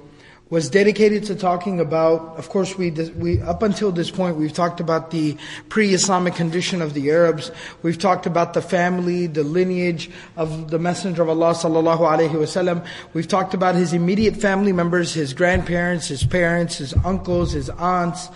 was 0.49 0.67
dedicated 0.67 1.23
to 1.25 1.35
talking 1.35 1.79
about, 1.79 2.35
of 2.37 2.49
course, 2.49 2.75
we, 2.75 2.89
we, 2.89 3.39
up 3.41 3.61
until 3.61 3.91
this 3.91 4.09
point, 4.09 4.35
we've 4.35 4.53
talked 4.53 4.79
about 4.79 5.11
the 5.11 5.37
pre-Islamic 5.69 6.33
condition 6.33 6.81
of 6.81 6.95
the 6.95 7.11
Arabs. 7.11 7.51
We've 7.83 7.99
talked 7.99 8.25
about 8.25 8.55
the 8.55 8.61
family, 8.61 9.27
the 9.27 9.43
lineage 9.43 10.09
of 10.35 10.71
the 10.71 10.79
Messenger 10.79 11.21
of 11.21 11.29
Allah 11.29 11.53
sallallahu 11.53 11.99
alaihi 11.99 12.31
wasallam. 12.31 12.83
We've 13.13 13.27
talked 13.27 13.53
about 13.53 13.75
his 13.75 13.93
immediate 13.93 14.37
family 14.37 14.73
members, 14.73 15.13
his 15.13 15.33
grandparents, 15.33 16.07
his 16.07 16.23
parents, 16.23 16.79
his 16.79 16.95
uncles, 17.05 17.51
his 17.51 17.69
aunts. 17.69 18.29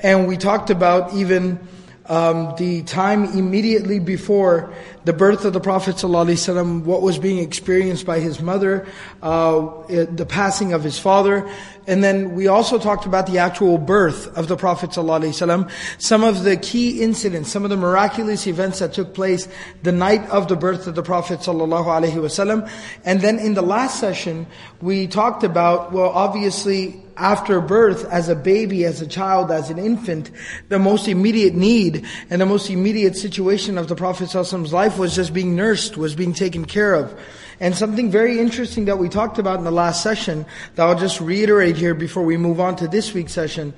And 0.00 0.26
we 0.26 0.38
talked 0.38 0.70
about 0.70 1.12
even 1.12 1.60
um, 2.08 2.54
the 2.56 2.82
time 2.82 3.24
immediately 3.24 3.98
before 3.98 4.72
the 5.04 5.12
birth 5.12 5.44
of 5.44 5.52
the 5.52 5.60
Prophet 5.60 5.96
ﷺ, 5.96 6.84
what 6.84 7.02
was 7.02 7.18
being 7.18 7.38
experienced 7.38 8.06
by 8.06 8.20
his 8.20 8.40
mother, 8.40 8.86
uh, 9.22 9.86
the 9.88 10.26
passing 10.28 10.72
of 10.72 10.82
his 10.82 10.98
father, 10.98 11.48
and 11.88 12.04
then 12.04 12.34
we 12.34 12.46
also 12.46 12.78
talked 12.78 13.06
about 13.06 13.26
the 13.26 13.38
actual 13.38 13.78
birth 13.78 14.36
of 14.36 14.48
the 14.48 14.56
Prophet 14.56 14.90
ﷺ, 14.90 15.70
some 15.98 16.22
of 16.22 16.44
the 16.44 16.56
key 16.56 17.00
incidents, 17.00 17.50
some 17.50 17.64
of 17.64 17.70
the 17.70 17.76
miraculous 17.76 18.46
events 18.46 18.80
that 18.80 18.92
took 18.92 19.14
place 19.14 19.48
the 19.82 19.92
night 19.92 20.28
of 20.28 20.48
the 20.48 20.56
birth 20.56 20.86
of 20.86 20.94
the 20.94 21.02
Prophet 21.02 21.40
ﷺ. 21.40 22.70
And 23.04 23.20
then 23.22 23.38
in 23.38 23.54
the 23.54 23.62
last 23.62 23.98
session, 23.98 24.46
we 24.82 25.06
talked 25.06 25.42
about, 25.42 25.92
well, 25.92 26.10
obviously, 26.10 27.02
after 27.16 27.60
birth, 27.60 28.04
as 28.12 28.28
a 28.28 28.36
baby, 28.36 28.84
as 28.84 29.02
a 29.02 29.06
child, 29.06 29.50
as 29.50 29.70
an 29.70 29.78
infant, 29.78 30.30
the 30.68 30.78
most 30.78 31.08
immediate 31.08 31.54
need 31.54 32.06
and 32.30 32.40
the 32.40 32.46
most 32.46 32.70
immediate 32.70 33.16
situation 33.16 33.76
of 33.76 33.88
the 33.88 33.96
Prophet 33.96 34.18
Prophet's 34.18 34.72
life 34.72 34.98
was 34.98 35.14
just 35.14 35.32
being 35.32 35.54
nursed, 35.54 35.96
was 35.96 36.14
being 36.14 36.32
taken 36.32 36.64
care 36.64 36.94
of. 36.94 37.18
And 37.60 37.74
something 37.74 38.10
very 38.10 38.38
interesting 38.38 38.84
that 38.84 38.98
we 38.98 39.08
talked 39.08 39.38
about 39.38 39.58
in 39.58 39.64
the 39.64 39.72
last 39.72 40.02
session, 40.02 40.46
that 40.76 40.86
I'll 40.86 40.98
just 40.98 41.20
reiterate 41.20 41.76
here 41.76 41.94
before 41.94 42.22
we 42.22 42.36
move 42.36 42.60
on 42.60 42.76
to 42.76 42.88
this 42.88 43.12
week's 43.12 43.32
session, 43.32 43.74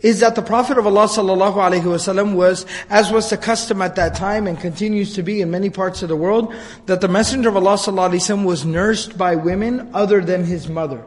is 0.00 0.20
that 0.20 0.34
the 0.34 0.42
Prophet 0.42 0.76
of 0.76 0.86
Allah 0.86 1.06
sallallahu 1.06 1.54
alaihi 1.54 1.82
wasallam 1.82 2.34
was, 2.34 2.66
as 2.90 3.10
was 3.10 3.30
the 3.30 3.38
custom 3.38 3.80
at 3.80 3.96
that 3.96 4.14
time 4.14 4.46
and 4.46 4.60
continues 4.60 5.14
to 5.14 5.22
be 5.22 5.40
in 5.40 5.50
many 5.50 5.70
parts 5.70 6.02
of 6.02 6.10
the 6.10 6.16
world, 6.16 6.54
that 6.84 7.00
the 7.00 7.08
Messenger 7.08 7.48
of 7.48 7.56
Allah 7.56 7.76
sallallahu 7.76 8.10
alaihi 8.10 8.36
wasallam 8.36 8.44
was 8.44 8.66
nursed 8.66 9.16
by 9.16 9.34
women 9.34 9.90
other 9.94 10.20
than 10.20 10.44
his 10.44 10.68
mother 10.68 11.04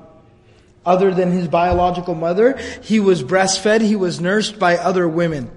other 0.86 1.14
than 1.14 1.32
his 1.32 1.48
biological 1.48 2.16
mother. 2.16 2.58
He 2.82 3.00
was 3.00 3.22
breastfed, 3.22 3.82
he 3.82 3.96
was 3.96 4.20
nursed 4.20 4.58
by 4.58 4.78
other 4.78 5.08
women. 5.08 5.52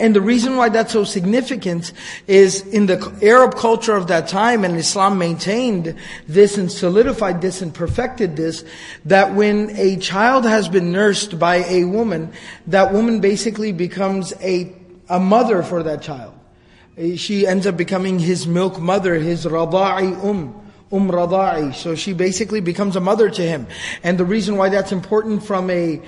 And 0.00 0.14
the 0.14 0.20
reason 0.20 0.56
why 0.56 0.68
that's 0.68 0.92
so 0.92 1.02
significant 1.02 1.92
is 2.28 2.62
in 2.66 2.86
the 2.86 3.18
Arab 3.20 3.56
culture 3.56 3.96
of 3.96 4.06
that 4.06 4.28
time, 4.28 4.64
and 4.64 4.76
Islam 4.76 5.18
maintained 5.18 5.96
this 6.28 6.56
and 6.56 6.70
solidified 6.70 7.40
this 7.40 7.62
and 7.62 7.74
perfected 7.74 8.36
this, 8.36 8.64
that 9.06 9.34
when 9.34 9.70
a 9.76 9.96
child 9.96 10.44
has 10.44 10.68
been 10.68 10.92
nursed 10.92 11.38
by 11.38 11.64
a 11.64 11.84
woman, 11.84 12.32
that 12.68 12.92
woman 12.92 13.20
basically 13.20 13.72
becomes 13.72 14.32
a, 14.40 14.72
a 15.08 15.18
mother 15.18 15.64
for 15.64 15.82
that 15.82 16.02
child. 16.02 16.34
She 17.16 17.46
ends 17.46 17.66
up 17.66 17.76
becoming 17.76 18.18
his 18.18 18.46
milk 18.46 18.78
mother, 18.80 19.14
his 19.14 19.46
rada'i 19.46 20.16
um. 20.24 20.54
Um 20.90 21.10
Rada'i. 21.10 21.74
So 21.74 21.94
she 21.94 22.14
basically 22.14 22.60
becomes 22.60 22.96
a 22.96 23.00
mother 23.00 23.28
to 23.28 23.42
him. 23.42 23.66
And 24.02 24.16
the 24.16 24.24
reason 24.24 24.56
why 24.56 24.70
that's 24.70 24.90
important 24.90 25.44
from 25.44 25.68
a 25.68 26.00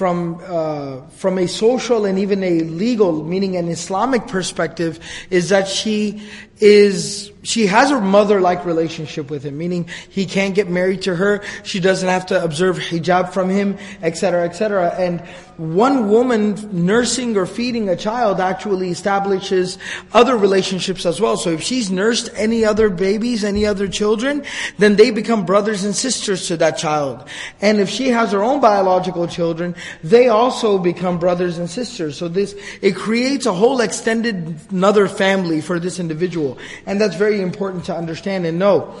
from 0.00 0.40
uh, 0.46 1.02
from 1.10 1.36
a 1.36 1.46
social 1.46 2.06
and 2.06 2.18
even 2.18 2.42
a 2.42 2.60
legal, 2.60 3.22
meaning 3.22 3.54
an 3.58 3.68
Islamic 3.68 4.26
perspective, 4.28 4.98
is 5.28 5.50
that 5.50 5.68
she 5.68 6.22
is 6.60 7.32
she 7.42 7.66
has 7.66 7.90
a 7.90 8.00
mother-like 8.00 8.66
relationship 8.66 9.30
with 9.30 9.44
him, 9.44 9.56
meaning 9.56 9.88
he 10.10 10.26
can't 10.26 10.54
get 10.54 10.68
married 10.68 11.02
to 11.02 11.16
her, 11.16 11.42
she 11.62 11.80
doesn't 11.80 12.08
have 12.08 12.26
to 12.26 12.42
observe 12.42 12.76
hijab 12.76 13.32
from 13.32 13.48
him, 13.48 13.78
etc., 14.02 14.44
etc. 14.44 14.94
And 14.98 15.20
one 15.56 16.08
woman 16.08 16.56
nursing 16.86 17.36
or 17.36 17.44
feeding 17.44 17.88
a 17.88 17.96
child 17.96 18.40
actually 18.40 18.90
establishes 18.90 19.78
other 20.12 20.36
relationships 20.36 21.04
as 21.04 21.20
well. 21.20 21.36
So 21.36 21.50
if 21.50 21.62
she's 21.62 21.90
nursed 21.90 22.30
any 22.34 22.64
other 22.64 22.88
babies, 22.88 23.44
any 23.44 23.66
other 23.66 23.86
children, 23.86 24.42
then 24.78 24.96
they 24.96 25.10
become 25.10 25.44
brothers 25.44 25.84
and 25.84 25.94
sisters 25.94 26.46
to 26.48 26.56
that 26.58 26.78
child. 26.78 27.28
And 27.60 27.78
if 27.78 27.90
she 27.90 28.08
has 28.08 28.32
her 28.32 28.42
own 28.42 28.60
biological 28.60 29.28
children, 29.28 29.74
they 30.02 30.28
also 30.28 30.78
become 30.78 31.18
brothers 31.18 31.58
and 31.58 31.68
sisters. 31.68 32.16
So 32.16 32.28
this, 32.28 32.54
it 32.80 32.96
creates 32.96 33.44
a 33.44 33.52
whole 33.52 33.80
extended 33.80 34.58
another 34.70 35.08
family 35.08 35.60
for 35.60 35.78
this 35.78 36.00
individual. 36.00 36.49
And 36.86 37.00
that's 37.00 37.16
very 37.16 37.40
important 37.40 37.84
to 37.86 37.94
understand 37.94 38.46
and 38.46 38.58
know. 38.58 38.94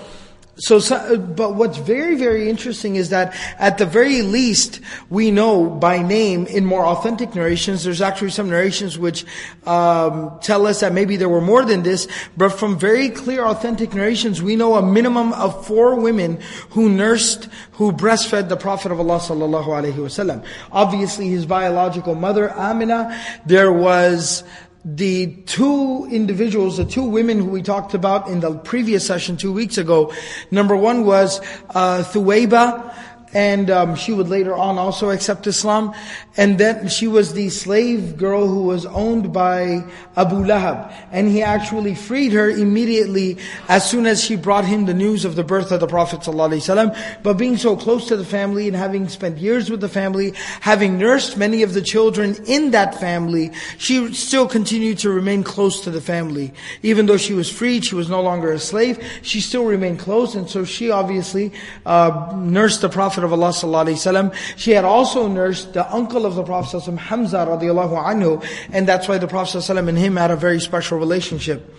So, 0.60 1.16
but 1.16 1.54
what's 1.54 1.78
very, 1.78 2.16
very 2.16 2.50
interesting 2.50 2.96
is 2.96 3.08
that 3.10 3.34
at 3.58 3.78
the 3.78 3.86
very 3.86 4.20
least, 4.20 4.80
we 5.08 5.30
know 5.30 5.70
by 5.70 6.02
name 6.02 6.44
in 6.46 6.66
more 6.66 6.84
authentic 6.84 7.34
narrations, 7.34 7.84
there's 7.84 8.02
actually 8.02 8.30
some 8.30 8.50
narrations 8.50 8.98
which 8.98 9.24
um, 9.66 10.38
tell 10.42 10.66
us 10.66 10.80
that 10.80 10.92
maybe 10.92 11.16
there 11.16 11.30
were 11.30 11.40
more 11.40 11.64
than 11.64 11.82
this, 11.82 12.06
but 12.36 12.50
from 12.50 12.78
very 12.78 13.08
clear 13.08 13.42
authentic 13.44 13.94
narrations, 13.94 14.42
we 14.42 14.54
know 14.54 14.74
a 14.74 14.82
minimum 14.82 15.32
of 15.32 15.66
four 15.66 15.94
women 15.94 16.38
who 16.70 16.90
nursed, 16.90 17.48
who 17.72 17.90
breastfed 17.90 18.50
the 18.50 18.56
Prophet 18.56 18.92
of 18.92 19.00
Allah 19.00 19.18
sallallahu 19.18 19.66
alaihi 19.66 19.94
wasallam. 19.94 20.44
Obviously, 20.72 21.28
his 21.28 21.46
biological 21.46 22.14
mother, 22.14 22.52
Amina, 22.52 23.18
there 23.46 23.72
was 23.72 24.44
the 24.84 25.34
two 25.46 26.08
individuals, 26.10 26.78
the 26.78 26.84
two 26.84 27.04
women 27.04 27.38
who 27.38 27.46
we 27.46 27.62
talked 27.62 27.94
about 27.94 28.28
in 28.28 28.40
the 28.40 28.54
previous 28.54 29.06
session 29.06 29.36
two 29.36 29.52
weeks 29.52 29.76
ago. 29.76 30.12
Number 30.50 30.74
one 30.76 31.04
was 31.04 31.40
uh, 31.70 32.02
and 33.32 33.70
um, 33.70 33.94
she 33.94 34.12
would 34.12 34.28
later 34.28 34.54
on 34.54 34.78
also 34.78 35.10
accept 35.10 35.46
Islam. 35.46 35.94
And 36.36 36.58
then 36.58 36.88
she 36.88 37.06
was 37.06 37.34
the 37.34 37.48
slave 37.48 38.16
girl 38.16 38.46
who 38.46 38.62
was 38.62 38.86
owned 38.86 39.32
by 39.32 39.84
Abu 40.16 40.36
Lahab. 40.36 40.92
And 41.12 41.28
he 41.28 41.42
actually 41.42 41.94
freed 41.94 42.32
her 42.32 42.48
immediately 42.48 43.38
as 43.68 43.88
soon 43.88 44.06
as 44.06 44.22
she 44.22 44.36
brought 44.36 44.64
him 44.64 44.86
the 44.86 44.94
news 44.94 45.24
of 45.24 45.36
the 45.36 45.44
birth 45.44 45.70
of 45.70 45.80
the 45.80 45.86
Prophet 45.86 46.20
ﷺ. 46.20 47.22
But 47.22 47.34
being 47.34 47.56
so 47.56 47.76
close 47.76 48.08
to 48.08 48.16
the 48.16 48.24
family 48.24 48.66
and 48.66 48.76
having 48.76 49.08
spent 49.08 49.38
years 49.38 49.70
with 49.70 49.80
the 49.80 49.88
family, 49.88 50.32
having 50.60 50.98
nursed 50.98 51.36
many 51.36 51.62
of 51.62 51.74
the 51.74 51.82
children 51.82 52.36
in 52.46 52.70
that 52.72 52.98
family, 52.98 53.52
she 53.78 54.12
still 54.14 54.48
continued 54.48 54.98
to 54.98 55.10
remain 55.10 55.44
close 55.44 55.82
to 55.82 55.90
the 55.90 56.00
family. 56.00 56.52
Even 56.82 57.06
though 57.06 57.16
she 57.16 57.34
was 57.34 57.50
freed, 57.50 57.84
she 57.84 57.94
was 57.94 58.08
no 58.08 58.22
longer 58.22 58.52
a 58.52 58.58
slave, 58.58 58.98
she 59.22 59.40
still 59.40 59.66
remained 59.66 59.98
close. 59.98 60.34
And 60.34 60.48
so 60.48 60.64
she 60.64 60.90
obviously 60.90 61.52
uh, 61.86 62.32
nursed 62.36 62.80
the 62.80 62.88
Prophet 62.88 63.19
Prophet 63.20 63.24
of 63.24 63.32
Allah 63.32 63.84
sallallahu 63.84 64.34
She 64.56 64.72
had 64.72 64.84
also 64.84 65.28
nursed 65.28 65.74
the 65.74 65.90
uncle 65.92 66.26
of 66.26 66.34
the 66.34 66.42
Prophet 66.42 66.76
sallallahu 66.76 66.98
Hamza 66.98 67.36
radiallahu 67.38 68.04
anhu, 68.04 68.44
and 68.72 68.86
that's 68.88 69.08
why 69.08 69.18
the 69.18 69.28
Prophet 69.28 69.58
sallallahu 69.58 69.88
and 69.88 69.98
him 69.98 70.16
had 70.16 70.30
a 70.30 70.36
very 70.36 70.60
special 70.60 70.98
relationship. 70.98 71.74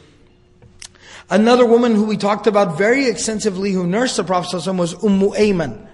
Another 1.30 1.66
woman 1.66 1.96
who 1.96 2.06
we 2.06 2.18
talked 2.18 2.46
about 2.46 2.78
very 2.78 3.08
extensively 3.08 3.72
who 3.72 3.88
nursed 3.88 4.18
the 4.18 4.24
Prophet 4.24 4.56
was 4.74 4.94
Ummu 4.96 5.36
Ayman, 5.36 5.88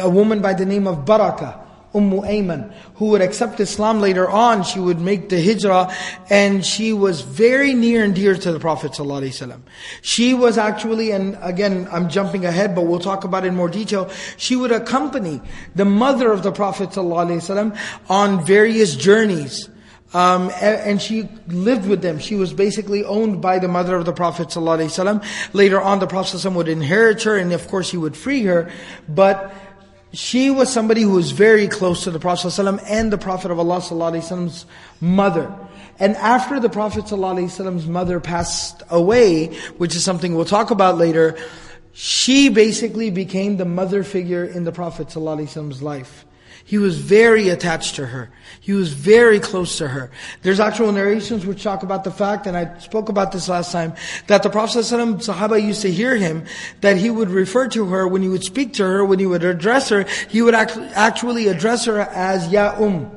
a 0.00 0.10
woman 0.10 0.42
by 0.42 0.54
the 0.54 0.66
name 0.66 0.86
of 0.86 1.04
Barakah. 1.04 1.63
Ummu 1.93 2.21
Ayman, 2.23 2.71
who 2.95 3.07
would 3.07 3.21
accept 3.21 3.59
Islam 3.59 3.99
later 3.99 4.29
on. 4.29 4.63
She 4.63 4.79
would 4.79 4.99
make 4.99 5.29
the 5.29 5.41
hijrah, 5.41 5.91
and 6.29 6.63
she 6.63 6.93
was 6.93 7.21
very 7.21 7.73
near 7.73 8.03
and 8.03 8.13
dear 8.13 8.35
to 8.35 8.51
the 8.51 8.59
Prophet 8.59 8.91
ﷺ. 8.91 9.59
She 10.03 10.35
was 10.35 10.59
actually, 10.59 11.11
and 11.11 11.35
again, 11.41 11.87
I'm 11.91 12.07
jumping 12.09 12.45
ahead, 12.45 12.75
but 12.75 12.83
we'll 12.83 12.99
talk 12.99 13.23
about 13.23 13.43
it 13.43 13.47
in 13.47 13.55
more 13.55 13.69
detail. 13.69 14.09
She 14.37 14.55
would 14.55 14.71
accompany 14.71 15.41
the 15.73 15.85
mother 15.85 16.31
of 16.31 16.43
the 16.43 16.51
Prophet 16.51 16.89
ﷺ 16.89 17.75
on 18.07 18.45
various 18.45 18.95
journeys. 18.95 19.67
Um, 20.11 20.49
a- 20.49 20.87
and 20.87 21.01
she 21.01 21.29
lived 21.47 21.87
with 21.87 22.01
them. 22.01 22.17
She 22.19 22.35
was 22.35 22.51
basically 22.53 23.03
owned 23.03 23.41
by 23.41 23.59
the 23.59 23.67
mother 23.67 23.95
of 23.95 24.05
the 24.05 24.13
Prophet 24.13 24.49
ﷺ. 24.49 25.23
Later 25.53 25.81
on, 25.81 25.99
the 25.99 26.07
Prophet 26.07 26.37
ﷺ 26.37 26.53
would 26.53 26.67
inherit 26.67 27.23
her, 27.23 27.35
and 27.37 27.51
of 27.53 27.67
course, 27.67 27.89
he 27.91 27.97
would 27.97 28.15
free 28.17 28.43
her. 28.43 28.71
But 29.07 29.53
she 30.13 30.49
was 30.49 30.71
somebody 30.71 31.01
who 31.01 31.11
was 31.11 31.31
very 31.31 31.67
close 31.67 32.05
to 32.05 32.11
the 32.11 32.19
Prophet 32.19 32.47
ﷺ 32.47 32.83
and 32.87 33.13
the 33.13 33.17
Prophet 33.17 33.51
of 33.51 33.59
Allah 33.59 33.77
ﷺ's 33.77 34.65
mother. 34.99 35.53
And 35.99 36.15
after 36.15 36.59
the 36.59 36.69
Prophet 36.69 37.05
ﷺ's 37.05 37.85
mother 37.85 38.19
passed 38.19 38.81
away, 38.89 39.47
which 39.77 39.95
is 39.95 40.03
something 40.03 40.33
we'll 40.35 40.45
talk 40.45 40.71
about 40.71 40.97
later, 40.97 41.37
she 41.93 42.49
basically 42.49 43.11
became 43.11 43.57
the 43.57 43.65
mother 43.65 44.03
figure 44.03 44.45
in 44.45 44.63
the 44.63 44.71
Prophet 44.71 45.09
ﷺ's 45.09 45.83
life. 45.83 46.22
He 46.66 46.78
was 46.78 46.98
very 46.98 47.50
attached 47.50 47.96
to 47.96 48.06
her. 48.06 48.30
He 48.58 48.72
was 48.72 48.94
very 48.94 49.38
close 49.38 49.76
to 49.78 49.88
her. 49.88 50.10
There's 50.40 50.60
actual 50.60 50.92
narrations 50.92 51.44
which 51.44 51.62
talk 51.62 51.82
about 51.82 52.04
the 52.04 52.10
fact, 52.10 52.46
and 52.46 52.56
I 52.56 52.78
spoke 52.78 53.10
about 53.10 53.32
this 53.32 53.50
last 53.50 53.70
time, 53.70 53.92
that 54.28 54.42
the 54.42 54.48
Prophet 54.48 54.78
ﷺ, 54.78 55.16
Sahaba 55.16 55.62
used 55.62 55.82
to 55.82 55.92
hear 55.92 56.16
him, 56.16 56.46
that 56.80 56.96
he 56.96 57.10
would 57.10 57.28
refer 57.28 57.68
to 57.68 57.84
her, 57.86 58.08
when 58.08 58.22
he 58.22 58.30
would 58.30 58.44
speak 58.44 58.72
to 58.74 58.82
her, 58.82 59.04
when 59.04 59.18
he 59.18 59.26
would 59.26 59.44
address 59.44 59.90
her, 59.90 60.06
he 60.30 60.40
would 60.40 60.54
actually 60.54 61.48
address 61.48 61.84
her 61.84 62.00
as 62.00 62.48
Ya 62.48 62.74
Um. 62.78 63.10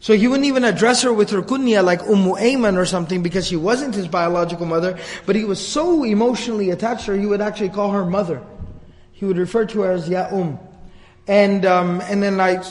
So 0.00 0.14
he 0.14 0.26
wouldn't 0.26 0.46
even 0.46 0.64
address 0.64 1.02
her 1.02 1.12
with 1.12 1.30
her 1.30 1.42
kunya 1.42 1.84
like 1.84 2.00
Ummu 2.00 2.38
Ayman 2.40 2.78
or 2.78 2.86
something 2.86 3.22
because 3.22 3.46
she 3.46 3.56
wasn't 3.56 3.94
his 3.94 4.08
biological 4.08 4.64
mother, 4.64 4.98
but 5.26 5.36
he 5.36 5.44
was 5.44 5.66
so 5.66 6.02
emotionally 6.02 6.70
attached 6.70 7.04
to 7.06 7.12
her, 7.12 7.18
he 7.18 7.26
would 7.26 7.42
actually 7.42 7.70
call 7.70 7.90
her 7.90 8.06
mother. 8.06 8.42
He 9.12 9.26
would 9.26 9.36
refer 9.36 9.66
to 9.66 9.82
her 9.82 9.92
as 9.92 10.08
Ya 10.08 10.28
Um. 10.30 10.58
And, 11.26 11.64
um, 11.64 12.00
and 12.02 12.22
then 12.22 12.40
I 12.40 12.62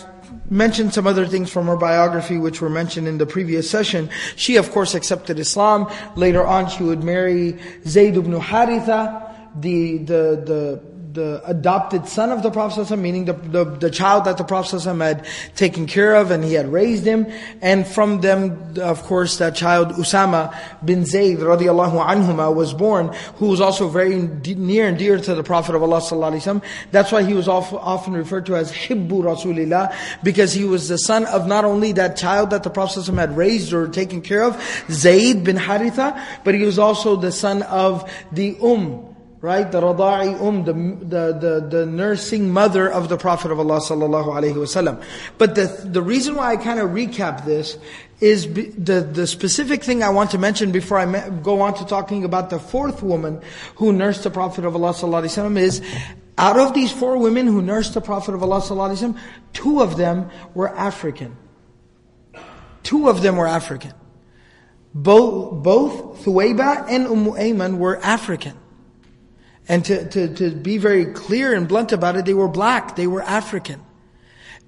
mentioned 0.50 0.94
some 0.94 1.08
other 1.08 1.26
things 1.26 1.50
from 1.50 1.68
her 1.68 1.78
biography 1.78 2.38
which 2.38 2.62
were 2.62 2.70
mentioned 2.70 3.08
in 3.08 3.18
the 3.18 3.26
previous 3.26 3.70
session. 3.70 4.10
She 4.36 4.58
of 4.58 4.72
course 4.72 4.94
accepted 4.94 5.40
Islam. 5.40 5.92
Later 6.16 6.46
on 6.46 6.70
she 6.70 6.84
would 6.84 7.04
marry 7.04 7.58
Zayd 7.88 8.18
ibn 8.18 8.34
Haritha, 8.34 9.32
the, 9.60 9.98
the, 10.00 10.44
the, 10.46 10.93
the 11.13 11.44
adopted 11.45 12.07
son 12.07 12.31
of 12.31 12.42
the 12.42 12.50
Prophet 12.50 12.89
meaning 12.98 13.25
the, 13.25 13.33
the, 13.33 13.65
the, 13.65 13.89
child 13.92 14.25
that 14.25 14.38
the 14.38 14.44
Prophet 14.44 14.81
had 14.83 15.25
taken 15.56 15.86
care 15.86 16.15
of 16.15 16.31
and 16.31 16.44
he 16.44 16.54
had 16.54 16.71
raised 16.71 17.06
him. 17.06 17.27
And 17.62 17.86
from 17.86 18.21
them, 18.21 18.74
of 18.80 19.04
course, 19.04 19.38
that 19.38 19.56
child 19.56 19.89
Usama 19.89 20.56
bin 20.83 21.06
Zayd 21.06 21.38
radiallahu 21.38 22.04
anhuma 22.04 22.54
was 22.54 22.74
born, 22.74 23.13
who 23.36 23.50
was 23.50 23.62
also 23.62 23.89
very 23.89 24.15
near 24.15 24.88
and 24.88 24.98
dear 24.98 25.19
to 25.19 25.36
the 25.36 25.44
Prophet 25.44 25.75
of 25.75 25.83
Allah 25.83 26.01
sallallahu. 26.01 26.63
That's 26.92 27.12
why 27.12 27.21
he 27.21 27.36
was 27.36 27.48
often 27.48 28.13
referred 28.13 28.48
to 28.48 28.56
as 28.56 28.71
Hibbu 28.71 29.10
Rasulillah, 29.10 29.95
because 30.24 30.54
he 30.54 30.65
was 30.65 30.89
the 30.89 30.98
son 30.98 31.25
of 31.27 31.45
not 31.45 31.63
only 31.63 31.92
that 31.92 32.18
child 32.18 32.50
that 32.50 32.63
the 32.63 32.71
Prophet 32.71 33.06
had 33.06 33.38
raised 33.38 33.71
or 33.71 33.88
taken 33.88 34.21
care 34.21 34.44
of, 34.44 34.60
Zayd 34.89 35.44
bin 35.44 35.57
Haritha, 35.57 36.19
but 36.44 36.56
he 36.56 36.63
was 36.63 36.80
also 36.80 37.15
the 37.15 37.31
son 37.31 37.62
of 37.63 38.12
the 38.31 38.57
Umm, 38.63 39.12
right? 39.44 39.69
The 39.69 39.81
rada'i 39.81 40.40
um, 40.40 40.63
the, 40.63 40.72
the, 40.72 41.38
the, 41.38 41.68
the, 41.68 41.86
nursing 41.86 42.50
mother 42.50 42.90
of 42.90 43.10
the 43.10 43.18
Prophet 43.18 43.51
of 43.51 43.60
Allah 43.60 43.81
sallallahu 43.81 44.28
alaihi 44.28 44.54
wasallam. 44.54 45.04
But 45.38 45.56
the, 45.56 45.66
the 45.84 46.01
reason 46.01 46.36
why 46.36 46.54
I 46.54 46.56
kind 46.56 46.80
of 46.80 46.92
recap 46.92 47.44
this 47.44 47.78
is 48.22 48.48
the, 48.54 49.01
the 49.01 49.28
specific 49.28 49.84
thing 49.84 50.01
I 50.01 50.12
want 50.12 50.31
to 50.31 50.38
mention 50.38 50.72
before 50.72 50.98
I 50.98 51.30
go 51.30 51.60
on 51.60 51.74
to 51.74 51.86
talking 51.86 52.24
about 52.24 52.51
the 52.51 52.57
fourth 52.57 53.04
woman 53.04 53.42
who 53.75 53.92
nursed 53.92 54.24
the 54.24 54.31
Prophet 54.31 54.63
of 54.63 54.78
Allah 54.78 54.94
sallallahu 54.94 55.24
alaihi 55.25 55.44
wasallam 55.44 55.60
is, 55.60 55.81
out 56.38 56.57
of 56.57 56.74
these 56.74 56.94
four 56.94 57.18
women 57.18 57.46
who 57.46 57.62
nursed 57.62 57.96
the 57.96 58.01
Prophet 58.01 58.34
of 58.36 58.44
Allah 58.44 58.62
sallallahu 58.62 58.96
alaihi 58.96 59.13
wasallam, 59.13 59.19
two 59.51 59.81
of 59.81 59.98
them 59.98 60.30
were 60.54 60.74
African. 60.74 61.36
Two 62.81 63.10
of 63.10 63.22
them 63.22 63.36
were 63.36 63.48
African. 63.48 63.92
Both, 64.96 65.63
both 65.63 66.25
and 66.25 67.07
Umm 67.07 67.25
Ayman 67.34 67.78
were 67.78 68.00
African. 68.01 68.62
And 69.68 69.86
to, 69.86 70.07
to, 70.10 70.33
to 70.36 70.51
be 70.51 70.77
very 70.77 71.06
clear 71.06 71.54
and 71.54 71.68
blunt 71.68 71.92
about 71.92 72.18
it, 72.18 72.25
they 72.25 72.33
were 72.33 72.50
black, 72.50 72.95
they 72.95 73.07
were 73.07 73.21
African. 73.21 73.81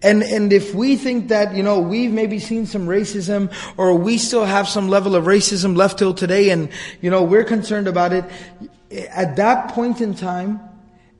And, 0.01 0.23
and 0.23 0.53
if 0.53 0.75
we 0.75 0.95
think 0.95 1.29
that, 1.29 1.55
you 1.55 1.63
know, 1.63 1.79
we've 1.79 2.11
maybe 2.11 2.39
seen 2.39 2.65
some 2.65 2.85
racism 2.85 3.51
or 3.77 3.95
we 3.95 4.17
still 4.17 4.45
have 4.45 4.67
some 4.67 4.87
level 4.87 5.15
of 5.15 5.25
racism 5.25 5.75
left 5.75 5.97
till 5.99 6.13
today 6.13 6.49
and, 6.49 6.69
you 7.01 7.09
know, 7.09 7.23
we're 7.23 7.43
concerned 7.43 7.87
about 7.87 8.13
it, 8.13 8.25
at 8.91 9.37
that 9.37 9.69
point 9.69 10.01
in 10.01 10.13
time, 10.13 10.59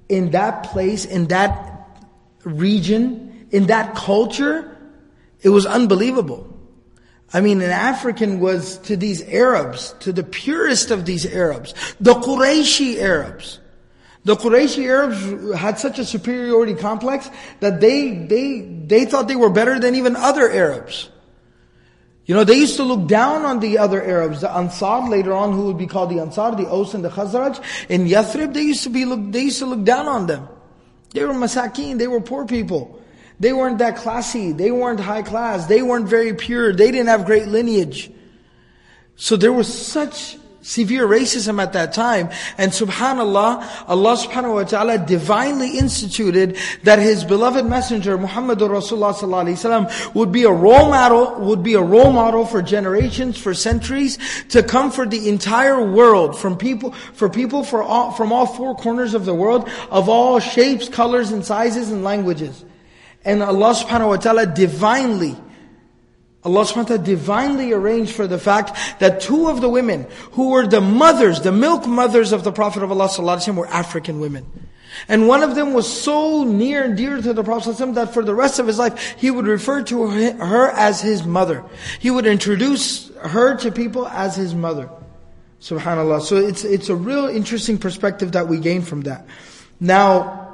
in 0.08 0.32
that 0.32 0.64
place, 0.64 1.06
in 1.06 1.28
that 1.28 1.88
region, 2.44 3.48
in 3.52 3.68
that 3.68 3.96
culture, 3.96 4.78
it 5.42 5.50
was 5.50 5.66
unbelievable. 5.66 6.52
I 7.34 7.42
mean, 7.42 7.62
an 7.62 7.72
African 7.72 8.40
was 8.40 8.78
to 8.80 8.96
these 8.96 9.22
Arabs, 9.24 9.96
to 10.02 10.14
the 10.14 10.24
purest 10.24 10.92
of 10.92 11.06
these 11.06 11.26
Arabs, 11.26 11.74
the 12.00 12.14
Qurayshi 12.14 12.98
Arabs. 12.98 13.60
The 14.26 14.36
Qurayshi 14.36 14.88
Arabs 14.88 15.58
had 15.58 15.78
such 15.78 16.00
a 16.00 16.06
superiority 16.06 16.74
complex 16.74 17.30
that 17.60 17.80
they, 17.80 18.10
they, 18.10 18.62
they 18.62 19.06
thought 19.06 19.28
they 19.28 19.36
were 19.36 19.52
better 19.52 19.80
than 19.80 19.94
even 19.96 20.16
other 20.16 20.50
Arabs. 20.50 21.10
You 22.26 22.34
know, 22.34 22.44
they 22.44 22.56
used 22.56 22.78
to 22.78 22.84
look 22.84 23.08
down 23.08 23.46
on 23.46 23.60
the 23.60 23.78
other 23.78 24.02
Arabs, 24.02 24.42
the 24.42 24.50
Ansar 24.50 25.08
later 25.10 25.32
on, 25.34 25.54
who 25.54 25.66
would 25.66 25.78
be 25.78 25.86
called 25.86 26.10
the 26.10 26.20
Ansar, 26.20 26.56
the 26.56 26.68
Aus 26.68 26.96
and 26.96 27.06
the 27.06 27.10
Khazraj. 27.10 27.62
In 27.88 28.06
Yathrib, 28.06 28.52
they 28.52 28.64
used 28.64 28.82
to 28.84 28.90
be 28.90 29.06
look, 29.06 29.32
they 29.32 29.44
used 29.44 29.60
to 29.60 29.68
look 29.68 29.84
down 29.84 30.08
on 30.08 30.26
them. 30.26 30.48
They 31.12 31.24
were 31.24 31.34
masakin, 31.34 32.00
they 32.00 32.08
were 32.08 32.20
poor 32.20 32.48
people. 32.48 33.00
They 33.40 33.54
weren't 33.54 33.78
that 33.78 33.98
classy, 33.98 34.54
they 34.54 34.72
weren't 34.72 35.00
high 35.00 35.22
class, 35.22 35.68
they 35.68 35.84
weren't 35.84 36.08
very 36.08 36.34
pure, 36.34 36.74
they 36.74 36.90
didn't 36.90 37.10
have 37.10 37.26
great 37.26 37.48
lineage. 37.48 38.10
So 39.18 39.36
there 39.36 39.54
was 39.54 39.72
such 39.72 40.38
severe 40.66 41.06
racism 41.08 41.62
at 41.62 41.74
that 41.74 41.94
time. 41.94 42.30
And 42.58 42.72
subhanAllah, 42.72 43.88
Allah 43.88 44.18
subhanahu 44.18 44.56
wa 44.56 44.64
ta'ala 44.64 44.98
divinely 44.98 45.78
instituted 45.78 46.58
that 46.84 46.98
His 46.98 47.24
beloved 47.24 47.66
messenger, 47.66 48.18
Muhammad 48.18 48.58
Rasulullah 48.58 49.14
sallallahu 49.14 49.56
wasallam, 49.56 50.16
would 50.16 50.32
be 50.32 50.44
a 50.44 50.52
role 50.52 50.90
model, 50.90 51.40
would 51.46 51.62
be 51.62 51.76
a 51.76 51.82
role 51.82 52.12
model 52.12 52.46
for 52.46 52.64
generations, 52.64 53.38
for 53.38 53.54
centuries, 53.54 54.18
to 54.50 54.64
comfort 54.64 55.12
the 55.12 55.30
entire 55.30 55.86
world, 55.86 56.38
from 56.38 56.58
people, 56.58 56.92
for 57.14 57.30
people 57.30 57.64
for 57.64 57.84
all, 57.84 58.12
from 58.12 58.34
all 58.34 58.48
four 58.48 58.76
corners 58.76 59.14
of 59.14 59.26
the 59.26 59.36
world, 59.36 59.70
of 59.92 60.10
all 60.10 60.40
shapes, 60.40 60.90
colors, 60.90 61.30
and 61.30 61.46
sizes 61.46 61.92
and 61.92 62.04
languages. 62.04 62.66
And 63.24 63.44
Allah 63.44 63.74
subhanahu 63.74 64.08
wa 64.08 64.18
ta'ala 64.18 64.46
divinely 64.48 65.36
Allah 66.46 66.62
subhanahu 66.62 66.76
wa 66.76 66.84
ta'ala 66.84 67.04
divinely 67.04 67.74
arranged 67.74 68.14
for 68.14 68.28
the 68.28 68.38
fact 68.38 69.00
that 69.00 69.20
two 69.20 69.50
of 69.50 69.62
the 69.62 69.70
women 69.70 70.08
who 70.34 70.50
were 70.50 70.68
the 70.68 70.82
mothers, 70.82 71.42
the 71.42 71.52
milk 71.52 71.88
mothers 71.88 72.32
of 72.32 72.44
the 72.44 72.52
Prophet 72.52 72.84
of 72.84 72.92
Allah 72.92 73.08
sallallahu 73.08 73.56
were 73.56 73.68
African 73.68 74.20
women. 74.20 74.46
And 75.08 75.28
one 75.28 75.44
of 75.44 75.56
them 75.56 75.74
was 75.74 75.92
so 75.92 76.44
near 76.44 76.84
and 76.84 76.96
dear 76.96 77.22
to 77.22 77.34
the 77.34 77.44
Prophet 77.44 77.70
alaihi 77.70 77.88
wasam 77.88 77.96
that 77.96 78.14
for 78.14 78.24
the 78.24 78.36
rest 78.36 78.60
of 78.60 78.68
his 78.68 78.78
life, 78.78 79.16
he 79.18 79.30
would 79.30 79.48
refer 79.48 79.82
to 79.84 80.08
her 80.08 80.70
as 80.72 81.02
his 81.02 81.26
mother. 81.26 81.64
He 82.00 82.12
would 82.12 82.26
introduce 82.26 83.10
her 83.18 83.58
to 83.58 83.72
people 83.72 84.08
as 84.08 84.36
his 84.36 84.56
mother. 84.56 84.90
Subhanallah. 85.62 86.22
So 86.22 86.38
it's, 86.38 86.64
it's 86.64 86.90
a 86.90 86.96
real 86.96 87.26
interesting 87.26 87.78
perspective 87.78 88.34
that 88.34 88.48
we 88.48 88.60
gain 88.60 88.84
from 88.84 89.02
that. 89.02 89.26
Now, 89.80 90.45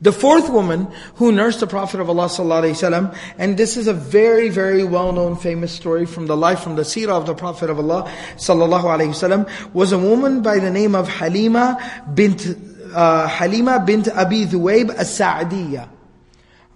the 0.00 0.12
fourth 0.12 0.48
woman 0.48 0.86
who 1.16 1.32
nursed 1.32 1.60
the 1.60 1.66
Prophet 1.66 2.00
of 2.00 2.08
Allah 2.08 2.26
sallallahu 2.26 3.16
and 3.36 3.56
this 3.56 3.76
is 3.76 3.88
a 3.88 3.92
very, 3.92 4.48
very 4.48 4.84
well-known 4.84 5.36
famous 5.36 5.72
story 5.72 6.06
from 6.06 6.26
the 6.26 6.36
life, 6.36 6.60
from 6.60 6.76
the 6.76 6.82
seerah 6.82 7.10
of 7.18 7.26
the 7.26 7.34
Prophet 7.34 7.68
of 7.68 7.78
Allah 7.78 8.10
sallallahu 8.36 9.74
was 9.74 9.92
a 9.92 9.98
woman 9.98 10.42
by 10.42 10.58
the 10.60 10.70
name 10.70 10.94
of 10.94 11.08
Halima 11.08 12.04
bint, 12.14 12.46
uh, 12.94 13.26
Halima 13.26 13.82
bint 13.84 14.08
Abi 14.08 14.46
Dhuwaib 14.46 14.90
as-Sa'diyah. 14.90 15.97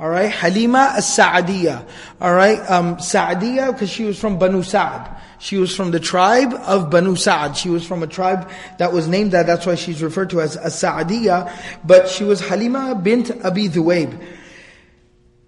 Alright, 0.03 0.33
Halima 0.33 0.95
as-Sa'diyah. 0.97 1.87
Alright, 2.21 2.59
um, 2.69 2.99
Sa'diyah 2.99 3.73
because 3.73 3.89
she 3.89 4.03
was 4.03 4.19
from 4.19 4.37
Banu 4.37 4.65
Sa'd. 4.65 5.09
She 5.39 5.59
was 5.59 5.77
from 5.77 5.93
the 5.93 6.01
tribe 6.01 6.55
of 6.55 6.91
Banu 6.91 7.15
Sa'd. 7.15 7.57
She 7.57 7.71
was 7.71 7.87
from 7.87 8.03
a 8.03 8.09
tribe 8.09 8.51
that 8.79 8.93
was 8.93 9.07
named 9.07 9.31
that. 9.31 9.47
That's 9.47 9.65
why 9.65 9.77
she's 9.77 10.03
referred 10.03 10.31
to 10.31 10.41
as 10.41 10.57
a 10.57 10.71
Sa'diyah. 10.71 11.53
But 11.85 12.09
she 12.09 12.25
was 12.25 12.41
Halima 12.41 12.97
bint 12.97 13.31
Abi 13.45 13.69
Dhuwaib. 13.69 14.21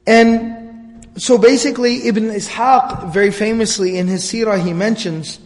And 0.06 1.04
so 1.16 1.36
basically 1.36 2.06
Ibn 2.06 2.24
Ishaq, 2.30 3.12
very 3.12 3.32
famously 3.32 3.98
in 3.98 4.06
his 4.06 4.22
seerah, 4.22 4.64
he 4.64 4.72
mentions 4.72 5.40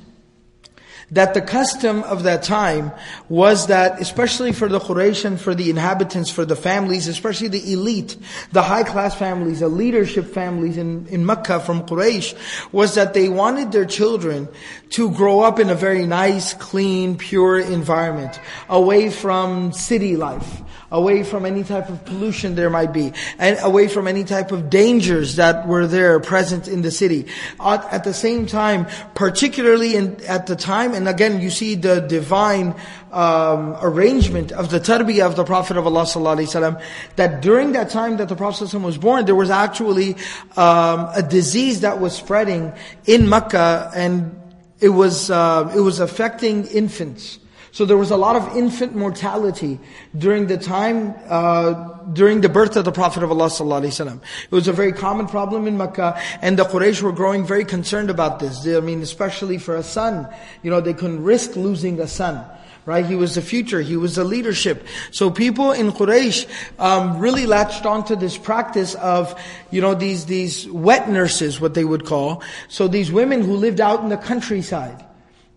that 1.11 1.33
the 1.33 1.41
custom 1.41 2.03
of 2.05 2.25
that 2.25 2.43
time 2.43 2.93
was 3.29 3.69
that, 3.69 4.01
especially 4.01 4.53
for 4.53 4.69
the 4.69 4.79
Quraysh 4.79 5.25
and 5.25 5.41
for 5.41 5.55
the 5.55 5.71
inhabitants, 5.71 6.31
for 6.31 6.45
the 6.45 6.57
families, 6.57 7.09
especially 7.09 7.49
the 7.49 7.73
elite, 7.73 8.17
the 8.53 8.63
high 8.63 8.83
class 8.83 9.15
families, 9.15 9.61
the 9.61 9.69
leadership 9.69 10.27
families 10.27 10.77
in, 10.77 11.07
in 11.09 11.25
Mecca 11.25 11.61
from 11.61 11.83
Quraysh, 11.87 12.35
was 12.73 12.95
that 12.95 13.15
they 13.15 13.29
wanted 13.29 13.73
their 13.73 13.87
children 13.87 14.49
to 14.91 15.11
grow 15.13 15.41
up 15.41 15.59
in 15.59 15.71
a 15.71 15.75
very 15.75 16.07
nice, 16.07 16.53
clean, 16.55 17.17
pure 17.17 17.59
environment, 17.59 18.39
away 18.69 19.11
from 19.11 19.73
city 19.73 20.17
life, 20.17 20.63
away 20.91 21.23
from 21.23 21.45
any 21.45 21.65
type 21.65 21.89
of 21.89 22.05
pollution 22.05 22.55
there 22.55 22.71
might 22.71 22.93
be, 22.93 23.13
and 23.39 23.59
away 23.63 23.89
from 23.89 24.09
any 24.09 24.25
type 24.25 24.53
of 24.53 24.71
dangers 24.71 25.37
that 25.37 25.67
were 25.67 25.87
there 25.87 26.19
present 26.21 26.69
in 26.69 26.83
the 26.83 26.91
city. 26.91 27.27
At, 27.61 27.85
at 27.93 28.05
the 28.05 28.15
same 28.15 28.47
time, 28.47 28.87
particularly 29.15 29.97
in, 29.97 30.23
at 30.25 30.47
the 30.47 30.57
time, 30.57 30.95
and 30.95 31.09
again 31.09 31.41
you 31.41 31.51
see 31.51 31.75
the 31.75 32.01
divine 32.01 32.75
um, 33.13 33.77
arrangement 33.81 34.53
of 34.53 34.71
the 34.71 34.81
tarbiyah 34.81 35.27
of 35.27 35.37
the 35.37 35.45
Prophet 35.45 35.77
of 35.77 35.87
Allah 35.87 36.03
sallallahu 36.03 36.83
that 37.17 37.41
during 37.41 37.73
that 37.73 37.91
time 37.91 38.17
that 38.19 38.29
the 38.29 38.37
Prophet 38.37 38.73
was 38.75 38.99
born, 38.99 39.25
there 39.25 39.35
was 39.35 39.51
actually 39.51 40.15
um, 40.57 41.09
a 41.15 41.23
disease 41.23 41.81
that 41.81 42.01
was 42.01 42.15
spreading 42.15 42.73
in 43.07 43.29
Mecca, 43.29 43.91
and 43.95 44.41
it 44.81 44.91
was 44.91 45.31
uh, 45.31 45.73
it 45.75 45.81
was 45.81 46.01
affecting 46.01 46.67
infants. 46.67 47.39
So 47.79 47.85
there 47.85 47.97
was 47.97 48.11
a 48.11 48.17
lot 48.17 48.35
of 48.35 48.57
infant 48.57 48.97
mortality 48.97 49.79
during 50.17 50.49
the 50.49 50.57
time, 50.57 51.15
uh, 51.29 51.75
during 52.13 52.41
the 52.41 52.49
birth 52.49 52.75
of 52.75 52.85
the 52.85 52.91
Prophet 52.91 53.23
of 53.23 53.31
Allah 53.31 53.47
sallallahu 53.47 54.17
It 54.17 54.51
was 54.51 54.67
a 54.67 54.73
very 54.73 54.91
common 54.91 55.29
problem 55.29 55.69
in 55.69 55.79
Mecca, 55.79 56.21
and 56.43 56.59
the 56.59 56.65
Quraysh 56.65 57.03
were 57.03 57.13
growing 57.13 57.47
very 57.47 57.65
concerned 57.65 58.11
about 58.11 58.41
this. 58.41 58.67
I 58.67 58.81
mean, 58.81 59.01
especially 59.01 59.59
for 59.59 59.77
a 59.77 59.85
son, 59.85 60.27
you 60.65 60.73
know, 60.73 60.81
they 60.81 60.93
couldn't 60.93 61.23
risk 61.23 61.55
losing 61.55 62.01
a 62.01 62.09
son. 62.09 62.45
Right? 62.85 63.07
He 63.07 63.15
was 63.15 63.37
the 63.37 63.43
future. 63.43 63.81
He 63.81 63.97
was 63.97 64.17
the 64.17 64.25
leadership. 64.25 64.85
So 65.13 65.31
people 65.31 65.71
in 65.71 65.93
Quraysh 65.93 66.49
um, 66.81 67.21
really 67.21 67.47
latched 67.47 67.87
onto 67.87 68.17
this 68.17 68.37
practice 68.37 68.97
of, 68.97 69.41
you 69.71 69.81
know, 69.81 69.95
these 69.95 70.27
these 70.27 70.69
wet 70.69 71.09
nurses, 71.09 71.61
what 71.61 71.75
they 71.75 71.85
would 71.85 72.07
call. 72.07 72.43
So 72.67 72.89
these 72.89 73.13
women 73.13 73.43
who 73.43 73.55
lived 73.55 73.81
out 73.81 74.03
in 74.03 74.09
the 74.09 74.17
countryside. 74.17 75.05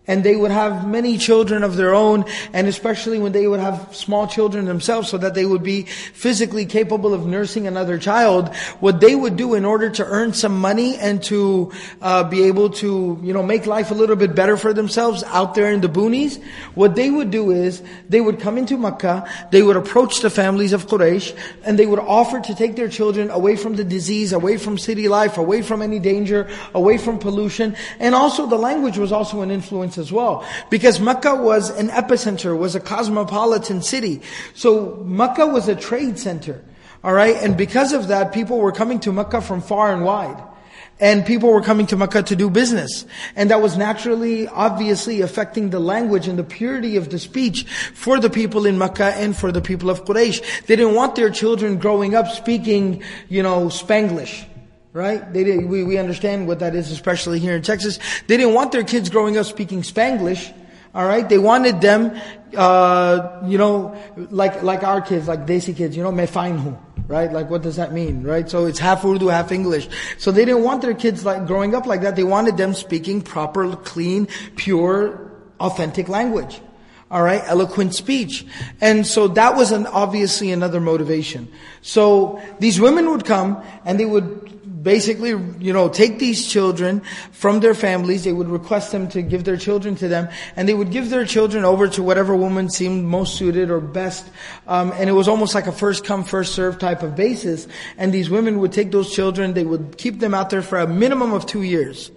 And 0.08 0.24
they 0.24 0.34
would 0.34 0.50
have 0.50 0.86
many 0.86 1.16
children 1.16 1.62
of 1.62 1.76
their 1.76 1.94
own, 1.94 2.24
and 2.52 2.66
especially 2.66 3.20
when 3.20 3.30
they 3.30 3.46
would 3.46 3.60
have 3.60 3.94
small 3.94 4.26
children 4.26 4.64
themselves, 4.64 5.08
so 5.08 5.16
that 5.18 5.34
they 5.34 5.46
would 5.46 5.62
be 5.62 5.82
physically 5.84 6.66
capable 6.66 7.14
of 7.14 7.24
nursing 7.24 7.68
another 7.68 7.98
child. 7.98 8.52
What 8.80 9.00
they 9.00 9.14
would 9.14 9.36
do 9.36 9.54
in 9.54 9.64
order 9.64 9.90
to 9.90 10.04
earn 10.04 10.32
some 10.32 10.58
money 10.58 10.96
and 10.96 11.22
to 11.24 11.70
uh, 12.00 12.24
be 12.24 12.44
able 12.44 12.70
to, 12.70 13.20
you 13.22 13.32
know, 13.32 13.44
make 13.44 13.66
life 13.66 13.92
a 13.92 13.94
little 13.94 14.16
bit 14.16 14.34
better 14.34 14.56
for 14.56 14.72
themselves 14.72 15.22
out 15.28 15.54
there 15.54 15.70
in 15.70 15.80
the 15.80 15.88
boonies, 15.88 16.42
what 16.74 16.96
they 16.96 17.08
would 17.08 17.30
do 17.30 17.52
is 17.52 17.80
they 18.08 18.20
would 18.20 18.40
come 18.40 18.58
into 18.58 18.76
Makkah, 18.76 19.28
they 19.52 19.62
would 19.62 19.76
approach 19.76 20.20
the 20.20 20.30
families 20.30 20.72
of 20.72 20.88
Quraysh, 20.88 21.36
and 21.64 21.78
they 21.78 21.86
would 21.86 22.00
offer 22.00 22.40
to 22.40 22.54
take 22.54 22.74
their 22.74 22.88
children 22.88 23.30
away 23.30 23.54
from 23.54 23.76
the 23.76 23.84
disease, 23.84 24.32
away 24.32 24.56
from 24.56 24.78
city 24.78 25.06
life, 25.06 25.38
away 25.38 25.62
from 25.62 25.80
any 25.80 26.00
danger, 26.00 26.48
away 26.74 26.98
from 26.98 27.18
pollution, 27.18 27.76
and 28.00 28.14
also 28.16 28.46
the 28.46 28.58
language 28.58 28.98
was 28.98 29.12
also 29.12 29.42
an 29.42 29.50
influence 29.50 29.91
as 29.98 30.12
well. 30.12 30.46
Because 30.70 31.00
Mecca 31.00 31.34
was 31.34 31.70
an 31.70 31.88
epicenter, 31.88 32.56
was 32.56 32.74
a 32.74 32.80
cosmopolitan 32.80 33.82
city. 33.82 34.22
So 34.54 35.02
Mecca 35.04 35.46
was 35.46 35.68
a 35.68 35.76
trade 35.76 36.18
center. 36.18 36.62
Alright? 37.04 37.36
And 37.36 37.56
because 37.56 37.92
of 37.92 38.08
that, 38.08 38.32
people 38.32 38.58
were 38.58 38.72
coming 38.72 39.00
to 39.00 39.12
Mecca 39.12 39.40
from 39.40 39.60
far 39.60 39.92
and 39.92 40.04
wide. 40.04 40.40
And 41.00 41.26
people 41.26 41.50
were 41.50 41.62
coming 41.62 41.86
to 41.88 41.96
Mecca 41.96 42.22
to 42.22 42.36
do 42.36 42.48
business. 42.48 43.04
And 43.34 43.50
that 43.50 43.60
was 43.60 43.76
naturally, 43.76 44.46
obviously 44.46 45.20
affecting 45.20 45.70
the 45.70 45.80
language 45.80 46.28
and 46.28 46.38
the 46.38 46.44
purity 46.44 46.96
of 46.96 47.10
the 47.10 47.18
speech 47.18 47.64
for 47.92 48.20
the 48.20 48.30
people 48.30 48.66
in 48.66 48.78
Mecca 48.78 49.06
and 49.16 49.36
for 49.36 49.50
the 49.50 49.60
people 49.60 49.90
of 49.90 50.04
Quraysh. 50.04 50.66
They 50.66 50.76
didn't 50.76 50.94
want 50.94 51.16
their 51.16 51.30
children 51.30 51.78
growing 51.78 52.14
up 52.14 52.28
speaking, 52.28 53.02
you 53.28 53.42
know, 53.42 53.66
Spanglish. 53.66 54.44
Right? 54.92 55.32
They 55.32 55.44
did, 55.44 55.64
we, 55.64 55.84
we 55.84 55.96
understand 55.96 56.46
what 56.46 56.58
that 56.58 56.74
is, 56.74 56.90
especially 56.90 57.38
here 57.38 57.56
in 57.56 57.62
Texas. 57.62 57.98
They 58.26 58.36
didn't 58.36 58.52
want 58.52 58.72
their 58.72 58.84
kids 58.84 59.08
growing 59.08 59.38
up 59.38 59.46
speaking 59.46 59.80
Spanglish. 59.80 60.52
All 60.94 61.06
right, 61.06 61.26
they 61.26 61.38
wanted 61.38 61.80
them, 61.80 62.14
uh, 62.54 63.40
you 63.46 63.56
know, 63.56 63.96
like 64.28 64.62
like 64.62 64.82
our 64.82 65.00
kids, 65.00 65.26
like 65.26 65.46
Desi 65.46 65.74
kids, 65.74 65.96
you 65.96 66.02
know, 66.02 66.12
me 66.12 66.26
who, 66.26 66.76
right? 67.06 67.32
Like 67.32 67.48
what 67.48 67.62
does 67.62 67.76
that 67.76 67.94
mean, 67.94 68.24
right? 68.24 68.46
So 68.46 68.66
it's 68.66 68.78
half 68.78 69.02
Urdu, 69.02 69.28
half 69.28 69.52
English. 69.52 69.88
So 70.18 70.30
they 70.30 70.44
didn't 70.44 70.64
want 70.64 70.82
their 70.82 70.92
kids 70.92 71.24
like 71.24 71.46
growing 71.46 71.74
up 71.74 71.86
like 71.86 72.02
that. 72.02 72.14
They 72.14 72.24
wanted 72.24 72.58
them 72.58 72.74
speaking 72.74 73.22
proper, 73.22 73.74
clean, 73.74 74.28
pure, 74.56 75.32
authentic 75.60 76.10
language. 76.10 76.60
All 77.10 77.22
right, 77.22 77.42
eloquent 77.46 77.94
speech. 77.94 78.44
And 78.82 79.06
so 79.06 79.28
that 79.28 79.56
was 79.56 79.72
an, 79.72 79.86
obviously 79.86 80.50
another 80.50 80.80
motivation. 80.80 81.50
So 81.80 82.42
these 82.58 82.78
women 82.80 83.10
would 83.10 83.24
come 83.24 83.62
and 83.86 83.98
they 83.98 84.06
would 84.06 84.51
basically, 84.82 85.30
you 85.30 85.72
know, 85.72 85.88
take 85.88 86.18
these 86.18 86.46
children 86.46 87.00
from 87.30 87.60
their 87.60 87.74
families. 87.74 88.24
They 88.24 88.32
would 88.32 88.48
request 88.48 88.92
them 88.92 89.08
to 89.08 89.22
give 89.22 89.44
their 89.44 89.56
children 89.56 89.94
to 89.96 90.08
them, 90.08 90.28
and 90.56 90.68
they 90.68 90.74
would 90.74 90.90
give 90.90 91.10
their 91.10 91.24
children 91.24 91.64
over 91.64 91.88
to 91.88 92.02
whatever 92.02 92.34
woman 92.34 92.68
seemed 92.68 93.04
most 93.04 93.36
suited 93.36 93.70
or 93.70 93.80
best. 93.80 94.28
Um, 94.66 94.92
and 94.96 95.08
it 95.08 95.12
was 95.12 95.28
almost 95.28 95.54
like 95.54 95.66
a 95.66 95.72
first 95.72 96.04
come, 96.04 96.24
first 96.24 96.54
serve 96.54 96.78
type 96.78 97.02
of 97.02 97.14
basis. 97.16 97.68
And 97.96 98.12
these 98.12 98.30
women 98.30 98.58
would 98.60 98.72
take 98.72 98.90
those 98.90 99.12
children, 99.14 99.54
they 99.54 99.64
would 99.64 99.98
keep 99.98 100.18
them 100.18 100.34
out 100.34 100.50
there 100.50 100.62
for 100.62 100.78
a 100.78 100.86
minimum 100.86 101.32
of 101.32 101.46
two 101.46 101.62
years. 101.62 102.10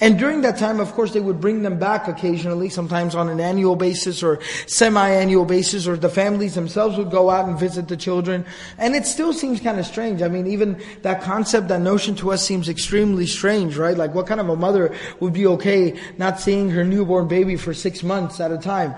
And 0.00 0.18
during 0.18 0.42
that 0.42 0.58
time, 0.58 0.80
of 0.80 0.92
course, 0.92 1.12
they 1.12 1.20
would 1.20 1.40
bring 1.40 1.62
them 1.62 1.78
back 1.78 2.08
occasionally, 2.08 2.68
sometimes 2.68 3.14
on 3.14 3.28
an 3.28 3.40
annual 3.40 3.76
basis 3.76 4.22
or 4.22 4.40
semi-annual 4.66 5.44
basis, 5.44 5.86
or 5.86 5.96
the 5.96 6.08
families 6.08 6.54
themselves 6.54 6.96
would 6.96 7.10
go 7.10 7.30
out 7.30 7.48
and 7.48 7.58
visit 7.58 7.88
the 7.88 7.96
children. 7.96 8.44
And 8.78 8.94
it 8.94 9.06
still 9.06 9.32
seems 9.32 9.60
kind 9.60 9.78
of 9.78 9.86
strange. 9.86 10.22
I 10.22 10.28
mean, 10.28 10.46
even 10.46 10.80
that 11.02 11.22
concept, 11.22 11.68
that 11.68 11.80
notion 11.80 12.14
to 12.16 12.32
us 12.32 12.42
seems 12.42 12.68
extremely 12.68 13.26
strange, 13.26 13.76
right? 13.76 13.96
Like 13.96 14.14
what 14.14 14.26
kind 14.26 14.40
of 14.40 14.48
a 14.48 14.56
mother 14.56 14.94
would 15.20 15.32
be 15.32 15.46
okay 15.46 15.98
not 16.18 16.40
seeing 16.40 16.70
her 16.70 16.84
newborn 16.84 17.28
baby 17.28 17.56
for 17.56 17.74
six 17.74 18.02
months 18.02 18.40
at 18.40 18.52
a 18.52 18.58
time? 18.58 18.94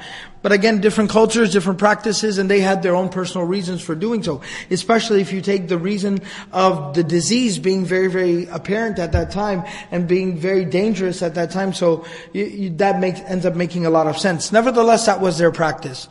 But 0.49 0.55
again, 0.55 0.81
different 0.81 1.11
cultures, 1.11 1.53
different 1.53 1.79
practices, 1.79 2.39
and 2.39 2.51
they 2.51 2.61
had 2.61 2.83
their 2.83 2.97
own 2.97 3.11
personal 3.11 3.47
reasons 3.47 3.83
for 3.83 3.95
doing 3.95 4.23
so. 4.23 4.41
Especially 4.71 5.21
if 5.21 5.31
you 5.31 5.43
take 5.43 5.69
the 5.69 5.77
reason 5.77 6.23
of 6.53 6.95
the 6.95 7.05
disease 7.05 7.59
being 7.59 7.85
very, 7.85 8.09
very 8.09 8.47
apparent 8.47 8.99
at 8.99 9.13
that 9.13 9.31
time 9.31 9.63
and 9.91 10.09
being 10.09 10.39
very 10.39 10.65
dangerous 10.65 11.21
at 11.21 11.35
that 11.35 11.51
time. 11.51 11.75
So 11.75 12.07
you, 12.33 12.47
you, 12.47 12.71
that 12.79 12.99
makes, 12.99 13.21
ends 13.21 13.45
up 13.45 13.57
making 13.57 13.85
a 13.85 13.91
lot 13.91 14.07
of 14.07 14.17
sense. 14.17 14.51
Nevertheless, 14.51 15.05
that 15.05 15.21
was 15.21 15.37
their 15.37 15.53
practice. 15.53 16.09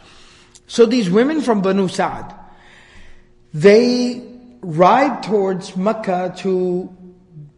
So 0.67 0.85
these 0.85 1.09
women 1.09 1.41
from 1.41 1.63
Banu 1.63 1.87
Sa'd, 1.87 2.31
they 3.55 4.21
ride 4.61 5.23
towards 5.23 5.75
Mecca 5.75 6.35
to 6.45 6.95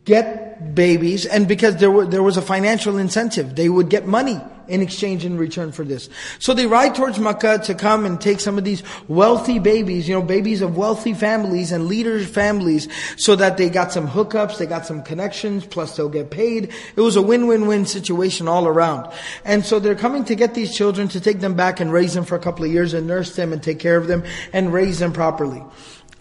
get 0.05 0.75
babies, 0.75 1.25
and 1.25 1.45
because 1.45 1.75
there, 1.75 1.91
were, 1.91 2.05
there 2.05 2.23
was 2.23 2.37
a 2.37 2.41
financial 2.41 2.97
incentive, 2.97 3.57
they 3.57 3.67
would 3.67 3.89
get 3.89 4.07
money 4.07 4.39
in 4.69 4.81
exchange 4.81 5.25
in 5.25 5.37
return 5.37 5.71
for 5.71 5.83
this. 5.83 6.09
So 6.39 6.53
they 6.53 6.67
ride 6.67 6.95
towards 6.95 7.19
Makkah 7.19 7.59
to 7.65 7.75
come 7.75 8.05
and 8.05 8.21
take 8.21 8.39
some 8.39 8.57
of 8.57 8.63
these 8.63 8.83
wealthy 9.07 9.59
babies, 9.59 10.07
you 10.07 10.15
know, 10.15 10.21
babies 10.21 10.61
of 10.61 10.77
wealthy 10.77 11.13
families 11.13 11.71
and 11.71 11.87
leaders' 11.87 12.27
families, 12.27 12.87
so 13.17 13.35
that 13.35 13.57
they 13.57 13.69
got 13.69 13.91
some 13.91 14.07
hookups, 14.07 14.57
they 14.57 14.65
got 14.65 14.85
some 14.85 15.01
connections, 15.03 15.65
plus 15.65 15.97
they'll 15.97 16.07
get 16.07 16.29
paid. 16.29 16.71
It 16.95 17.01
was 17.01 17.15
a 17.15 17.21
win-win-win 17.21 17.85
situation 17.85 18.47
all 18.47 18.67
around. 18.67 19.11
And 19.43 19.65
so 19.65 19.79
they're 19.79 19.95
coming 19.95 20.23
to 20.25 20.35
get 20.35 20.53
these 20.53 20.75
children 20.75 21.07
to 21.09 21.19
take 21.19 21.39
them 21.39 21.55
back 21.55 21.79
and 21.79 21.91
raise 21.91 22.13
them 22.13 22.25
for 22.25 22.35
a 22.35 22.39
couple 22.39 22.63
of 22.63 22.71
years 22.71 22.93
and 22.93 23.07
nurse 23.07 23.35
them 23.35 23.51
and 23.51 23.61
take 23.61 23.79
care 23.79 23.97
of 23.97 24.07
them 24.07 24.23
and 24.53 24.71
raise 24.71 24.99
them 24.99 25.11
properly. 25.11 25.63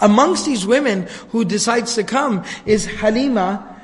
Amongst 0.01 0.47
these 0.47 0.65
women 0.65 1.09
who 1.31 1.45
decides 1.45 1.97
to 1.97 2.05
come 2.05 2.45
is 2.65 2.87
Halima, 2.87 3.77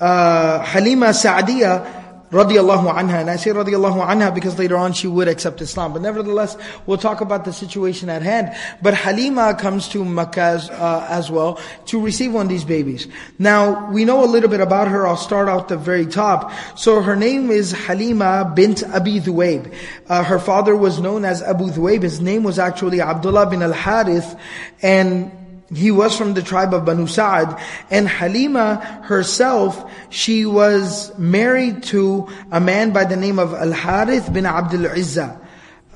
uh, 0.00 0.60
Halima 0.64 1.12
Sa'diyah, 1.12 2.05
radiallahu 2.30 2.92
anha. 2.92 3.20
And 3.20 3.30
I 3.30 3.36
say 3.36 3.50
radiallahu 3.50 4.06
anha 4.06 4.34
because 4.34 4.58
later 4.58 4.76
on 4.76 4.92
she 4.92 5.06
would 5.06 5.28
accept 5.28 5.60
Islam. 5.60 5.92
But 5.92 6.02
nevertheless, 6.02 6.56
we'll 6.86 6.98
talk 6.98 7.20
about 7.20 7.44
the 7.44 7.52
situation 7.52 8.08
at 8.08 8.22
hand. 8.22 8.54
But 8.82 8.94
Halima 8.94 9.54
comes 9.54 9.88
to 9.90 10.04
Makkah 10.04 10.40
as, 10.40 10.70
uh, 10.70 11.06
as 11.08 11.30
well 11.30 11.60
to 11.86 12.00
receive 12.00 12.32
one 12.32 12.46
of 12.46 12.50
these 12.50 12.64
babies. 12.64 13.06
Now, 13.38 13.90
we 13.90 14.04
know 14.04 14.24
a 14.24 14.26
little 14.26 14.48
bit 14.50 14.60
about 14.60 14.88
her. 14.88 15.06
I'll 15.06 15.16
start 15.16 15.48
out 15.48 15.68
the 15.68 15.76
very 15.76 16.06
top. 16.06 16.52
So 16.76 17.02
her 17.02 17.16
name 17.16 17.50
is 17.50 17.72
Halima 17.72 18.52
bint 18.54 18.82
Abi 18.82 19.20
Dhuwaib. 19.20 19.74
Uh, 20.08 20.22
her 20.24 20.38
father 20.38 20.76
was 20.76 21.00
known 21.00 21.24
as 21.24 21.42
Abu 21.42 21.66
Dhuwaib. 21.66 22.02
His 22.02 22.20
name 22.20 22.42
was 22.42 22.58
actually 22.58 23.00
Abdullah 23.00 23.48
bin 23.48 23.62
al-Harith. 23.62 24.36
And 24.82 25.30
he 25.74 25.90
was 25.90 26.16
from 26.16 26.34
the 26.34 26.42
tribe 26.42 26.72
of 26.72 26.84
Banu 26.84 27.06
Sa'ad. 27.06 27.60
And 27.90 28.08
Halima 28.08 29.02
herself, 29.04 29.90
she 30.10 30.46
was 30.46 31.16
married 31.18 31.82
to 31.84 32.28
a 32.52 32.60
man 32.60 32.92
by 32.92 33.04
the 33.04 33.16
name 33.16 33.38
of 33.38 33.52
Al-Harith 33.52 34.32
bin 34.32 34.46
Abdul 34.46 34.86
Izzah. 34.90 35.42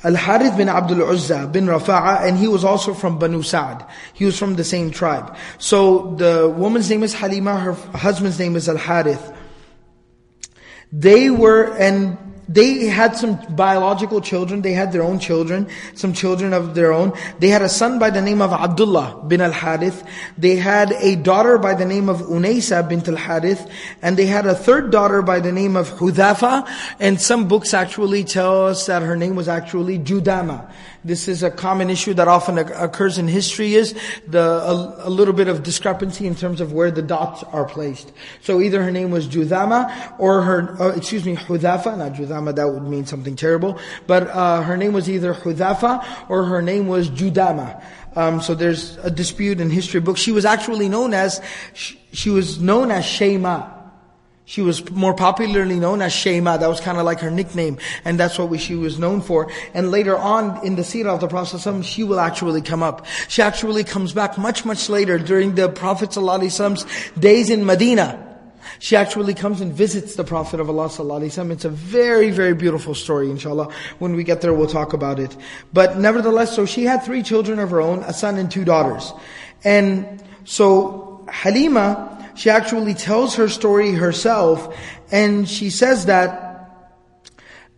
Al-Harith 0.02 0.56
bin 0.56 0.68
Abdul 0.68 1.02
Uzza 1.02 1.46
bin 1.46 1.66
Rafa'a, 1.66 2.26
and 2.26 2.38
he 2.38 2.48
was 2.48 2.64
also 2.64 2.94
from 2.94 3.18
Banu 3.18 3.42
Sa'ad. 3.42 3.84
He 4.14 4.24
was 4.24 4.38
from 4.38 4.54
the 4.56 4.64
same 4.64 4.90
tribe. 4.90 5.36
So 5.58 6.14
the 6.14 6.48
woman's 6.48 6.88
name 6.88 7.02
is 7.02 7.12
Halima, 7.12 7.60
her 7.60 7.72
husband's 7.74 8.38
name 8.38 8.56
is 8.56 8.66
Al-Harith. 8.66 9.32
They 10.90 11.28
were, 11.28 11.76
and 11.76 12.16
They 12.50 12.86
had 12.86 13.16
some 13.16 13.38
biological 13.54 14.20
children. 14.20 14.62
They 14.62 14.72
had 14.72 14.90
their 14.90 15.04
own 15.04 15.20
children, 15.20 15.68
some 15.94 16.12
children 16.12 16.52
of 16.52 16.74
their 16.74 16.92
own. 16.92 17.12
They 17.38 17.48
had 17.48 17.62
a 17.62 17.68
son 17.68 18.00
by 18.00 18.10
the 18.10 18.20
name 18.20 18.42
of 18.42 18.52
Abdullah 18.52 19.22
bin 19.28 19.40
al-Harith. 19.40 20.02
They 20.36 20.56
had 20.56 20.90
a 20.90 21.14
daughter 21.14 21.58
by 21.58 21.74
the 21.74 21.86
name 21.86 22.08
of 22.08 22.22
Unaysa 22.22 22.88
bint 22.88 23.06
al-Harith. 23.06 23.70
And 24.02 24.16
they 24.16 24.26
had 24.26 24.46
a 24.46 24.54
third 24.56 24.90
daughter 24.90 25.22
by 25.22 25.38
the 25.38 25.52
name 25.52 25.76
of 25.76 25.90
Hudhafa. 25.90 26.68
And 26.98 27.20
some 27.20 27.46
books 27.46 27.72
actually 27.72 28.24
tell 28.24 28.66
us 28.66 28.86
that 28.86 29.02
her 29.02 29.16
name 29.16 29.36
was 29.36 29.46
actually 29.46 30.00
Judama. 30.00 30.72
This 31.02 31.28
is 31.28 31.42
a 31.42 31.50
common 31.50 31.88
issue 31.88 32.12
that 32.14 32.28
often 32.28 32.58
occurs 32.58 33.16
in 33.16 33.26
history 33.26 33.74
is 33.74 33.98
the, 34.28 34.42
a, 34.42 35.08
a, 35.08 35.10
little 35.10 35.32
bit 35.32 35.48
of 35.48 35.62
discrepancy 35.62 36.26
in 36.26 36.34
terms 36.34 36.60
of 36.60 36.74
where 36.74 36.90
the 36.90 37.00
dots 37.00 37.42
are 37.44 37.64
placed. 37.64 38.12
So 38.42 38.60
either 38.60 38.82
her 38.82 38.90
name 38.90 39.10
was 39.10 39.26
Judama 39.26 40.14
or 40.18 40.42
her, 40.42 40.76
uh, 40.78 40.88
excuse 40.94 41.24
me, 41.24 41.36
Hudhafa, 41.36 41.96
not 41.96 42.12
Judama, 42.12 42.54
that 42.54 42.68
would 42.68 42.82
mean 42.82 43.06
something 43.06 43.34
terrible, 43.34 43.78
but 44.06 44.28
uh, 44.28 44.60
her 44.60 44.76
name 44.76 44.92
was 44.92 45.08
either 45.08 45.32
Hudhafa 45.32 46.04
or 46.28 46.44
her 46.44 46.60
name 46.60 46.86
was 46.86 47.08
Judama. 47.08 47.82
Um, 48.14 48.42
so 48.42 48.54
there's 48.54 48.98
a 48.98 49.10
dispute 49.10 49.58
in 49.58 49.70
history 49.70 50.00
books. 50.00 50.20
She 50.20 50.32
was 50.32 50.44
actually 50.44 50.90
known 50.90 51.14
as, 51.14 51.40
she, 51.72 51.98
she 52.12 52.28
was 52.28 52.60
known 52.60 52.90
as 52.90 53.04
Shayma. 53.04 53.79
She 54.50 54.62
was 54.62 54.90
more 54.90 55.14
popularly 55.14 55.78
known 55.78 56.02
as 56.02 56.12
Shayma. 56.12 56.58
That 56.58 56.66
was 56.66 56.80
kind 56.80 56.98
of 56.98 57.04
like 57.04 57.20
her 57.20 57.30
nickname. 57.30 57.78
And 58.04 58.18
that's 58.18 58.36
what 58.36 58.48
we, 58.48 58.58
she 58.58 58.74
was 58.74 58.98
known 58.98 59.20
for. 59.20 59.48
And 59.74 59.92
later 59.92 60.18
on 60.18 60.66
in 60.66 60.74
the 60.74 60.82
seerah 60.82 61.14
of 61.14 61.20
the 61.20 61.28
Prophet 61.28 61.84
she 61.84 62.02
will 62.02 62.18
actually 62.18 62.60
come 62.60 62.82
up. 62.82 63.06
She 63.28 63.42
actually 63.42 63.84
comes 63.84 64.12
back 64.12 64.36
much, 64.38 64.64
much 64.64 64.88
later 64.88 65.20
during 65.20 65.54
the 65.54 65.68
Prophet 65.68 66.10
ﷺ's 66.10 66.84
days 67.16 67.48
in 67.48 67.64
Medina. 67.64 68.26
She 68.80 68.96
actually 68.96 69.34
comes 69.34 69.60
and 69.60 69.72
visits 69.72 70.16
the 70.16 70.24
Prophet 70.24 70.58
of 70.58 70.68
Allah 70.68 70.88
ﷺ. 70.88 71.52
It's 71.52 71.64
a 71.64 71.70
very, 71.70 72.32
very 72.32 72.54
beautiful 72.54 72.96
story, 72.96 73.30
inshallah. 73.30 73.72
When 74.00 74.16
we 74.16 74.24
get 74.24 74.40
there, 74.40 74.52
we'll 74.52 74.66
talk 74.66 74.94
about 74.94 75.20
it. 75.20 75.36
But 75.72 75.96
nevertheless, 75.96 76.56
so 76.56 76.66
she 76.66 76.82
had 76.82 77.04
three 77.04 77.22
children 77.22 77.60
of 77.60 77.70
her 77.70 77.80
own, 77.80 78.00
a 78.00 78.12
son 78.12 78.36
and 78.36 78.50
two 78.50 78.64
daughters. 78.64 79.12
And 79.62 80.20
so 80.44 81.24
Halima, 81.28 82.16
she 82.34 82.50
actually 82.50 82.94
tells 82.94 83.36
her 83.36 83.48
story 83.48 83.92
herself, 83.92 84.76
and 85.10 85.48
she 85.48 85.70
says 85.70 86.06
that, 86.06 86.46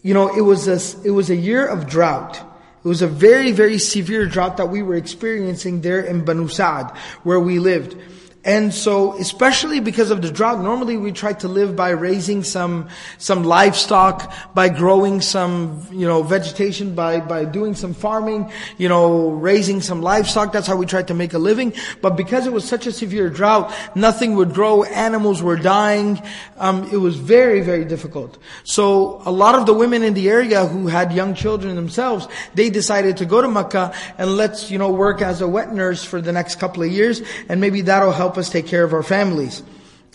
you 0.03 0.15
know, 0.15 0.35
it 0.35 0.43
was 0.43 0.69
a, 0.69 1.07
it 1.07 1.11
was 1.11 1.31
a 1.31 1.37
year 1.37 1.67
of 1.67 1.89
drought. 1.89 2.37
It 2.85 2.89
was 2.89 3.03
a 3.03 3.07
very, 3.07 3.53
very 3.53 3.79
severe 3.79 4.27
drought 4.27 4.57
that 4.57 4.69
we 4.69 4.83
were 4.83 4.97
experiencing 4.97 5.83
there 5.83 6.01
in 6.01 6.25
Banu 6.25 6.49
Sa'ad, 6.49 6.97
where 7.23 7.39
we 7.39 7.61
lived. 7.61 7.97
And 8.45 8.75
so, 8.75 9.17
especially 9.19 9.79
because 9.79 10.11
of 10.11 10.21
the 10.21 10.29
drought, 10.29 10.61
normally 10.61 10.97
we 10.97 11.13
try 11.13 11.33
to 11.35 11.47
live 11.47 11.77
by 11.77 11.91
raising 11.91 12.43
some, 12.43 12.89
some 13.19 13.45
livestock, 13.45 14.33
by 14.53 14.69
growing 14.69 15.21
some, 15.21 15.87
you 15.93 16.09
know, 16.09 16.25
vegetation, 16.25 16.97
by, 16.97 17.21
by 17.21 17.45
doing 17.45 17.77
some 17.77 17.95
farming, 17.95 18.51
you 18.79 18.89
know, 18.89 19.31
raising 19.31 19.81
some 19.81 20.03
livestock. 20.03 20.51
That's 20.51 20.67
how 20.67 20.75
we 20.75 20.87
tried 20.87 21.07
to 21.09 21.15
make 21.15 21.35
a 21.35 21.39
living. 21.39 21.73
But 22.01 22.17
because 22.17 22.45
it 22.45 22.53
was 22.53 22.65
such 22.65 22.85
a 22.89 22.93
severe 22.93 23.31
drought, 23.31 23.73
nothing 23.95 24.35
would 24.35 24.55
grow, 24.55 24.83
animals 24.83 25.41
were 25.41 25.57
dying, 25.57 26.21
um, 26.59 26.91
it 26.91 26.97
was 26.97 27.15
very, 27.15 27.61
very 27.61 27.85
difficult. 27.85 28.39
So, 28.65 29.23
a 29.25 29.31
lot 29.31 29.55
of 29.55 29.67
the 29.67 29.75
women 29.75 30.03
in 30.03 30.15
the 30.15 30.29
area 30.29 30.67
who 30.67 30.89
had 30.89 31.13
young 31.13 31.35
children 31.35 31.77
themselves, 31.77 32.27
they 32.55 32.71
decided 32.71 33.19
to 33.19 33.25
go 33.25 33.41
to 33.41 33.49
Mecca 33.49 33.95
and 34.19 34.37
let's, 34.37 34.69
you 34.69 34.79
know, 34.79 34.91
work 34.91 35.23
as 35.23 35.41
a 35.41 35.47
wet 35.47 35.73
nurse 35.73 36.05
for 36.05 36.21
the 36.21 36.33
next 36.33 36.57
couple 36.57 36.83
of 36.83 36.91
years, 36.91 37.23
and 37.49 37.61
maybe 37.61 37.83
that'll 37.83 38.11
help 38.11 38.32
help 38.33 38.39
us 38.39 38.49
take 38.49 38.67
care 38.67 38.83
of 38.83 38.95
our 38.95 39.03
families. 39.03 39.62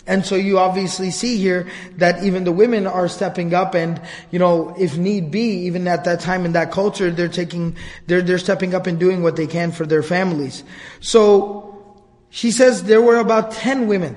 And 0.04 0.26
so 0.26 0.34
you 0.34 0.58
obviously 0.58 1.12
see 1.12 1.36
here 1.36 1.68
that 1.98 2.24
even 2.24 2.42
the 2.42 2.50
women 2.50 2.84
are 2.84 3.06
stepping 3.06 3.54
up 3.54 3.76
and, 3.76 4.00
you 4.32 4.40
know, 4.40 4.74
if 4.76 4.96
need 4.96 5.30
be, 5.30 5.66
even 5.66 5.86
at 5.86 6.02
that 6.04 6.18
time 6.18 6.44
in 6.44 6.52
that 6.54 6.72
culture, 6.72 7.12
they're 7.12 7.28
taking, 7.28 7.76
they're, 8.08 8.22
they're 8.22 8.38
stepping 8.38 8.74
up 8.74 8.88
and 8.88 8.98
doing 8.98 9.22
what 9.22 9.36
they 9.36 9.46
can 9.46 9.70
for 9.70 9.86
their 9.86 10.02
families. 10.02 10.64
So, 10.98 11.64
she 12.30 12.50
says 12.50 12.82
there 12.82 13.00
were 13.00 13.18
about 13.18 13.52
10 13.52 13.86
women. 13.86 14.16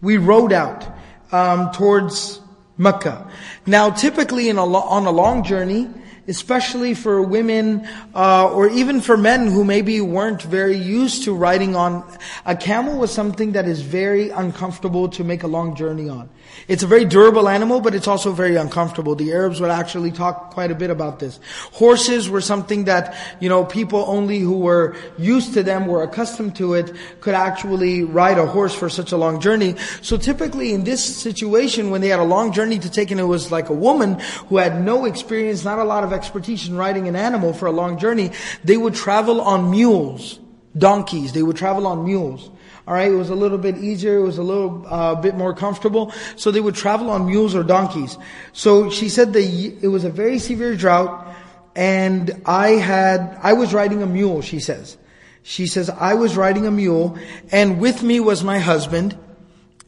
We 0.00 0.16
rode 0.16 0.52
out, 0.52 0.86
um, 1.32 1.70
towards 1.72 2.40
Mecca. 2.78 3.30
Now 3.66 3.90
typically 3.90 4.48
in 4.48 4.56
a 4.56 4.64
on 4.64 5.04
a 5.06 5.10
long 5.10 5.44
journey, 5.44 5.90
especially 6.28 6.94
for 6.94 7.22
women 7.22 7.86
uh, 8.14 8.48
or 8.48 8.68
even 8.68 9.00
for 9.00 9.16
men 9.16 9.46
who 9.46 9.64
maybe 9.64 10.00
weren't 10.00 10.42
very 10.42 10.76
used 10.76 11.24
to 11.24 11.34
riding 11.34 11.74
on 11.74 12.04
a 12.46 12.56
camel 12.56 12.98
was 12.98 13.12
something 13.12 13.52
that 13.52 13.66
is 13.66 13.80
very 13.80 14.30
uncomfortable 14.30 15.08
to 15.08 15.24
make 15.24 15.42
a 15.42 15.48
long 15.48 15.74
journey 15.74 16.08
on. 16.08 16.28
It's 16.68 16.82
a 16.82 16.86
very 16.86 17.04
durable 17.04 17.48
animal, 17.48 17.80
but 17.80 17.94
it's 17.94 18.06
also 18.06 18.32
very 18.32 18.56
uncomfortable. 18.56 19.14
The 19.14 19.32
Arabs 19.32 19.60
would 19.60 19.70
actually 19.70 20.12
talk 20.12 20.52
quite 20.52 20.70
a 20.70 20.74
bit 20.74 20.90
about 20.90 21.18
this. 21.18 21.40
Horses 21.72 22.30
were 22.30 22.40
something 22.40 22.84
that, 22.84 23.16
you 23.40 23.48
know, 23.48 23.64
people 23.64 24.04
only 24.06 24.38
who 24.38 24.58
were 24.58 24.94
used 25.18 25.54
to 25.54 25.62
them, 25.62 25.86
were 25.86 26.02
accustomed 26.02 26.54
to 26.56 26.74
it, 26.74 26.94
could 27.20 27.34
actually 27.34 28.04
ride 28.04 28.38
a 28.38 28.46
horse 28.46 28.74
for 28.74 28.88
such 28.88 29.12
a 29.12 29.16
long 29.16 29.40
journey. 29.40 29.76
So 30.02 30.16
typically 30.16 30.72
in 30.72 30.84
this 30.84 31.02
situation, 31.02 31.90
when 31.90 32.00
they 32.00 32.08
had 32.08 32.20
a 32.20 32.24
long 32.24 32.52
journey 32.52 32.78
to 32.78 32.90
take 32.90 33.10
and 33.10 33.18
it 33.18 33.24
was 33.24 33.50
like 33.50 33.68
a 33.68 33.74
woman 33.74 34.20
who 34.48 34.58
had 34.58 34.80
no 34.80 35.04
experience, 35.04 35.64
not 35.64 35.78
a 35.78 35.84
lot 35.84 36.04
of 36.04 36.12
expertise 36.12 36.68
in 36.68 36.76
riding 36.76 37.08
an 37.08 37.16
animal 37.16 37.52
for 37.52 37.66
a 37.66 37.72
long 37.72 37.98
journey, 37.98 38.30
they 38.62 38.76
would 38.76 38.94
travel 38.94 39.40
on 39.40 39.70
mules, 39.70 40.38
donkeys. 40.78 41.32
They 41.32 41.42
would 41.42 41.56
travel 41.56 41.86
on 41.88 42.04
mules. 42.04 42.50
All 42.86 42.94
right, 42.94 43.10
it 43.10 43.14
was 43.14 43.30
a 43.30 43.34
little 43.34 43.58
bit 43.58 43.78
easier, 43.78 44.16
it 44.16 44.22
was 44.22 44.38
a 44.38 44.42
little 44.42 44.84
uh, 44.88 45.14
bit 45.14 45.36
more 45.36 45.54
comfortable. 45.54 46.12
So 46.36 46.50
they 46.50 46.60
would 46.60 46.74
travel 46.74 47.10
on 47.10 47.26
mules 47.26 47.54
or 47.54 47.62
donkeys. 47.62 48.18
So 48.52 48.90
she 48.90 49.08
said 49.08 49.32
that 49.34 49.44
it 49.82 49.88
was 49.88 50.04
a 50.04 50.10
very 50.10 50.38
severe 50.40 50.74
drought, 50.74 51.32
and 51.76 52.42
I 52.44 52.70
had 52.70 53.38
I 53.42 53.52
was 53.52 53.72
riding 53.72 54.02
a 54.02 54.06
mule. 54.06 54.42
She 54.42 54.58
says, 54.58 54.98
she 55.42 55.66
says 55.66 55.90
I 55.90 56.14
was 56.14 56.36
riding 56.36 56.66
a 56.66 56.72
mule, 56.72 57.18
and 57.52 57.80
with 57.80 58.02
me 58.02 58.18
was 58.18 58.42
my 58.42 58.58
husband, 58.58 59.16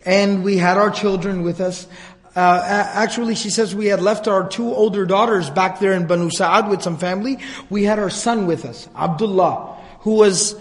and 0.04 0.44
we 0.44 0.56
had 0.56 0.78
our 0.78 0.90
children 0.90 1.42
with 1.42 1.60
us. 1.60 1.88
Uh, 2.36 2.62
actually, 2.66 3.34
she 3.34 3.50
says 3.50 3.74
we 3.74 3.86
had 3.86 4.02
left 4.02 4.26
our 4.26 4.48
two 4.48 4.72
older 4.72 5.06
daughters 5.06 5.50
back 5.50 5.78
there 5.78 5.92
in 5.92 6.06
Banu 6.06 6.30
Sa'ad 6.30 6.68
with 6.68 6.82
some 6.82 6.96
family. 6.96 7.38
We 7.70 7.84
had 7.84 7.98
our 7.98 8.10
son 8.10 8.46
with 8.46 8.64
us, 8.64 8.88
Abdullah, 8.96 9.78
who 10.00 10.16
was 10.16 10.56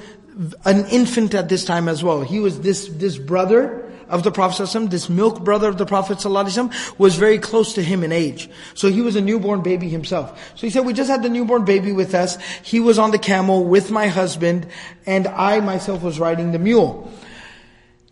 an 0.65 0.85
infant 0.87 1.33
at 1.33 1.49
this 1.49 1.65
time 1.65 1.87
as 1.87 2.03
well. 2.03 2.21
He 2.21 2.39
was 2.39 2.61
this, 2.61 2.87
this 2.87 3.17
brother 3.17 3.91
of 4.09 4.23
the 4.23 4.31
Prophet 4.31 4.63
ﷺ, 4.63 4.89
this 4.89 5.09
milk 5.09 5.43
brother 5.43 5.67
of 5.69 5.77
the 5.77 5.85
Prophet 5.85 6.17
ﷺ, 6.17 6.97
was 6.99 7.15
very 7.15 7.39
close 7.39 7.73
to 7.73 7.83
him 7.83 8.03
in 8.03 8.11
age. 8.11 8.49
So 8.73 8.89
he 8.89 9.01
was 9.01 9.15
a 9.15 9.21
newborn 9.21 9.61
baby 9.61 9.89
himself. 9.89 10.51
So 10.55 10.67
he 10.67 10.69
said, 10.69 10.85
we 10.85 10.93
just 10.93 11.09
had 11.09 11.23
the 11.23 11.29
newborn 11.29 11.65
baby 11.65 11.91
with 11.91 12.13
us. 12.13 12.37
He 12.61 12.79
was 12.79 12.99
on 12.99 13.11
the 13.11 13.19
camel 13.19 13.63
with 13.63 13.91
my 13.91 14.07
husband, 14.07 14.67
and 15.05 15.27
I 15.27 15.59
myself 15.61 16.03
was 16.03 16.19
riding 16.19 16.51
the 16.51 16.59
mule. 16.59 17.11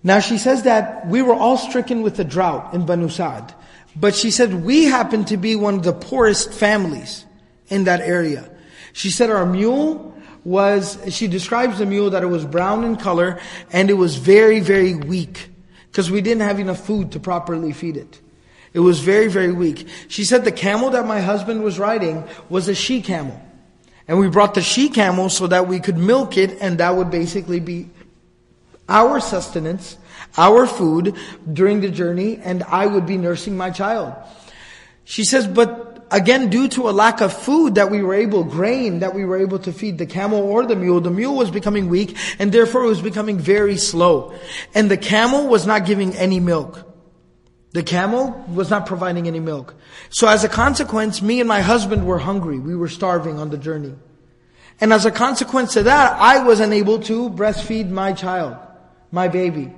Now 0.04 0.20
she 0.20 0.38
says 0.38 0.64
that 0.64 1.08
we 1.08 1.22
were 1.22 1.36
all 1.36 1.58
stricken 1.58 2.02
with 2.02 2.18
the 2.18 2.24
drought 2.24 2.74
in 2.74 2.86
Banu 2.86 3.10
Sa'd. 3.10 3.54
But 3.96 4.16
she 4.16 4.32
said 4.32 4.64
we 4.64 4.86
happened 4.86 5.28
to 5.28 5.38
be 5.38 5.56
one 5.56 5.76
of 5.76 5.84
the 5.84 5.94
poorest 5.94 6.54
families 6.54 7.26
in 7.68 7.84
that 7.84 8.02
area. 8.02 8.50
She 8.94 9.12
said 9.12 9.30
our 9.30 9.46
mule 9.46 10.12
was, 10.44 11.00
she 11.10 11.28
describes 11.28 11.78
the 11.80 11.86
mule 11.86 12.10
that 12.12 12.24
it 12.24 12.28
was 12.28 12.46
brown 12.46 12.84
in 12.84 12.96
color 12.96 13.40
and 13.72 13.90
it 13.90 13.94
was 13.94 14.16
very, 14.16 14.60
very 14.60 14.96
weak 14.96 15.50
because 15.90 16.10
we 16.10 16.22
didn't 16.22 16.42
have 16.42 16.60
enough 16.60 16.86
food 16.86 17.12
to 17.12 17.20
properly 17.20 17.74
feed 17.74 17.98
it. 17.98 18.20
It 18.74 18.80
was 18.80 19.02
very, 19.02 19.28
very 19.28 19.52
weak. 19.52 19.88
She 20.08 20.24
said 20.24 20.46
the 20.46 20.52
camel 20.52 20.92
that 20.92 21.06
my 21.06 21.20
husband 21.20 21.64
was 21.64 21.78
riding 21.78 22.24
was 22.50 22.68
a 22.68 22.76
she 22.76 23.02
camel. 23.02 23.40
And 24.08 24.18
we 24.18 24.30
brought 24.30 24.56
the 24.56 24.62
she 24.62 24.90
camel 24.90 25.30
so 25.30 25.48
that 25.48 25.68
we 25.68 25.80
could 25.80 25.98
milk 25.98 26.38
it 26.38 26.58
and 26.62 26.78
that 26.80 26.96
would 26.96 27.12
basically 27.12 27.60
be 27.60 27.90
our 28.90 29.20
sustenance, 29.20 29.98
our 30.38 30.66
food 30.66 31.16
during 31.52 31.82
the 31.82 31.90
journey 31.90 32.38
and 32.38 32.64
I 32.64 32.86
would 32.86 33.06
be 33.06 33.18
nursing 33.18 33.58
my 33.58 33.70
child. 33.70 34.14
She 35.04 35.24
says, 35.24 35.48
but 35.48 35.91
again, 36.12 36.50
due 36.50 36.68
to 36.70 36.90
a 36.90 36.92
lack 36.92 37.22
of 37.22 37.34
food 37.34 37.76
that 37.76 37.90
we 37.90 38.04
were 38.04 38.14
able, 38.14 38.44
grain 38.44 39.00
that 39.00 39.16
we 39.16 39.26
were 39.26 39.38
able 39.38 39.60
to 39.60 39.72
feed 39.72 39.98
the 39.98 40.06
camel 40.06 40.40
or 40.40 40.66
the 40.66 40.76
mule, 40.76 41.02
the 41.02 41.10
mule 41.10 41.36
was 41.36 41.50
becoming 41.50 41.90
weak 41.90 42.18
and 42.40 42.52
therefore 42.52 42.84
it 42.84 42.88
was 42.88 43.02
becoming 43.02 43.40
very 43.40 43.78
slow. 43.78 44.34
And 44.76 44.92
the 44.92 44.98
camel 44.98 45.48
was 45.48 45.66
not 45.66 45.86
giving 45.86 46.16
any 46.16 46.40
milk. 46.40 46.88
The 47.72 47.84
camel 47.84 48.32
was 48.54 48.70
not 48.70 48.86
providing 48.86 49.28
any 49.28 49.40
milk. 49.40 49.74
So 50.10 50.28
as 50.28 50.44
a 50.44 50.50
consequence, 50.50 51.22
me 51.22 51.40
and 51.40 51.48
my 51.48 51.62
husband 51.62 52.06
were 52.06 52.20
hungry. 52.20 52.60
We 52.60 52.76
were 52.76 52.90
starving 52.90 53.40
on 53.40 53.50
the 53.50 53.58
journey. 53.58 53.96
And 54.82 54.92
as 54.92 55.06
a 55.06 55.12
consequence 55.12 55.76
of 55.76 55.86
that, 55.86 56.20
I 56.20 56.44
was 56.44 56.60
unable 56.60 57.00
to 57.04 57.30
breastfeed 57.30 57.90
my 57.90 58.14
child, 58.14 58.58
my 59.12 59.28
baby. 59.28 59.74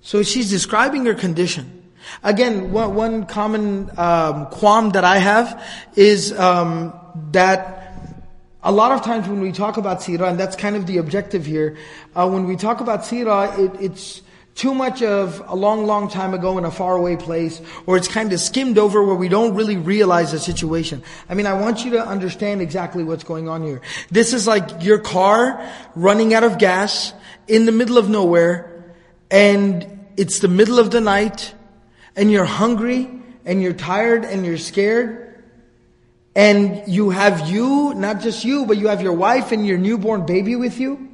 So 0.00 0.22
she's 0.22 0.50
describing 0.50 1.04
her 1.06 1.14
condition. 1.14 1.81
Again, 2.22 2.72
one, 2.72 2.94
one 2.94 3.26
common 3.26 3.90
um, 3.98 4.46
qualm 4.46 4.90
that 4.90 5.04
I 5.04 5.18
have 5.18 5.62
is 5.96 6.32
um, 6.38 6.92
that 7.32 7.94
a 8.62 8.70
lot 8.72 8.92
of 8.92 9.02
times 9.02 9.28
when 9.28 9.40
we 9.40 9.52
talk 9.52 9.76
about 9.76 10.00
seerah, 10.00 10.30
and 10.30 10.38
that's 10.38 10.56
kind 10.56 10.76
of 10.76 10.86
the 10.86 10.98
objective 10.98 11.44
here, 11.44 11.76
uh, 12.14 12.28
when 12.28 12.46
we 12.46 12.56
talk 12.56 12.80
about 12.80 13.00
seerah, 13.00 13.58
it, 13.58 13.80
it's 13.80 14.22
too 14.54 14.74
much 14.74 15.02
of 15.02 15.42
a 15.46 15.56
long, 15.56 15.86
long 15.86 16.08
time 16.08 16.34
ago 16.34 16.58
in 16.58 16.64
a 16.64 16.70
faraway 16.70 17.16
place, 17.16 17.60
or 17.86 17.96
it's 17.96 18.08
kind 18.08 18.32
of 18.32 18.40
skimmed 18.40 18.78
over 18.78 19.02
where 19.02 19.14
we 19.14 19.28
don't 19.28 19.54
really 19.54 19.76
realize 19.76 20.32
the 20.32 20.38
situation. 20.38 21.02
I 21.28 21.34
mean, 21.34 21.46
I 21.46 21.54
want 21.54 21.84
you 21.84 21.92
to 21.92 22.06
understand 22.06 22.60
exactly 22.60 23.02
what's 23.02 23.24
going 23.24 23.48
on 23.48 23.62
here. 23.62 23.80
This 24.10 24.32
is 24.32 24.46
like 24.46 24.84
your 24.84 24.98
car 24.98 25.66
running 25.94 26.34
out 26.34 26.44
of 26.44 26.58
gas 26.58 27.14
in 27.48 27.64
the 27.64 27.72
middle 27.72 27.96
of 27.96 28.10
nowhere, 28.10 28.84
and 29.30 30.06
it's 30.16 30.40
the 30.40 30.48
middle 30.48 30.78
of 30.78 30.90
the 30.90 31.00
night, 31.00 31.54
and 32.16 32.30
you're 32.30 32.44
hungry, 32.44 33.10
and 33.44 33.62
you're 33.62 33.72
tired, 33.72 34.24
and 34.24 34.46
you're 34.46 34.58
scared, 34.58 35.42
and 36.34 36.86
you 36.86 37.10
have 37.10 37.48
you, 37.50 37.94
not 37.94 38.20
just 38.20 38.44
you, 38.44 38.66
but 38.66 38.78
you 38.78 38.88
have 38.88 39.02
your 39.02 39.12
wife 39.12 39.52
and 39.52 39.66
your 39.66 39.78
newborn 39.78 40.24
baby 40.26 40.56
with 40.56 40.78
you, 40.80 41.08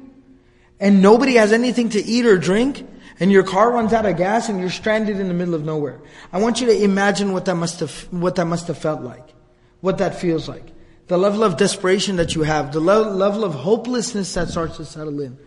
and 0.79 1.01
nobody 1.01 1.35
has 1.35 1.51
anything 1.51 1.89
to 1.89 2.03
eat 2.03 2.25
or 2.25 2.37
drink, 2.37 2.85
and 3.19 3.31
your 3.31 3.43
car 3.43 3.71
runs 3.71 3.91
out 3.91 4.05
of 4.05 4.15
gas 4.15 4.47
and 4.47 4.59
you're 4.59 4.69
stranded 4.69 5.19
in 5.19 5.27
the 5.27 5.33
middle 5.33 5.53
of 5.53 5.65
nowhere. 5.65 5.99
I 6.31 6.39
want 6.39 6.61
you 6.61 6.67
to 6.67 6.83
imagine 6.83 7.33
what 7.33 7.45
that 7.45 7.55
must 7.55 7.81
have, 7.81 8.07
what 8.11 8.35
that 8.35 8.45
must 8.45 8.67
have 8.67 8.77
felt 8.77 9.01
like. 9.01 9.33
What 9.81 9.97
that 9.97 10.15
feels 10.15 10.47
like. 10.47 10.63
The 11.07 11.17
level 11.17 11.43
of 11.43 11.57
desperation 11.57 12.15
that 12.15 12.35
you 12.35 12.43
have. 12.43 12.71
The 12.71 12.79
le- 12.79 13.11
level 13.11 13.43
of 13.43 13.53
hopelessness 13.53 14.33
that 14.35 14.49
starts 14.49 14.77
to 14.77 14.85
settle 14.85 15.19
in. 15.19 15.37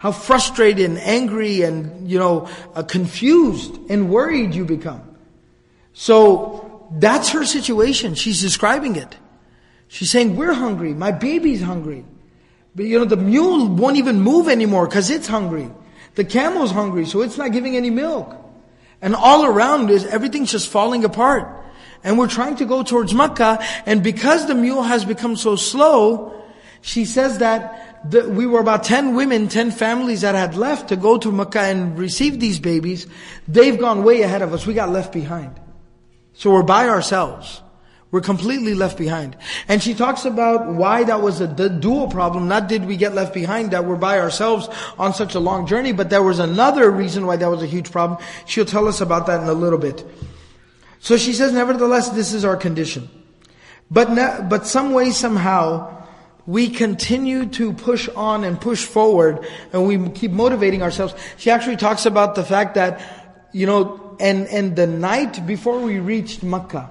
How 0.00 0.12
frustrated 0.12 0.88
and 0.88 0.98
angry 0.98 1.60
and, 1.60 2.10
you 2.10 2.18
know, 2.18 2.48
uh, 2.74 2.82
confused 2.82 3.78
and 3.90 4.08
worried 4.08 4.54
you 4.54 4.64
become. 4.64 5.02
So, 5.92 6.88
that's 6.92 7.28
her 7.28 7.44
situation. 7.44 8.14
She's 8.14 8.40
describing 8.40 8.96
it. 8.96 9.14
She's 9.88 10.10
saying, 10.10 10.36
we're 10.36 10.54
hungry. 10.54 10.94
My 10.94 11.12
baby's 11.12 11.60
hungry. 11.60 12.06
But 12.74 12.86
you 12.86 12.98
know, 12.98 13.04
the 13.04 13.16
mule 13.16 13.68
won't 13.68 13.96
even 13.96 14.20
move 14.20 14.48
anymore 14.48 14.86
because 14.86 15.10
it's 15.10 15.26
hungry. 15.26 15.70
The 16.14 16.24
camel's 16.24 16.70
hungry, 16.70 17.04
so 17.04 17.20
it's 17.20 17.36
not 17.36 17.52
giving 17.52 17.76
any 17.76 17.90
milk. 17.90 18.34
And 19.02 19.14
all 19.14 19.44
around 19.44 19.90
is 19.90 20.06
everything's 20.06 20.50
just 20.50 20.68
falling 20.68 21.04
apart. 21.04 21.46
And 22.02 22.18
we're 22.18 22.28
trying 22.28 22.56
to 22.56 22.64
go 22.64 22.82
towards 22.82 23.12
Makkah, 23.12 23.62
and 23.84 24.02
because 24.02 24.46
the 24.46 24.54
mule 24.54 24.82
has 24.82 25.04
become 25.04 25.36
so 25.36 25.56
slow, 25.56 26.42
she 26.80 27.04
says 27.04 27.38
that 27.38 27.89
the, 28.08 28.28
we 28.28 28.46
were 28.46 28.60
about 28.60 28.84
10 28.84 29.14
women, 29.14 29.48
10 29.48 29.70
families 29.70 30.22
that 30.22 30.34
had 30.34 30.56
left 30.56 30.88
to 30.88 30.96
go 30.96 31.18
to 31.18 31.30
Makkah 31.30 31.60
and 31.60 31.98
receive 31.98 32.40
these 32.40 32.58
babies. 32.58 33.06
They've 33.46 33.78
gone 33.78 34.04
way 34.04 34.22
ahead 34.22 34.42
of 34.42 34.52
us. 34.52 34.66
We 34.66 34.74
got 34.74 34.90
left 34.90 35.12
behind. 35.12 35.58
So 36.32 36.52
we're 36.52 36.62
by 36.62 36.88
ourselves. 36.88 37.60
We're 38.10 38.22
completely 38.22 38.74
left 38.74 38.98
behind. 38.98 39.36
And 39.68 39.80
she 39.80 39.94
talks 39.94 40.24
about 40.24 40.72
why 40.72 41.04
that 41.04 41.22
was 41.22 41.40
a 41.40 41.68
dual 41.68 42.08
problem. 42.08 42.48
Not 42.48 42.68
did 42.68 42.84
we 42.86 42.96
get 42.96 43.14
left 43.14 43.32
behind, 43.32 43.70
that 43.70 43.84
we're 43.84 43.96
by 43.96 44.18
ourselves 44.18 44.68
on 44.98 45.14
such 45.14 45.36
a 45.36 45.40
long 45.40 45.66
journey, 45.66 45.92
but 45.92 46.10
there 46.10 46.22
was 46.22 46.40
another 46.40 46.90
reason 46.90 47.26
why 47.26 47.36
that 47.36 47.48
was 47.48 47.62
a 47.62 47.66
huge 47.66 47.92
problem. 47.92 48.18
She'll 48.46 48.64
tell 48.64 48.88
us 48.88 49.00
about 49.00 49.26
that 49.26 49.42
in 49.42 49.48
a 49.48 49.52
little 49.52 49.78
bit. 49.78 50.04
So 50.98 51.16
she 51.16 51.32
says, 51.32 51.52
nevertheless, 51.52 52.08
this 52.10 52.32
is 52.32 52.44
our 52.44 52.56
condition. 52.56 53.08
But, 53.90 54.10
ne- 54.10 54.46
but 54.48 54.66
some 54.66 54.92
way, 54.92 55.10
somehow, 55.10 55.99
we 56.46 56.68
continue 56.68 57.46
to 57.46 57.72
push 57.72 58.08
on 58.10 58.44
and 58.44 58.60
push 58.60 58.84
forward, 58.84 59.46
and 59.72 59.86
we 59.86 60.10
keep 60.10 60.30
motivating 60.30 60.82
ourselves. 60.82 61.14
She 61.36 61.50
actually 61.50 61.76
talks 61.76 62.06
about 62.06 62.34
the 62.34 62.44
fact 62.44 62.74
that, 62.74 63.00
you 63.52 63.66
know, 63.66 64.16
and, 64.20 64.46
and 64.48 64.76
the 64.76 64.86
night 64.86 65.46
before 65.46 65.80
we 65.80 65.98
reached 65.98 66.42
Makkah, 66.42 66.90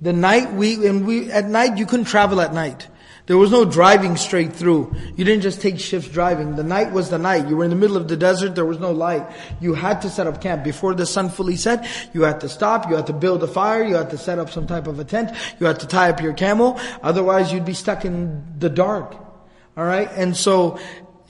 the 0.00 0.12
night 0.12 0.52
we, 0.52 0.86
and 0.86 1.06
we, 1.06 1.30
at 1.30 1.46
night 1.46 1.78
you 1.78 1.86
couldn't 1.86 2.06
travel 2.06 2.40
at 2.40 2.52
night. 2.52 2.88
There 3.26 3.38
was 3.38 3.50
no 3.50 3.64
driving 3.64 4.18
straight 4.18 4.52
through. 4.52 4.94
You 5.16 5.24
didn't 5.24 5.40
just 5.40 5.62
take 5.62 5.78
shifts 5.78 6.10
driving. 6.10 6.56
The 6.56 6.62
night 6.62 6.92
was 6.92 7.08
the 7.08 7.18
night. 7.18 7.48
You 7.48 7.56
were 7.56 7.64
in 7.64 7.70
the 7.70 7.76
middle 7.76 7.96
of 7.96 8.06
the 8.06 8.18
desert. 8.18 8.54
There 8.54 8.66
was 8.66 8.78
no 8.78 8.92
light. 8.92 9.26
You 9.62 9.72
had 9.72 10.02
to 10.02 10.10
set 10.10 10.26
up 10.26 10.42
camp. 10.42 10.62
Before 10.62 10.94
the 10.94 11.06
sun 11.06 11.30
fully 11.30 11.56
set, 11.56 11.86
you 12.12 12.22
had 12.22 12.40
to 12.42 12.50
stop. 12.50 12.90
You 12.90 12.96
had 12.96 13.06
to 13.06 13.14
build 13.14 13.42
a 13.42 13.46
fire. 13.46 13.82
You 13.82 13.94
had 13.94 14.10
to 14.10 14.18
set 14.18 14.38
up 14.38 14.50
some 14.50 14.66
type 14.66 14.86
of 14.86 14.98
a 14.98 15.04
tent. 15.04 15.30
You 15.58 15.66
had 15.66 15.80
to 15.80 15.86
tie 15.86 16.10
up 16.10 16.20
your 16.20 16.34
camel. 16.34 16.78
Otherwise 17.02 17.50
you'd 17.50 17.64
be 17.64 17.72
stuck 17.72 18.04
in 18.04 18.44
the 18.58 18.68
dark. 18.68 19.16
Alright? 19.76 20.10
And 20.12 20.36
so, 20.36 20.78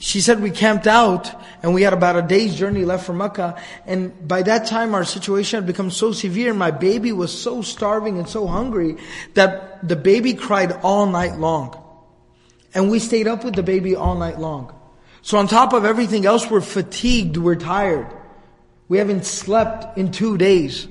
she 0.01 0.21
said 0.21 0.43
we 0.43 0.51
camped 0.51 0.89
out 0.89 1.33
and 1.63 1.73
we 1.73 1.83
had 1.83 1.93
about 1.93 2.17
a 2.17 2.23
day's 2.23 2.57
journey 2.57 2.85
left 2.85 3.07
from 3.07 3.19
Mecca. 3.19 3.57
And 3.87 4.27
by 4.27 4.43
that 4.43 4.67
time 4.67 4.95
our 4.95 5.05
situation 5.05 5.59
had 5.59 5.67
become 5.67 5.93
so 5.93 6.11
severe. 6.11 6.53
My 6.53 6.73
baby 6.73 7.13
was 7.13 7.33
so 7.33 7.63
starving 7.63 8.19
and 8.19 8.29
so 8.29 8.49
hungry 8.49 8.97
that 9.35 9.87
the 9.87 9.95
baby 9.95 10.35
cried 10.35 10.73
all 10.83 11.07
night 11.07 11.39
long. 11.39 11.83
And 12.75 12.91
we 12.91 12.99
stayed 12.99 13.29
up 13.29 13.45
with 13.45 13.55
the 13.55 13.63
baby 13.63 13.95
all 13.95 14.17
night 14.17 14.39
long. 14.39 14.75
So 15.23 15.39
on 15.39 15.47
top 15.47 15.73
of 15.73 15.85
everything 15.85 16.27
else, 16.27 16.51
we're 16.51 16.61
fatigued, 16.61 17.37
we're 17.37 17.55
tired. 17.55 18.07
We 18.89 18.99
haven't 18.99 19.25
slept 19.25 19.97
in 19.97 20.11
two 20.11 20.37
days. 20.37 20.87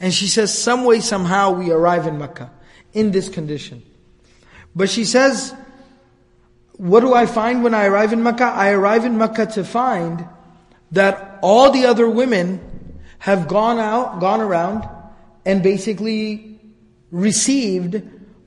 And 0.00 0.12
she 0.12 0.26
says, 0.26 0.56
some 0.56 0.84
way, 0.84 1.00
somehow 1.00 1.52
we 1.52 1.70
arrive 1.70 2.06
in 2.06 2.18
Mecca 2.18 2.50
in 2.92 3.12
this 3.12 3.28
condition. 3.28 3.82
But 4.76 4.90
she 4.90 5.04
says, 5.04 5.54
what 6.76 7.00
do 7.00 7.14
I 7.14 7.26
find 7.26 7.62
when 7.62 7.74
I 7.74 7.86
arrive 7.86 8.12
in 8.12 8.22
Mecca? 8.22 8.44
I 8.44 8.70
arrive 8.70 9.04
in 9.04 9.16
Mecca 9.16 9.46
to 9.46 9.64
find 9.64 10.26
that 10.90 11.38
all 11.40 11.70
the 11.70 11.86
other 11.86 12.08
women 12.10 13.00
have 13.18 13.48
gone 13.48 13.78
out, 13.78 14.20
gone 14.20 14.40
around, 14.40 14.88
and 15.46 15.62
basically 15.62 16.60
received 17.10 18.02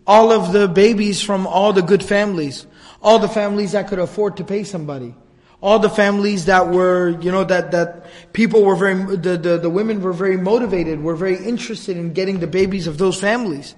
all 0.08 0.32
of 0.32 0.54
the 0.54 0.70
babies 0.70 1.22
from 1.22 1.46
all 1.46 1.74
the 1.74 1.82
good 1.82 2.02
families. 2.02 2.66
All 3.02 3.20
the 3.20 3.28
families 3.28 3.74
that 3.74 3.90
could 3.90 4.00
afford 4.00 4.38
to 4.38 4.46
pay 4.46 4.64
somebody. 4.64 5.14
All 5.62 5.80
the 5.80 5.90
families 5.90 6.46
that 6.46 6.70
were, 6.70 7.10
you 7.20 7.32
know, 7.32 7.44
that, 7.44 7.72
that 7.72 8.08
people 8.32 8.64
were 8.64 8.76
very, 8.76 8.94
the, 9.18 9.38
the, 9.38 9.58
the 9.58 9.70
women 9.70 10.02
were 10.02 10.14
very 10.14 10.38
motivated, 10.38 11.04
were 11.04 11.16
very 11.16 11.36
interested 11.36 11.98
in 11.98 12.14
getting 12.14 12.40
the 12.40 12.48
babies 12.48 12.88
of 12.88 12.98
those 12.98 13.20
families. 13.20 13.76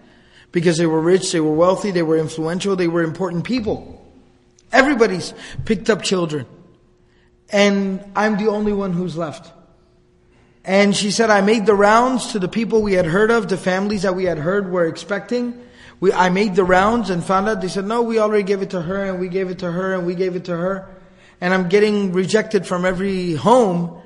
Because 0.52 0.78
they 0.78 0.86
were 0.86 1.02
rich, 1.02 1.32
they 1.32 1.39
were 1.39 1.54
wealthy, 1.54 1.92
they 1.92 2.04
were 2.04 2.18
influential, 2.18 2.76
they 2.76 2.88
were 2.88 3.04
important 3.04 3.44
people. 3.44 3.96
Everybody's 4.72 5.34
picked 5.65 5.89
up 5.89 6.04
children. 6.04 6.46
And 7.52 8.04
I'm 8.15 8.38
the 8.38 8.50
only 8.50 8.74
one 8.74 8.94
who's 8.94 9.18
left. 9.18 9.52
And 10.63 10.96
she 10.96 11.10
said, 11.12 11.30
I 11.30 11.42
made 11.42 11.65
the 11.65 11.74
rounds 11.74 12.34
to 12.34 12.39
the 12.39 12.48
people 12.48 12.82
we 12.82 12.94
had 12.94 13.06
heard 13.06 13.32
of, 13.32 13.48
the 13.48 13.58
families 13.58 14.04
that 14.04 14.15
we 14.15 14.26
had 14.26 14.38
heard 14.38 14.72
were 14.72 14.86
expecting. 14.86 15.60
We, 15.99 16.13
I 16.13 16.29
made 16.29 16.55
the 16.55 16.63
rounds 16.63 17.09
and 17.09 17.23
found 17.23 17.49
out, 17.49 17.62
they 17.62 17.67
said, 17.67 17.85
no, 17.85 18.01
we 18.01 18.19
already 18.19 18.43
gave 18.43 18.62
it 18.62 18.69
to 18.71 18.81
her 18.81 19.05
and 19.05 19.19
we 19.19 19.27
gave 19.27 19.49
it 19.49 19.59
to 19.59 19.71
her 19.71 19.93
and 19.93 20.05
we 20.05 20.15
gave 20.15 20.35
it 20.35 20.45
to 20.45 20.55
her. 20.55 20.89
And 21.41 21.53
I'm 21.53 21.69
getting 21.69 22.13
rejected 22.13 22.65
from 22.65 22.85
every 22.85 23.33
home 23.33 24.01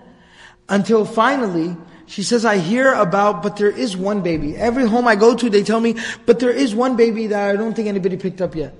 until 0.69 1.05
finally, 1.05 1.77
she 2.05 2.23
says, 2.23 2.45
I 2.45 2.57
hear 2.57 2.93
about, 2.93 3.43
but 3.43 3.57
there 3.57 3.69
is 3.69 3.95
one 3.95 4.21
baby. 4.21 4.55
Every 4.55 4.87
home 4.87 5.07
I 5.07 5.15
go 5.15 5.35
to, 5.35 5.49
they 5.49 5.63
tell 5.63 5.79
me, 5.79 5.95
but 6.25 6.39
there 6.39 6.51
is 6.51 6.73
one 6.75 6.95
baby 6.95 7.27
that 7.27 7.49
I 7.49 7.55
don't 7.55 7.75
think 7.75 7.87
anybody 7.87 8.17
picked 8.17 8.41
up 8.41 8.55
yet 8.55 8.75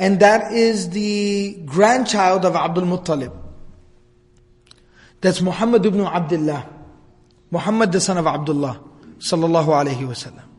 and 0.00 0.18
that 0.20 0.50
is 0.50 0.90
the 0.90 1.60
grandchild 1.66 2.46
of 2.46 2.56
Abdul 2.56 2.84
Muttalib. 2.84 3.36
That's 5.20 5.42
Muhammad 5.42 5.84
ibn 5.84 6.00
Abdullah. 6.00 6.66
Muhammad 7.50 7.92
the 7.92 8.00
son 8.00 8.16
of 8.16 8.26
Abdullah 8.26 8.80
sallallahu 9.18 9.66
alayhi 9.66 10.08
wasallam. 10.08 10.49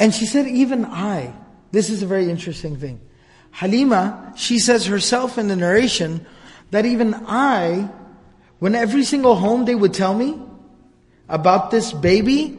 And 0.00 0.14
she 0.14 0.24
said, 0.24 0.48
even 0.48 0.86
I, 0.86 1.34
this 1.72 1.90
is 1.90 2.02
a 2.02 2.06
very 2.06 2.30
interesting 2.30 2.78
thing. 2.78 3.02
Halima, 3.50 4.32
she 4.34 4.58
says 4.58 4.86
herself 4.86 5.36
in 5.36 5.48
the 5.48 5.56
narration 5.56 6.24
that 6.70 6.86
even 6.86 7.14
I, 7.14 7.90
when 8.60 8.74
every 8.74 9.04
single 9.04 9.34
home 9.34 9.66
they 9.66 9.74
would 9.74 9.92
tell 9.92 10.14
me 10.14 10.40
about 11.28 11.70
this 11.70 11.92
baby, 11.92 12.58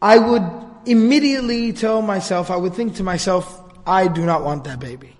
I 0.00 0.16
would 0.16 0.42
immediately 0.86 1.74
tell 1.74 2.00
myself, 2.00 2.50
I 2.50 2.56
would 2.56 2.72
think 2.72 2.96
to 2.96 3.02
myself, 3.02 3.62
I 3.86 4.08
do 4.08 4.24
not 4.24 4.42
want 4.42 4.64
that 4.64 4.80
baby. 4.80 5.14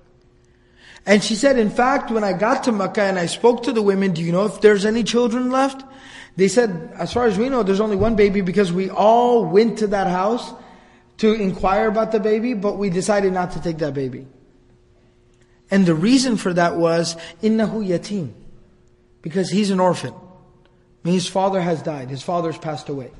And 1.04 1.22
she 1.22 1.34
said, 1.34 1.58
in 1.58 1.68
fact, 1.68 2.10
when 2.10 2.24
I 2.24 2.32
got 2.32 2.64
to 2.64 2.72
Mecca 2.72 3.02
and 3.02 3.18
I 3.18 3.26
spoke 3.26 3.64
to 3.64 3.72
the 3.72 3.82
women, 3.82 4.12
do 4.12 4.22
you 4.22 4.32
know 4.32 4.46
if 4.46 4.62
there's 4.62 4.86
any 4.86 5.04
children 5.04 5.50
left? 5.50 5.84
They 6.36 6.48
said, 6.48 6.92
as 6.94 7.12
far 7.12 7.26
as 7.26 7.36
we 7.36 7.50
know, 7.50 7.62
there's 7.62 7.80
only 7.80 7.96
one 7.96 8.16
baby 8.16 8.40
because 8.40 8.72
we 8.72 8.88
all 8.88 9.44
went 9.44 9.78
to 9.78 9.88
that 9.88 10.06
house 10.06 10.52
to 11.18 11.32
inquire 11.32 11.88
about 11.88 12.12
the 12.12 12.20
baby, 12.20 12.54
but 12.54 12.76
we 12.76 12.90
decided 12.90 13.32
not 13.32 13.52
to 13.52 13.60
take 13.62 13.78
that 13.78 13.94
baby. 13.94 14.26
And 15.70 15.86
the 15.86 15.94
reason 15.94 16.36
for 16.36 16.52
that 16.52 16.76
was, 16.76 17.16
innahu 17.42 17.86
yatim. 17.86 18.32
Because 19.22 19.50
he's 19.50 19.70
an 19.70 19.80
orphan. 19.80 20.14
His 21.04 21.26
father 21.26 21.60
has 21.60 21.82
died. 21.82 22.10
His 22.10 22.22
father's 22.22 22.58
passed 22.58 22.88
away. 22.88 23.10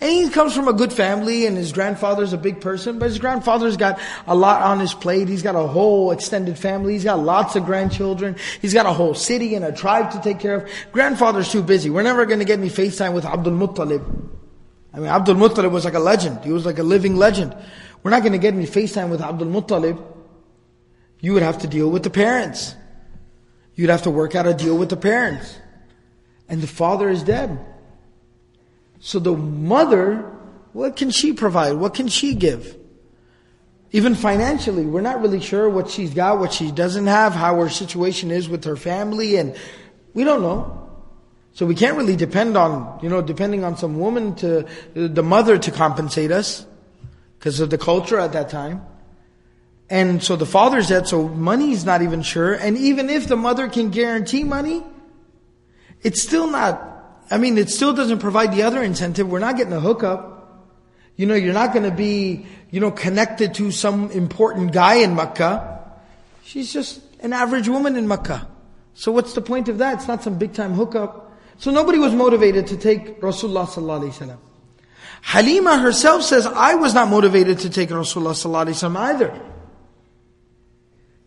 And 0.00 0.10
he 0.10 0.28
comes 0.30 0.54
from 0.54 0.68
a 0.68 0.72
good 0.72 0.92
family 0.92 1.46
and 1.46 1.56
his 1.56 1.72
grandfather's 1.72 2.32
a 2.32 2.38
big 2.38 2.60
person, 2.60 3.00
but 3.00 3.06
his 3.06 3.18
grandfather's 3.18 3.76
got 3.76 3.98
a 4.28 4.34
lot 4.34 4.62
on 4.62 4.78
his 4.78 4.94
plate. 4.94 5.26
He's 5.26 5.42
got 5.42 5.56
a 5.56 5.66
whole 5.66 6.12
extended 6.12 6.56
family. 6.56 6.92
He's 6.92 7.04
got 7.04 7.18
lots 7.18 7.56
of 7.56 7.64
grandchildren. 7.64 8.36
He's 8.62 8.72
got 8.72 8.86
a 8.86 8.92
whole 8.92 9.14
city 9.14 9.56
and 9.56 9.64
a 9.64 9.72
tribe 9.72 10.12
to 10.12 10.20
take 10.20 10.38
care 10.38 10.54
of. 10.54 10.70
Grandfather's 10.92 11.50
too 11.50 11.64
busy. 11.64 11.90
We're 11.90 12.04
never 12.04 12.26
going 12.26 12.38
to 12.38 12.44
get 12.44 12.60
any 12.60 12.70
FaceTime 12.70 13.12
with 13.12 13.24
Abdul 13.24 13.54
Muttalib. 13.54 14.28
I 14.92 14.98
mean, 14.98 15.08
Abdul 15.08 15.36
Muttalib 15.36 15.70
was 15.70 15.84
like 15.84 15.94
a 15.94 16.00
legend. 16.00 16.44
He 16.44 16.52
was 16.52 16.64
like 16.64 16.78
a 16.78 16.82
living 16.82 17.16
legend. 17.16 17.54
We're 18.02 18.10
not 18.10 18.22
going 18.22 18.32
to 18.32 18.38
get 18.38 18.54
any 18.54 18.66
FaceTime 18.66 19.10
with 19.10 19.20
Abdul 19.20 19.48
Muttalib. 19.48 20.02
You 21.20 21.34
would 21.34 21.42
have 21.42 21.58
to 21.58 21.66
deal 21.66 21.90
with 21.90 22.04
the 22.04 22.10
parents. 22.10 22.74
You'd 23.74 23.90
have 23.90 24.02
to 24.02 24.10
work 24.10 24.34
out 24.34 24.46
a 24.46 24.54
deal 24.54 24.76
with 24.76 24.88
the 24.88 24.96
parents. 24.96 25.58
And 26.48 26.60
the 26.60 26.66
father 26.66 27.08
is 27.08 27.22
dead. 27.22 27.58
So 29.00 29.18
the 29.18 29.36
mother, 29.36 30.34
what 30.72 30.96
can 30.96 31.10
she 31.10 31.32
provide? 31.32 31.74
What 31.74 31.94
can 31.94 32.08
she 32.08 32.34
give? 32.34 32.76
Even 33.90 34.14
financially, 34.14 34.84
we're 34.84 35.00
not 35.00 35.22
really 35.22 35.40
sure 35.40 35.68
what 35.68 35.90
she's 35.90 36.12
got, 36.12 36.38
what 36.38 36.52
she 36.52 36.70
doesn't 36.70 37.06
have, 37.06 37.32
how 37.32 37.56
her 37.56 37.68
situation 37.68 38.30
is 38.30 38.48
with 38.48 38.64
her 38.64 38.76
family, 38.76 39.36
and 39.36 39.56
we 40.12 40.24
don't 40.24 40.42
know. 40.42 40.87
So 41.58 41.66
we 41.66 41.74
can't 41.74 41.96
really 41.96 42.14
depend 42.14 42.56
on, 42.56 43.00
you 43.02 43.08
know, 43.08 43.20
depending 43.20 43.64
on 43.64 43.76
some 43.76 43.98
woman 43.98 44.36
to, 44.36 44.64
the 44.94 45.24
mother 45.24 45.58
to 45.58 45.72
compensate 45.72 46.30
us, 46.30 46.64
because 47.36 47.58
of 47.58 47.68
the 47.68 47.76
culture 47.76 48.16
at 48.16 48.32
that 48.34 48.48
time. 48.48 48.86
And 49.90 50.22
so 50.22 50.36
the 50.36 50.46
father's 50.46 50.86
dead, 50.86 51.08
so 51.08 51.26
money's 51.26 51.84
not 51.84 52.00
even 52.00 52.22
sure. 52.22 52.54
And 52.54 52.78
even 52.78 53.10
if 53.10 53.26
the 53.26 53.34
mother 53.34 53.66
can 53.66 53.90
guarantee 53.90 54.44
money, 54.44 54.84
it's 56.00 56.22
still 56.22 56.48
not, 56.48 57.26
I 57.28 57.38
mean, 57.38 57.58
it 57.58 57.70
still 57.70 57.92
doesn't 57.92 58.20
provide 58.20 58.52
the 58.52 58.62
other 58.62 58.80
incentive. 58.80 59.28
We're 59.28 59.40
not 59.40 59.56
getting 59.56 59.72
a 59.72 59.80
hookup. 59.80 60.62
You 61.16 61.26
know, 61.26 61.34
you're 61.34 61.54
not 61.54 61.72
going 61.72 61.90
to 61.90 61.96
be, 61.96 62.46
you 62.70 62.78
know, 62.78 62.92
connected 62.92 63.54
to 63.54 63.72
some 63.72 64.12
important 64.12 64.70
guy 64.70 64.98
in 64.98 65.16
Makkah. 65.16 65.90
She's 66.44 66.72
just 66.72 67.00
an 67.18 67.32
average 67.32 67.66
woman 67.66 67.96
in 67.96 68.06
Makkah. 68.06 68.46
So 68.94 69.10
what's 69.10 69.32
the 69.32 69.40
point 69.42 69.68
of 69.68 69.78
that? 69.78 69.94
It's 69.94 70.06
not 70.06 70.22
some 70.22 70.38
big 70.38 70.52
time 70.52 70.74
hookup. 70.74 71.24
So 71.58 71.72
nobody 71.72 71.98
was 71.98 72.14
motivated 72.14 72.68
to 72.68 72.76
take 72.76 73.20
Rasulullah 73.20 73.66
sallallahu 73.66 74.02
alaihi 74.02 74.12
wasallam. 74.12 74.38
Halima 75.22 75.78
herself 75.78 76.22
says, 76.22 76.46
I 76.46 76.76
was 76.76 76.94
not 76.94 77.08
motivated 77.08 77.58
to 77.60 77.70
take 77.70 77.88
Rasulullah 77.90 78.30
sallallahu 78.30 78.66
alaihi 78.66 78.90
wasallam 78.90 78.96
either. 78.96 79.40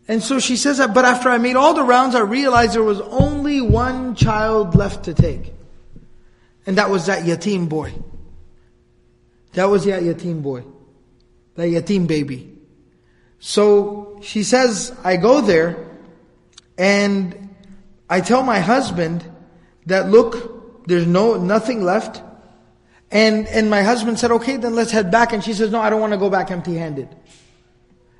And 0.08 0.22
so 0.22 0.40
she 0.40 0.56
says 0.56 0.78
that, 0.78 0.94
but 0.94 1.04
after 1.04 1.28
I 1.28 1.38
made 1.38 1.56
all 1.56 1.74
the 1.74 1.84
rounds, 1.84 2.14
I 2.14 2.20
realized 2.20 2.74
there 2.74 2.82
was 2.82 3.00
only 3.00 3.60
one 3.60 4.14
child 4.14 4.74
left 4.74 5.04
to 5.04 5.14
take. 5.14 5.52
And 6.66 6.78
that 6.78 6.90
was 6.90 7.06
that 7.06 7.24
yatim 7.24 7.68
boy. 7.68 7.92
That 9.52 9.66
was 9.66 9.84
that 9.84 10.02
yatim 10.02 10.42
boy. 10.42 10.64
That 11.56 11.68
yatim 11.68 12.06
baby. 12.06 12.56
So 13.38 14.18
she 14.22 14.42
says, 14.42 14.96
I 15.04 15.16
go 15.16 15.40
there 15.40 15.90
and 16.78 17.50
I 18.08 18.20
tell 18.20 18.42
my 18.42 18.60
husband 18.60 19.24
that 19.86 20.08
look, 20.08 20.86
there's 20.86 21.06
no, 21.06 21.36
nothing 21.36 21.82
left. 21.82 22.22
And, 23.10 23.46
and 23.48 23.68
my 23.68 23.82
husband 23.82 24.18
said, 24.18 24.30
okay, 24.32 24.56
then 24.56 24.74
let's 24.74 24.90
head 24.90 25.10
back. 25.10 25.32
And 25.32 25.44
she 25.44 25.52
says, 25.52 25.70
no, 25.70 25.80
I 25.80 25.90
don't 25.90 26.00
want 26.00 26.12
to 26.12 26.18
go 26.18 26.30
back 26.30 26.50
empty 26.50 26.76
handed. 26.76 27.08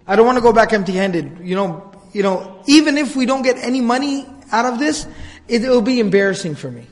I 0.06 0.16
don't 0.16 0.26
want 0.26 0.36
to 0.36 0.42
go 0.42 0.52
back 0.52 0.72
empty 0.72 0.92
handed. 0.92 1.38
You 1.42 1.54
know, 1.54 1.92
you 2.12 2.22
know, 2.22 2.62
even 2.66 2.98
if 2.98 3.16
we 3.16 3.24
don't 3.24 3.42
get 3.42 3.56
any 3.56 3.80
money 3.80 4.26
out 4.50 4.66
of 4.66 4.78
this, 4.78 5.06
it 5.48 5.62
will 5.62 5.82
be 5.82 5.98
embarrassing 5.98 6.56
for 6.56 6.70
me. 6.70 6.86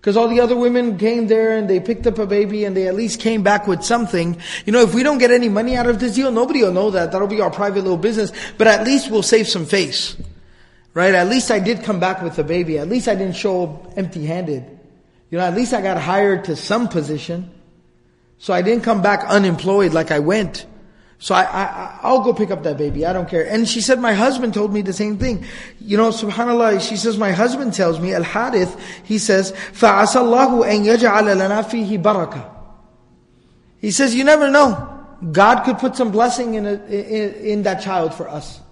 Because 0.00 0.16
all 0.16 0.28
the 0.28 0.40
other 0.40 0.56
women 0.56 0.96
came 0.98 1.26
there 1.26 1.58
and 1.58 1.68
they 1.68 1.80
picked 1.80 2.06
up 2.06 2.18
a 2.18 2.26
baby 2.26 2.64
and 2.64 2.76
they 2.76 2.86
at 2.86 2.94
least 2.94 3.20
came 3.20 3.42
back 3.42 3.66
with 3.66 3.82
something. 3.82 4.40
You 4.64 4.72
know, 4.72 4.80
if 4.82 4.94
we 4.94 5.02
don't 5.02 5.18
get 5.18 5.32
any 5.32 5.48
money 5.48 5.76
out 5.76 5.88
of 5.88 5.98
this 5.98 6.14
deal, 6.14 6.30
nobody 6.30 6.62
will 6.62 6.72
know 6.72 6.92
that. 6.92 7.10
That'll 7.10 7.26
be 7.26 7.40
our 7.40 7.50
private 7.50 7.82
little 7.82 7.96
business. 7.98 8.30
But 8.56 8.68
at 8.68 8.84
least 8.84 9.10
we'll 9.10 9.24
save 9.24 9.48
some 9.48 9.66
face. 9.66 10.16
Right? 10.96 11.14
At 11.14 11.28
least 11.28 11.50
I 11.50 11.58
did 11.58 11.82
come 11.82 12.00
back 12.00 12.22
with 12.22 12.38
a 12.38 12.42
baby. 12.42 12.78
At 12.78 12.88
least 12.88 13.06
I 13.06 13.14
didn't 13.14 13.36
show 13.36 13.64
up 13.64 13.98
empty 13.98 14.24
handed. 14.24 14.64
You 15.28 15.36
know, 15.36 15.44
at 15.44 15.54
least 15.54 15.74
I 15.74 15.82
got 15.82 15.98
hired 15.98 16.44
to 16.44 16.56
some 16.56 16.88
position. 16.88 17.50
So 18.38 18.54
I 18.54 18.62
didn't 18.62 18.82
come 18.82 19.02
back 19.02 19.22
unemployed 19.28 19.92
like 19.92 20.10
I 20.10 20.20
went. 20.20 20.64
So 21.18 21.34
I, 21.34 21.42
I, 21.42 21.98
I'll 22.02 22.22
go 22.22 22.32
pick 22.32 22.50
up 22.50 22.62
that 22.62 22.78
baby. 22.78 23.04
I 23.04 23.12
don't 23.12 23.28
care. 23.28 23.46
And 23.46 23.68
she 23.68 23.82
said, 23.82 24.00
my 24.00 24.14
husband 24.14 24.54
told 24.54 24.72
me 24.72 24.80
the 24.80 24.94
same 24.94 25.18
thing. 25.18 25.44
You 25.80 25.98
know, 25.98 26.08
subhanAllah, 26.08 26.80
she 26.80 26.96
says, 26.96 27.18
my 27.18 27.32
husband 27.32 27.74
tells 27.74 28.00
me, 28.00 28.14
Al-Harith, 28.14 28.80
he 29.04 29.18
says, 29.18 29.52
faasallahu 29.52 30.64
اللَّهُ 30.64 30.86
أَن 30.86 30.96
يَجْعَلَ 30.96 31.62
لَنَا 31.62 32.52
He 33.80 33.90
says, 33.90 34.14
you 34.14 34.24
never 34.24 34.50
know. 34.50 34.98
God 35.30 35.64
could 35.64 35.76
put 35.76 35.94
some 35.94 36.10
blessing 36.10 36.54
in, 36.54 36.64
a, 36.64 36.72
in, 36.86 37.34
in 37.34 37.62
that 37.64 37.82
child 37.82 38.14
for 38.14 38.30
us. 38.30 38.62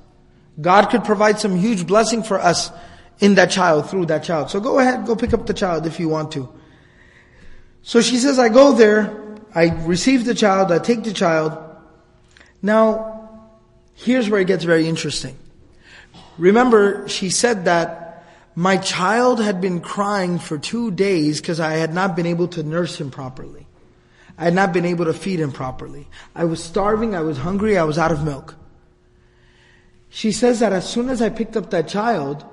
God 0.61 0.90
could 0.90 1.05
provide 1.05 1.40
some 1.40 1.57
huge 1.57 1.87
blessing 1.87 2.23
for 2.23 2.38
us 2.38 2.71
in 3.19 3.35
that 3.37 3.51
child, 3.51 3.90
through 3.90 4.07
that 4.07 4.25
child. 4.25 4.51
So 4.51 4.61
go 4.61 4.79
ahead, 4.79 5.07
go 5.07 5.17
pick 5.17 5.33
up 5.33 5.47
the 5.47 5.55
child 5.55 5.87
if 5.87 5.99
you 5.99 6.09
want 6.09 6.33
to. 6.33 6.53
So 7.83 8.01
she 8.01 8.17
says, 8.17 8.38
I 8.38 8.49
go 8.49 8.73
there, 8.73 9.37
I 9.55 9.69
receive 9.85 10.25
the 10.25 10.35
child, 10.35 10.73
I 10.73 10.79
take 10.79 11.05
the 11.05 11.12
child, 11.12 11.64
now, 12.64 13.29
here's 13.93 14.31
where 14.31 14.40
it 14.40 14.47
gets 14.47 14.64
very 14.64 14.88
interesting. 14.88 15.37
Remember, 16.38 17.07
she 17.11 17.29
said 17.29 17.67
that 17.67 18.25
my 18.55 18.79
child 18.79 19.38
had 19.38 19.61
been 19.61 19.83
crying 19.83 20.38
for 20.38 20.57
two 20.57 20.90
days 20.90 21.43
because 21.43 21.61
I 21.61 21.75
had 21.75 21.93
not 21.93 22.17
been 22.17 22.25
able 22.25 22.49
to 22.49 22.62
nurse 22.62 22.99
him 22.99 23.11
properly. 23.11 23.67
I 24.38 24.45
had 24.45 24.55
not 24.55 24.73
been 24.73 24.87
able 24.87 25.05
to 25.05 25.12
feed 25.12 25.40
him 25.40 25.53
properly. 25.53 26.09
I 26.35 26.45
was 26.45 26.64
starving, 26.64 27.14
I 27.14 27.21
was 27.21 27.37
hungry, 27.37 27.77
I 27.77 27.85
was 27.85 27.99
out 27.99 28.11
of 28.11 28.25
milk. 28.25 28.55
She 30.14 30.31
says 30.31 30.61
that 30.61 30.72
as 30.72 30.88
soon 30.88 31.09
as 31.09 31.20
I 31.20 31.29
picked 31.29 31.57
up 31.57 31.70
that 31.70 31.88
child, 31.88 32.44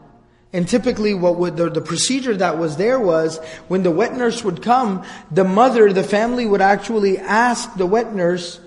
and 0.52 0.68
typically 0.68 1.14
what 1.14 1.36
would, 1.36 1.58
the, 1.58 1.70
the 1.70 1.80
procedure 1.80 2.36
that 2.36 2.58
was 2.58 2.78
there 2.78 3.00
was, 3.00 3.38
when 3.68 3.84
the 3.84 3.92
wet 3.92 4.18
nurse 4.18 4.44
would 4.44 4.64
come, 4.64 5.06
the 5.30 5.44
mother, 5.44 5.94
the 5.94 6.02
family 6.02 6.48
would 6.48 6.60
actually 6.60 7.20
ask 7.20 7.72
the 7.76 7.86
wet 7.86 8.16
nurse 8.16 8.60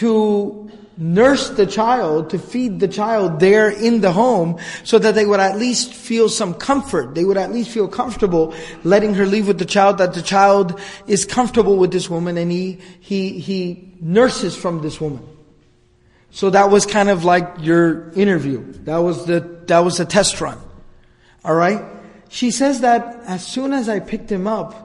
to 0.00 0.70
nurse 0.96 1.50
the 1.50 1.66
child, 1.66 2.30
to 2.30 2.38
feed 2.38 2.80
the 2.80 2.88
child 2.88 3.38
there 3.38 3.68
in 3.68 4.00
the 4.00 4.12
home, 4.12 4.58
so 4.82 4.98
that 4.98 5.14
they 5.14 5.26
would 5.26 5.40
at 5.40 5.58
least 5.58 5.92
feel 5.92 6.30
some 6.30 6.54
comfort. 6.54 7.14
They 7.14 7.26
would 7.26 7.36
at 7.36 7.52
least 7.52 7.68
feel 7.68 7.86
comfortable 7.86 8.54
letting 8.82 9.12
her 9.12 9.26
leave 9.26 9.46
with 9.46 9.58
the 9.58 9.66
child, 9.66 9.98
that 9.98 10.14
the 10.14 10.22
child 10.22 10.80
is 11.06 11.26
comfortable 11.26 11.76
with 11.76 11.92
this 11.92 12.08
woman 12.08 12.38
and 12.38 12.50
he, 12.50 12.78
he, 13.00 13.40
he 13.40 13.92
nurses 14.00 14.56
from 14.56 14.80
this 14.80 14.98
woman. 15.02 15.22
So 16.30 16.50
that 16.50 16.70
was 16.70 16.86
kind 16.86 17.08
of 17.08 17.24
like 17.24 17.56
your 17.60 18.10
interview. 18.12 18.72
That 18.84 18.98
was 18.98 19.26
the, 19.26 19.40
that 19.66 19.80
was 19.80 19.96
the 19.96 20.04
test 20.04 20.40
run. 20.40 20.58
Alright? 21.44 21.82
She 22.28 22.50
says 22.50 22.80
that 22.82 23.20
as 23.24 23.46
soon 23.46 23.72
as 23.72 23.88
I 23.88 24.00
picked 24.00 24.30
him 24.30 24.46
up, 24.46 24.84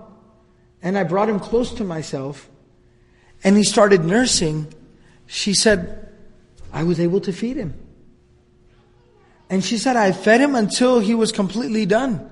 and 0.82 0.98
I 0.98 1.04
brought 1.04 1.30
him 1.30 1.40
close 1.40 1.74
to 1.76 1.84
myself, 1.84 2.50
and 3.44 3.58
he 3.58 3.64
started 3.64 4.04
nursing, 4.06 4.74
she 5.26 5.54
said, 5.54 6.10
I 6.72 6.84
was 6.84 7.00
able 7.00 7.22
to 7.22 7.34
feed 7.34 7.58
him. 7.58 7.74
And 9.50 9.64
she 9.64 9.78
said, 9.78 9.96
I 9.96 10.12
fed 10.12 10.42
him 10.42 10.56
until 10.56 11.00
he 11.00 11.14
was 11.14 11.32
completely 11.32 11.86
done. 11.86 12.30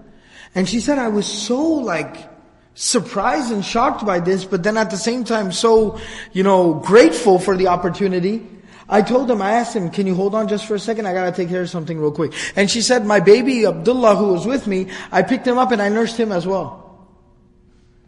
And 0.55 0.67
she 0.67 0.79
said, 0.79 0.97
I 0.97 1.09
was 1.09 1.25
so 1.25 1.61
like, 1.61 2.29
surprised 2.73 3.51
and 3.51 3.63
shocked 3.63 4.05
by 4.05 4.19
this, 4.19 4.45
but 4.45 4.63
then 4.63 4.77
at 4.77 4.89
the 4.89 4.97
same 4.97 5.23
time 5.23 5.51
so, 5.51 5.99
you 6.31 6.43
know, 6.43 6.75
grateful 6.75 7.37
for 7.37 7.55
the 7.55 7.67
opportunity. 7.67 8.47
I 8.91 9.01
told 9.01 9.31
him, 9.31 9.41
I 9.41 9.53
asked 9.53 9.73
him, 9.73 9.89
can 9.89 10.05
you 10.05 10.15
hold 10.15 10.35
on 10.35 10.49
just 10.49 10.65
for 10.65 10.75
a 10.75 10.79
second? 10.79 11.07
I 11.07 11.13
gotta 11.13 11.31
take 11.31 11.47
care 11.47 11.61
of 11.61 11.69
something 11.69 11.97
real 11.97 12.11
quick. 12.11 12.33
And 12.57 12.69
she 12.69 12.81
said, 12.81 13.05
my 13.05 13.21
baby 13.21 13.65
Abdullah 13.65 14.17
who 14.17 14.33
was 14.33 14.45
with 14.45 14.67
me, 14.67 14.87
I 15.13 15.21
picked 15.21 15.47
him 15.47 15.57
up 15.57 15.71
and 15.71 15.81
I 15.81 15.87
nursed 15.87 16.17
him 16.17 16.33
as 16.33 16.45
well. 16.45 17.07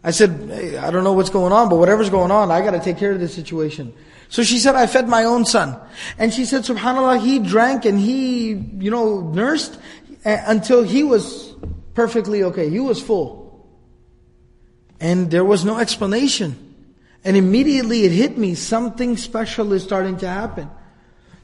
I 0.04 0.12
said, 0.12 0.50
hey, 0.50 0.78
I 0.78 0.92
don't 0.92 1.06
know 1.06 1.14
what's 1.14 1.30
going 1.30 1.54
on, 1.54 1.70
but 1.70 1.78
whatever's 1.78 2.10
going 2.10 2.32
on, 2.32 2.52
I 2.52 2.60
gotta 2.60 2.82
take 2.82 2.98
care 2.98 3.14
of 3.14 3.22
this 3.22 3.34
situation. 3.34 3.94
So 4.28 4.44
she 4.44 4.60
said, 4.60 4.76
I 4.76 4.88
fed 4.88 5.08
my 5.08 5.24
own 5.24 5.46
son. 5.46 5.80
And 6.18 6.34
she 6.34 6.44
said, 6.44 6.64
subhanAllah, 6.64 7.22
he 7.22 7.40
drank 7.40 7.86
and 7.86 7.98
he, 7.98 8.52
you 8.52 8.92
know, 8.92 9.22
nursed 9.22 9.80
until 10.26 10.84
he 10.84 11.04
was 11.04 11.54
perfectly 11.94 12.44
okay. 12.44 12.70
He 12.70 12.82
was 12.82 13.02
full. 13.02 13.70
And 15.00 15.32
there 15.32 15.46
was 15.46 15.64
no 15.64 15.78
explanation. 15.78 16.73
And 17.26 17.38
immediately 17.38 18.04
it 18.04 18.12
hit 18.12 18.38
me, 18.38 18.56
something 18.56 19.18
special 19.18 19.72
is 19.74 19.84
starting 19.84 20.18
to 20.18 20.28
happen. 20.28 20.70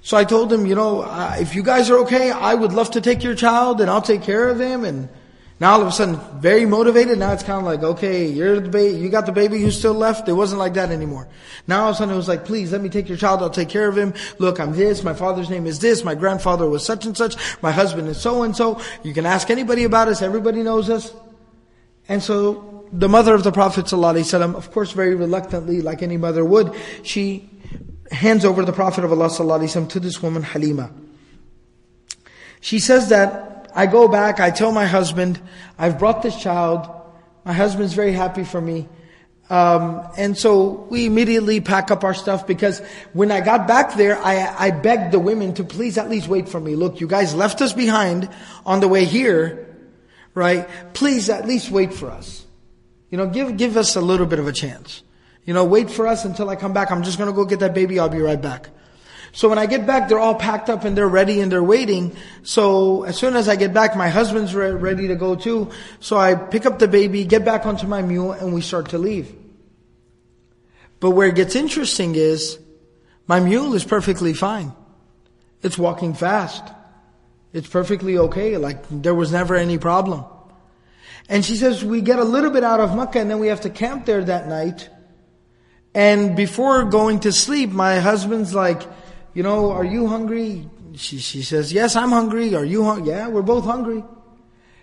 So 0.02 0.18
I 0.18 0.24
told 0.24 0.52
him, 0.52 0.66
you 0.66 0.76
know, 0.76 1.02
uh, 1.02 1.38
if 1.40 1.56
you 1.56 1.64
guys 1.64 1.90
are 1.90 2.00
okay, 2.00 2.32
I 2.32 2.54
would 2.54 2.74
love 2.74 2.92
to 2.92 3.02
take 3.02 3.24
your 3.24 3.36
child 3.36 3.82
and 3.82 3.90
I'll 3.90 4.02
take 4.02 4.24
care 4.24 4.50
of 4.50 4.60
him 4.60 4.84
and 4.84 5.10
now 5.60 5.74
all 5.74 5.82
of 5.82 5.88
a 5.88 5.92
sudden, 5.92 6.18
very 6.40 6.66
motivated. 6.66 7.20
Now 7.20 7.34
it's 7.34 7.44
kind 7.44 7.60
of 7.60 7.66
like, 7.66 7.84
okay, 7.84 8.28
you're 8.28 8.62
the 8.62 8.70
baby, 8.70 8.98
you 8.98 9.10
got 9.10 9.26
the 9.26 9.34
baby 9.34 9.60
who's 9.60 9.78
still 9.78 9.94
left. 9.94 10.30
It 10.30 10.34
wasn't 10.34 10.60
like 10.60 10.76
that 10.76 10.90
anymore. 10.90 11.28
Now 11.68 11.84
all 11.84 11.90
of 11.90 11.96
a 11.96 11.98
sudden 11.98 12.14
it 12.14 12.18
was 12.18 12.30
like, 12.30 12.46
please 12.46 12.72
let 12.72 12.80
me 12.80 12.88
take 12.88 13.10
your 13.10 13.18
child. 13.18 13.42
I'll 13.42 13.50
take 13.50 13.68
care 13.68 13.90
of 13.90 13.98
him. 13.98 14.14
Look, 14.38 14.62
I'm 14.62 14.72
this. 14.72 15.04
My 15.04 15.14
father's 15.14 15.50
name 15.50 15.68
is 15.68 15.80
this. 15.80 16.06
My 16.06 16.16
grandfather 16.16 16.70
was 16.70 16.86
such 16.86 17.06
and 17.06 17.16
such. 17.16 17.36
My 17.62 17.72
husband 17.72 18.08
is 18.08 18.22
so 18.22 18.44
and 18.44 18.56
so. 18.56 18.82
You 19.04 19.14
can 19.14 19.26
ask 19.26 19.50
anybody 19.50 19.84
about 19.84 20.08
us. 20.08 20.22
Everybody 20.22 20.64
knows 20.64 20.90
us. 20.90 21.14
And 22.08 22.24
so 22.24 22.79
the 22.92 23.10
mother 23.10 23.36
of 23.36 23.44
the 23.44 23.52
Prophet 23.52 23.86
ﷺ, 23.86 24.56
of 24.56 24.72
course, 24.72 24.92
very 24.92 25.16
reluctantly, 25.16 25.82
like 25.82 26.02
any 26.02 26.18
mother 26.18 26.44
would, 26.44 26.74
she 27.04 27.50
hands 28.12 28.46
over 28.46 28.66
the 28.66 28.74
Prophet 28.74 29.04
of 29.04 29.12
Allah 29.12 29.30
ﷺ 29.30 29.90
to 29.90 30.00
this 30.00 30.22
woman 30.22 30.44
Halima. 30.44 30.92
She 32.62 32.80
says 32.80 33.10
that 33.10 33.72
I 33.76 33.86
go 33.86 34.08
back, 34.08 34.40
I 34.40 34.52
tell 34.52 34.72
my 34.72 34.86
husband, 34.86 35.40
I've 35.78 36.00
brought 36.00 36.22
this 36.22 36.36
child. 36.36 36.90
My 37.46 37.54
husband's 37.54 37.94
very 37.94 38.12
happy 38.12 38.44
for 38.44 38.60
me. 38.60 38.88
Um, 39.50 40.08
and 40.16 40.38
so 40.38 40.86
we 40.90 41.06
immediately 41.06 41.60
pack 41.60 41.90
up 41.90 42.04
our 42.04 42.14
stuff 42.14 42.46
because 42.46 42.80
when 43.14 43.32
I 43.32 43.42
got 43.42 43.68
back 43.68 43.96
there, 43.96 44.18
I, 44.18 44.68
I 44.68 44.72
begged 44.72 45.12
the 45.12 45.20
women 45.20 45.56
to 45.56 45.64
please 45.64 45.98
at 45.98 46.10
least 46.10 46.28
wait 46.28 46.48
for 46.48 46.60
me. 46.60 46.76
Look, 46.76 47.02
you 47.02 47.08
guys 47.08 47.34
left 47.34 47.62
us 47.62 47.74
behind 47.74 48.30
on 48.66 48.80
the 48.80 48.88
way 48.88 49.06
here, 49.06 49.76
right? 50.36 50.68
Please 50.94 51.30
at 51.30 51.48
least 51.48 51.72
wait 51.72 51.94
for 51.94 52.12
us. 52.12 52.46
You 53.10 53.18
know, 53.18 53.28
give, 53.28 53.58
give 53.58 53.78
us 53.78 53.96
a 53.96 54.02
little 54.02 54.26
bit 54.26 54.40
of 54.40 54.48
a 54.48 54.54
chance. 54.54 55.04
You 55.46 55.54
know, 55.54 55.66
wait 55.66 55.90
for 55.90 56.08
us 56.08 56.26
until 56.26 56.50
I 56.50 56.56
come 56.56 56.74
back. 56.74 56.92
I'm 56.92 57.04
just 57.04 57.18
gonna 57.18 57.34
go 57.34 57.46
get 57.46 57.60
that 57.60 57.74
baby. 57.74 58.00
I'll 58.00 58.10
be 58.10 58.22
right 58.22 58.42
back. 58.42 58.70
So 59.32 59.48
when 59.48 59.60
I 59.60 59.66
get 59.66 59.86
back, 59.86 60.10
they're 60.10 60.20
all 60.20 60.36
packed 60.36 60.70
up 60.70 60.84
and 60.84 60.98
they're 60.98 61.08
ready 61.08 61.40
and 61.40 61.52
they're 61.52 61.64
waiting. 61.64 62.16
So 62.44 63.04
as 63.04 63.18
soon 63.18 63.36
as 63.36 63.48
I 63.48 63.56
get 63.56 63.74
back, 63.74 63.96
my 63.96 64.10
husband's 64.10 64.56
re- 64.56 64.72
ready 64.72 65.08
to 65.08 65.16
go 65.16 65.36
too. 65.36 65.70
So 66.00 66.18
I 66.18 66.36
pick 66.36 66.66
up 66.66 66.80
the 66.80 66.88
baby, 66.88 67.24
get 67.26 67.46
back 67.46 67.66
onto 67.66 67.88
my 67.88 68.02
mule, 68.02 68.32
and 68.32 68.54
we 68.54 68.62
start 68.62 68.90
to 68.90 68.98
leave. 68.98 69.34
But 71.00 71.12
where 71.12 71.28
it 71.28 71.36
gets 71.36 71.56
interesting 71.56 72.16
is, 72.16 72.60
my 73.28 73.40
mule 73.40 73.74
is 73.76 73.84
perfectly 73.84 74.34
fine. 74.34 74.74
It's 75.62 75.78
walking 75.78 76.14
fast. 76.14 76.64
It's 77.54 77.68
perfectly 77.68 78.18
okay. 78.18 78.58
Like 78.58 78.84
there 78.90 79.16
was 79.16 79.32
never 79.32 79.56
any 79.56 79.78
problem. 79.78 80.26
And 81.28 81.44
she 81.44 81.56
says, 81.56 81.84
we 81.84 82.02
get 82.02 82.20
a 82.20 82.24
little 82.24 82.50
bit 82.50 82.64
out 82.64 82.80
of 82.80 82.96
Makkah 82.96 83.20
and 83.20 83.30
then 83.30 83.40
we 83.40 83.48
have 83.48 83.62
to 83.62 83.70
camp 83.70 84.06
there 84.06 84.24
that 84.24 84.48
night. 84.48 84.90
And 85.94 86.36
before 86.36 86.86
going 86.86 87.22
to 87.22 87.32
sleep, 87.32 87.72
my 87.72 88.00
husband's 88.00 88.54
like, 88.54 88.84
you 89.34 89.44
know, 89.44 89.72
are 89.72 89.84
you 89.84 90.08
hungry? 90.08 90.70
She, 90.96 91.18
she 91.18 91.42
says, 91.42 91.74
yes, 91.74 91.96
I'm 91.96 92.10
hungry. 92.10 92.56
Are 92.56 92.66
you 92.66 92.84
hungry? 92.84 93.10
Yeah, 93.10 93.28
we're 93.28 93.42
both 93.42 93.66
hungry. 93.66 94.04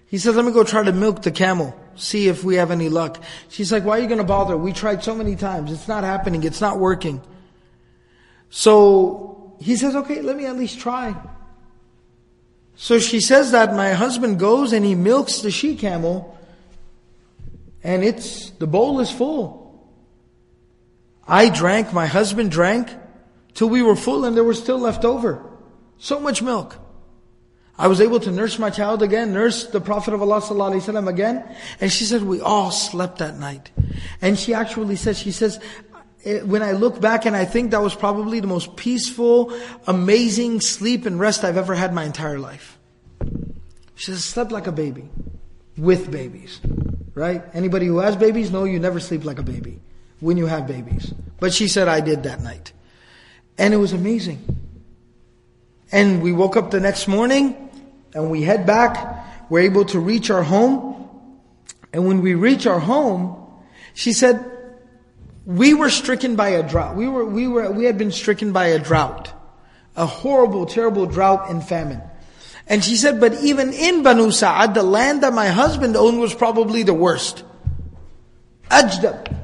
He 0.07 0.19
says, 0.19 0.37
let 0.37 0.45
me 0.45 0.53
go 0.53 0.63
try 0.63 0.85
to 0.85 0.93
milk 0.93 1.23
the 1.23 1.33
camel, 1.33 1.79
see 1.97 2.29
if 2.29 2.45
we 2.45 2.57
have 2.57 2.71
any 2.71 2.89
luck. 2.89 3.23
She's 3.49 3.73
like, 3.73 3.85
why 3.85 3.99
are 3.99 4.03
you 4.03 4.07
going 4.07 4.19
to 4.19 4.25
bother? 4.25 4.57
We 4.57 4.73
tried 4.73 5.03
so 5.03 5.15
many 5.15 5.35
times. 5.35 5.73
It's 5.73 5.89
not 5.89 6.05
happening. 6.05 6.45
It's 6.45 6.61
not 6.61 6.79
working. 6.79 7.21
So 8.51 9.57
he 9.61 9.77
says, 9.77 9.97
okay, 9.97 10.23
let 10.23 10.37
me 10.37 10.47
at 10.47 10.57
least 10.57 10.79
try. 10.79 11.15
So 12.77 12.99
she 12.99 13.21
says 13.21 13.53
that 13.53 13.75
my 13.75 13.95
husband 13.95 14.39
goes 14.39 14.73
and 14.73 14.85
he 14.85 14.95
milks 14.95 15.41
the 15.41 15.51
she 15.51 15.77
camel 15.77 16.39
and 17.83 18.05
it's, 18.05 18.51
the 18.51 18.67
bowl 18.67 19.01
is 19.01 19.11
full. 19.11 19.89
I 21.27 21.49
drank, 21.49 21.93
my 21.93 22.07
husband 22.07 22.51
drank 22.51 22.91
till 23.55 23.69
we 23.69 23.83
were 23.83 23.97
full 23.97 24.25
and 24.25 24.37
there 24.37 24.45
was 24.45 24.59
still 24.59 24.79
left 24.79 25.05
over. 25.05 25.43
So 25.99 26.21
much 26.21 26.43
milk. 26.43 26.77
I 27.79 27.89
was 27.89 28.01
able 28.01 28.21
to 28.21 28.31
nurse 28.31 28.59
my 28.59 28.71
child 28.71 29.03
again, 29.03 29.33
nurse 29.33 29.67
the 29.67 29.81
Prophet 29.81 30.15
of 30.15 30.23
Allah 30.23 30.41
sallallahu 30.41 31.09
again. 31.09 31.45
And 31.81 31.93
she 31.93 32.05
said, 32.05 32.23
we 32.23 32.41
all 32.41 32.71
slept 32.71 33.19
that 33.19 33.39
night. 33.39 33.71
And 34.23 34.39
she 34.39 34.55
actually 34.55 34.97
said, 34.97 35.17
she 35.17 35.31
says, 35.31 35.61
when 36.27 36.63
I 36.63 36.73
look 36.73 37.01
back 37.01 37.25
and 37.25 37.37
I 37.37 37.45
think 37.45 37.71
that 37.71 37.81
was 37.81 37.95
probably 37.95 38.41
the 38.41 38.49
most 38.49 38.77
peaceful, 38.77 39.57
amazing 39.87 40.61
sleep 40.61 41.07
and 41.07 41.21
rest 41.21 41.45
I've 41.45 41.57
ever 41.57 41.75
had 41.75 41.95
my 41.95 42.05
entire 42.05 42.39
life. 42.39 42.79
She 43.95 44.07
says, 44.07 44.25
slept 44.25 44.51
like 44.51 44.67
a 44.67 44.73
baby. 44.73 45.09
With 45.77 46.11
babies. 46.11 46.61
Right? 47.15 47.45
Anybody 47.55 47.87
who 47.87 47.99
has 47.99 48.17
babies 48.17 48.51
know 48.51 48.65
you 48.65 48.81
never 48.81 48.99
sleep 48.99 49.25
like 49.25 49.39
a 49.39 49.43
baby. 49.43 49.79
When 50.21 50.37
you 50.37 50.47
have 50.47 50.67
babies. 50.67 51.15
But 51.39 51.55
she 51.55 51.69
said 51.69 51.87
I 51.87 52.01
did 52.01 52.25
that 52.25 52.41
night. 52.43 52.73
And 53.57 53.73
it 53.73 53.77
was 53.77 53.93
amazing. 53.93 54.43
And 55.93 56.23
we 56.23 56.33
woke 56.33 56.57
up 56.57 56.73
the 56.73 56.81
next 56.81 57.07
morning 57.07 57.71
and 58.15 58.31
we 58.31 58.43
head 58.43 58.67
back. 58.67 59.49
We're 59.49 59.61
able 59.61 59.85
to 59.87 60.01
reach 60.01 60.31
our 60.31 60.43
home. 60.43 61.09
And 61.93 62.07
when 62.07 62.21
we 62.21 62.35
reach 62.35 62.67
our 62.67 62.81
home, 62.81 63.37
she 63.95 64.13
said, 64.13 64.45
we 65.47 65.75
were 65.75 65.91
stricken 65.91 66.35
by 66.35 66.49
a 66.49 66.69
drought. 66.69 66.97
We 66.97 67.09
were, 67.09 67.25
we 67.25 67.47
were, 67.47 67.71
we 67.71 67.85
had 67.85 67.97
been 67.97 68.11
stricken 68.11 68.53
by 68.53 68.67
a 68.67 68.81
drought. 68.81 69.33
A 69.95 70.05
horrible, 70.05 70.67
terrible 70.67 71.07
drought 71.07 71.49
and 71.49 71.67
famine. 71.67 72.03
And 72.67 72.83
she 72.83 72.97
said, 72.97 73.21
but 73.21 73.33
even 73.43 73.73
in 73.73 74.03
Banu 74.03 74.33
Sa'ad, 74.33 74.75
the 74.75 74.83
land 74.83 75.23
that 75.23 75.33
my 75.33 75.47
husband 75.47 75.97
owned 75.97 76.19
was 76.19 76.35
probably 76.35 76.83
the 76.83 76.93
worst. 76.93 77.45
Ajdab. 78.71 79.35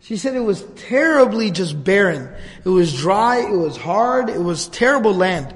She 0.00 0.16
said 0.16 0.34
it 0.34 0.40
was 0.40 0.62
terribly 0.76 1.50
just 1.50 1.84
barren. 1.84 2.34
It 2.64 2.70
was 2.70 2.96
dry, 2.96 3.40
it 3.40 3.56
was 3.56 3.76
hard, 3.76 4.30
it 4.30 4.40
was 4.40 4.68
terrible 4.68 5.14
land. 5.14 5.54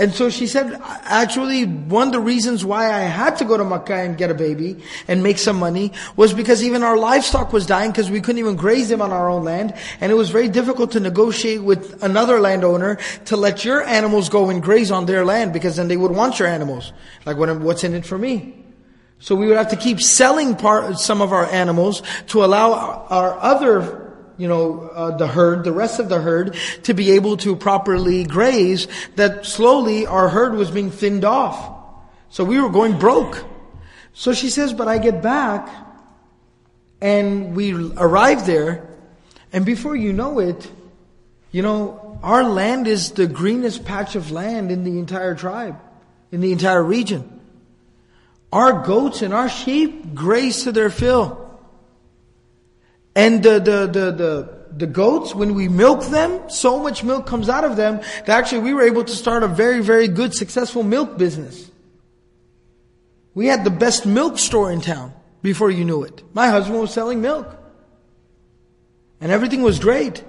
And 0.00 0.14
so 0.14 0.30
she 0.30 0.46
said, 0.46 0.80
actually, 0.82 1.66
one 1.66 2.06
of 2.06 2.12
the 2.14 2.20
reasons 2.20 2.64
why 2.64 2.90
I 2.90 3.00
had 3.00 3.36
to 3.36 3.44
go 3.44 3.58
to 3.58 3.64
Makkah 3.64 3.96
and 3.96 4.16
get 4.16 4.30
a 4.30 4.34
baby 4.34 4.82
and 5.06 5.22
make 5.22 5.36
some 5.36 5.58
money 5.58 5.92
was 6.16 6.32
because 6.32 6.64
even 6.64 6.82
our 6.82 6.96
livestock 6.96 7.52
was 7.52 7.66
dying 7.66 7.90
because 7.90 8.10
we 8.10 8.22
couldn't 8.22 8.38
even 8.38 8.56
graze 8.56 8.88
them 8.88 9.02
on 9.02 9.12
our 9.12 9.28
own 9.28 9.44
land. 9.44 9.74
And 10.00 10.10
it 10.10 10.14
was 10.14 10.30
very 10.30 10.48
difficult 10.48 10.92
to 10.92 11.00
negotiate 11.00 11.62
with 11.62 12.02
another 12.02 12.40
landowner 12.40 12.96
to 13.26 13.36
let 13.36 13.62
your 13.62 13.82
animals 13.82 14.30
go 14.30 14.48
and 14.48 14.62
graze 14.62 14.90
on 14.90 15.04
their 15.04 15.22
land 15.26 15.52
because 15.52 15.76
then 15.76 15.88
they 15.88 15.98
would 15.98 16.12
want 16.12 16.38
your 16.38 16.48
animals. 16.48 16.94
Like, 17.26 17.36
what's 17.36 17.84
in 17.84 17.92
it 17.92 18.06
for 18.06 18.16
me? 18.16 18.56
So 19.18 19.34
we 19.34 19.48
would 19.48 19.58
have 19.58 19.68
to 19.68 19.76
keep 19.76 20.00
selling 20.00 20.56
part, 20.56 20.98
some 20.98 21.20
of 21.20 21.30
our 21.34 21.44
animals 21.44 22.02
to 22.28 22.42
allow 22.42 22.72
our, 22.72 23.06
our 23.10 23.38
other 23.40 23.99
you 24.40 24.48
know, 24.48 24.88
uh, 24.94 25.16
the 25.18 25.26
herd, 25.26 25.64
the 25.64 25.72
rest 25.72 26.00
of 26.00 26.08
the 26.08 26.18
herd, 26.18 26.56
to 26.84 26.94
be 26.94 27.10
able 27.12 27.36
to 27.36 27.54
properly 27.54 28.24
graze, 28.24 28.88
that 29.16 29.44
slowly 29.44 30.06
our 30.06 30.30
herd 30.30 30.54
was 30.54 30.70
being 30.70 30.90
thinned 30.90 31.26
off. 31.26 31.76
So 32.30 32.42
we 32.42 32.58
were 32.58 32.70
going 32.70 32.98
broke. 32.98 33.44
So 34.14 34.32
she 34.32 34.48
says, 34.48 34.72
but 34.72 34.88
I 34.88 34.96
get 34.96 35.20
back, 35.22 35.68
and 37.02 37.54
we 37.54 37.74
arrive 37.96 38.46
there, 38.46 38.88
and 39.52 39.66
before 39.66 39.94
you 39.94 40.12
know 40.12 40.38
it, 40.38 40.70
you 41.52 41.60
know, 41.60 42.18
our 42.22 42.42
land 42.42 42.86
is 42.86 43.12
the 43.12 43.26
greenest 43.26 43.84
patch 43.84 44.14
of 44.14 44.30
land 44.30 44.70
in 44.70 44.84
the 44.84 44.98
entire 44.98 45.34
tribe, 45.34 45.78
in 46.32 46.40
the 46.40 46.52
entire 46.52 46.82
region. 46.82 47.40
Our 48.52 48.84
goats 48.86 49.20
and 49.20 49.34
our 49.34 49.50
sheep 49.50 50.14
graze 50.14 50.64
to 50.64 50.72
their 50.72 50.90
fill. 50.90 51.49
And 53.14 53.42
the, 53.42 53.58
the, 53.58 53.86
the, 53.86 54.12
the, 54.12 54.60
the 54.76 54.86
goats, 54.86 55.34
when 55.34 55.54
we 55.54 55.68
milk 55.68 56.04
them, 56.06 56.48
so 56.48 56.78
much 56.78 57.02
milk 57.02 57.26
comes 57.26 57.48
out 57.48 57.64
of 57.64 57.76
them 57.76 57.96
that 57.96 58.28
actually 58.28 58.60
we 58.60 58.74
were 58.74 58.82
able 58.82 59.04
to 59.04 59.12
start 59.12 59.42
a 59.42 59.48
very, 59.48 59.80
very 59.80 60.08
good, 60.08 60.34
successful 60.34 60.82
milk 60.82 61.18
business. 61.18 61.70
We 63.34 63.46
had 63.46 63.64
the 63.64 63.70
best 63.70 64.06
milk 64.06 64.38
store 64.38 64.70
in 64.70 64.80
town 64.80 65.12
before 65.42 65.70
you 65.70 65.84
knew 65.84 66.02
it. 66.02 66.22
My 66.34 66.48
husband 66.48 66.80
was 66.80 66.92
selling 66.92 67.20
milk. 67.20 67.56
And 69.20 69.30
everything 69.30 69.62
was 69.62 69.78
great. 69.78 70.24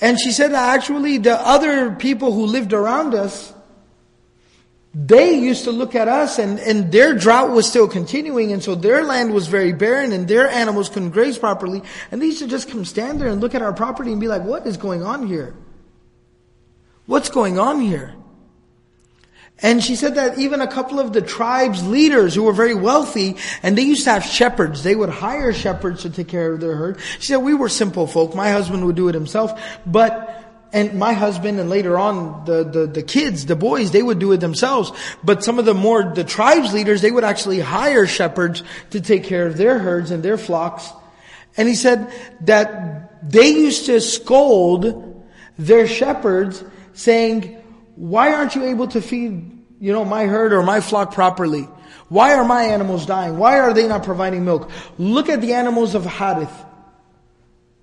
And 0.00 0.18
she 0.18 0.32
said 0.32 0.52
actually 0.52 1.18
the 1.18 1.34
other 1.34 1.92
people 1.92 2.32
who 2.32 2.46
lived 2.46 2.72
around 2.72 3.14
us, 3.14 3.52
they 4.94 5.38
used 5.38 5.64
to 5.64 5.70
look 5.70 5.94
at 5.94 6.06
us 6.06 6.38
and, 6.38 6.58
and 6.60 6.92
their 6.92 7.14
drought 7.14 7.50
was 7.50 7.66
still 7.66 7.88
continuing 7.88 8.52
and 8.52 8.62
so 8.62 8.74
their 8.74 9.04
land 9.04 9.32
was 9.32 9.46
very 9.46 9.72
barren 9.72 10.12
and 10.12 10.28
their 10.28 10.48
animals 10.48 10.90
couldn't 10.90 11.10
graze 11.10 11.38
properly. 11.38 11.82
And 12.10 12.20
they 12.20 12.26
used 12.26 12.40
to 12.40 12.46
just 12.46 12.68
come 12.68 12.84
stand 12.84 13.20
there 13.20 13.28
and 13.28 13.40
look 13.40 13.54
at 13.54 13.62
our 13.62 13.72
property 13.72 14.12
and 14.12 14.20
be 14.20 14.28
like, 14.28 14.42
what 14.42 14.66
is 14.66 14.76
going 14.76 15.02
on 15.02 15.26
here? 15.26 15.54
What's 17.06 17.30
going 17.30 17.58
on 17.58 17.80
here? 17.80 18.14
And 19.62 19.82
she 19.82 19.94
said 19.94 20.16
that 20.16 20.38
even 20.38 20.60
a 20.60 20.66
couple 20.66 20.98
of 20.98 21.12
the 21.12 21.22
tribe's 21.22 21.86
leaders 21.86 22.34
who 22.34 22.42
were 22.42 22.52
very 22.52 22.74
wealthy, 22.74 23.36
and 23.62 23.78
they 23.78 23.82
used 23.82 24.04
to 24.04 24.10
have 24.10 24.24
shepherds, 24.24 24.82
they 24.82 24.96
would 24.96 25.08
hire 25.08 25.52
shepherds 25.52 26.02
to 26.02 26.10
take 26.10 26.26
care 26.26 26.52
of 26.52 26.60
their 26.60 26.74
herd. 26.74 26.98
She 27.20 27.26
said, 27.26 27.36
we 27.36 27.54
were 27.54 27.68
simple 27.68 28.08
folk. 28.08 28.34
My 28.34 28.50
husband 28.50 28.84
would 28.86 28.96
do 28.96 29.08
it 29.08 29.14
himself. 29.14 29.60
But 29.86 30.41
and 30.72 30.98
my 30.98 31.12
husband 31.12 31.60
and 31.60 31.68
later 31.68 31.98
on 31.98 32.44
the, 32.46 32.64
the, 32.64 32.86
the 32.86 33.02
kids, 33.02 33.46
the 33.46 33.56
boys, 33.56 33.90
they 33.90 34.02
would 34.02 34.18
do 34.18 34.32
it 34.32 34.38
themselves. 34.38 34.90
But 35.22 35.44
some 35.44 35.58
of 35.58 35.64
the 35.64 35.74
more, 35.74 36.02
the 36.02 36.24
tribes 36.24 36.72
leaders, 36.72 37.02
they 37.02 37.10
would 37.10 37.24
actually 37.24 37.60
hire 37.60 38.06
shepherds 38.06 38.62
to 38.90 39.00
take 39.00 39.24
care 39.24 39.46
of 39.46 39.56
their 39.56 39.78
herds 39.78 40.10
and 40.10 40.22
their 40.22 40.38
flocks. 40.38 40.90
And 41.56 41.68
he 41.68 41.74
said 41.74 42.10
that 42.46 43.30
they 43.30 43.48
used 43.48 43.86
to 43.86 44.00
scold 44.00 45.26
their 45.58 45.86
shepherds 45.86 46.64
saying, 46.94 47.62
why 47.96 48.32
aren't 48.32 48.54
you 48.54 48.64
able 48.64 48.88
to 48.88 49.02
feed, 49.02 49.50
you 49.78 49.92
know, 49.92 50.04
my 50.04 50.24
herd 50.24 50.52
or 50.52 50.62
my 50.62 50.80
flock 50.80 51.12
properly? 51.12 51.68
Why 52.08 52.34
are 52.34 52.44
my 52.44 52.64
animals 52.64 53.06
dying? 53.06 53.36
Why 53.38 53.60
are 53.60 53.72
they 53.72 53.86
not 53.86 54.04
providing 54.04 54.44
milk? 54.44 54.70
Look 54.98 55.28
at 55.28 55.40
the 55.40 55.52
animals 55.52 55.94
of 55.94 56.04
Harith. 56.04 56.52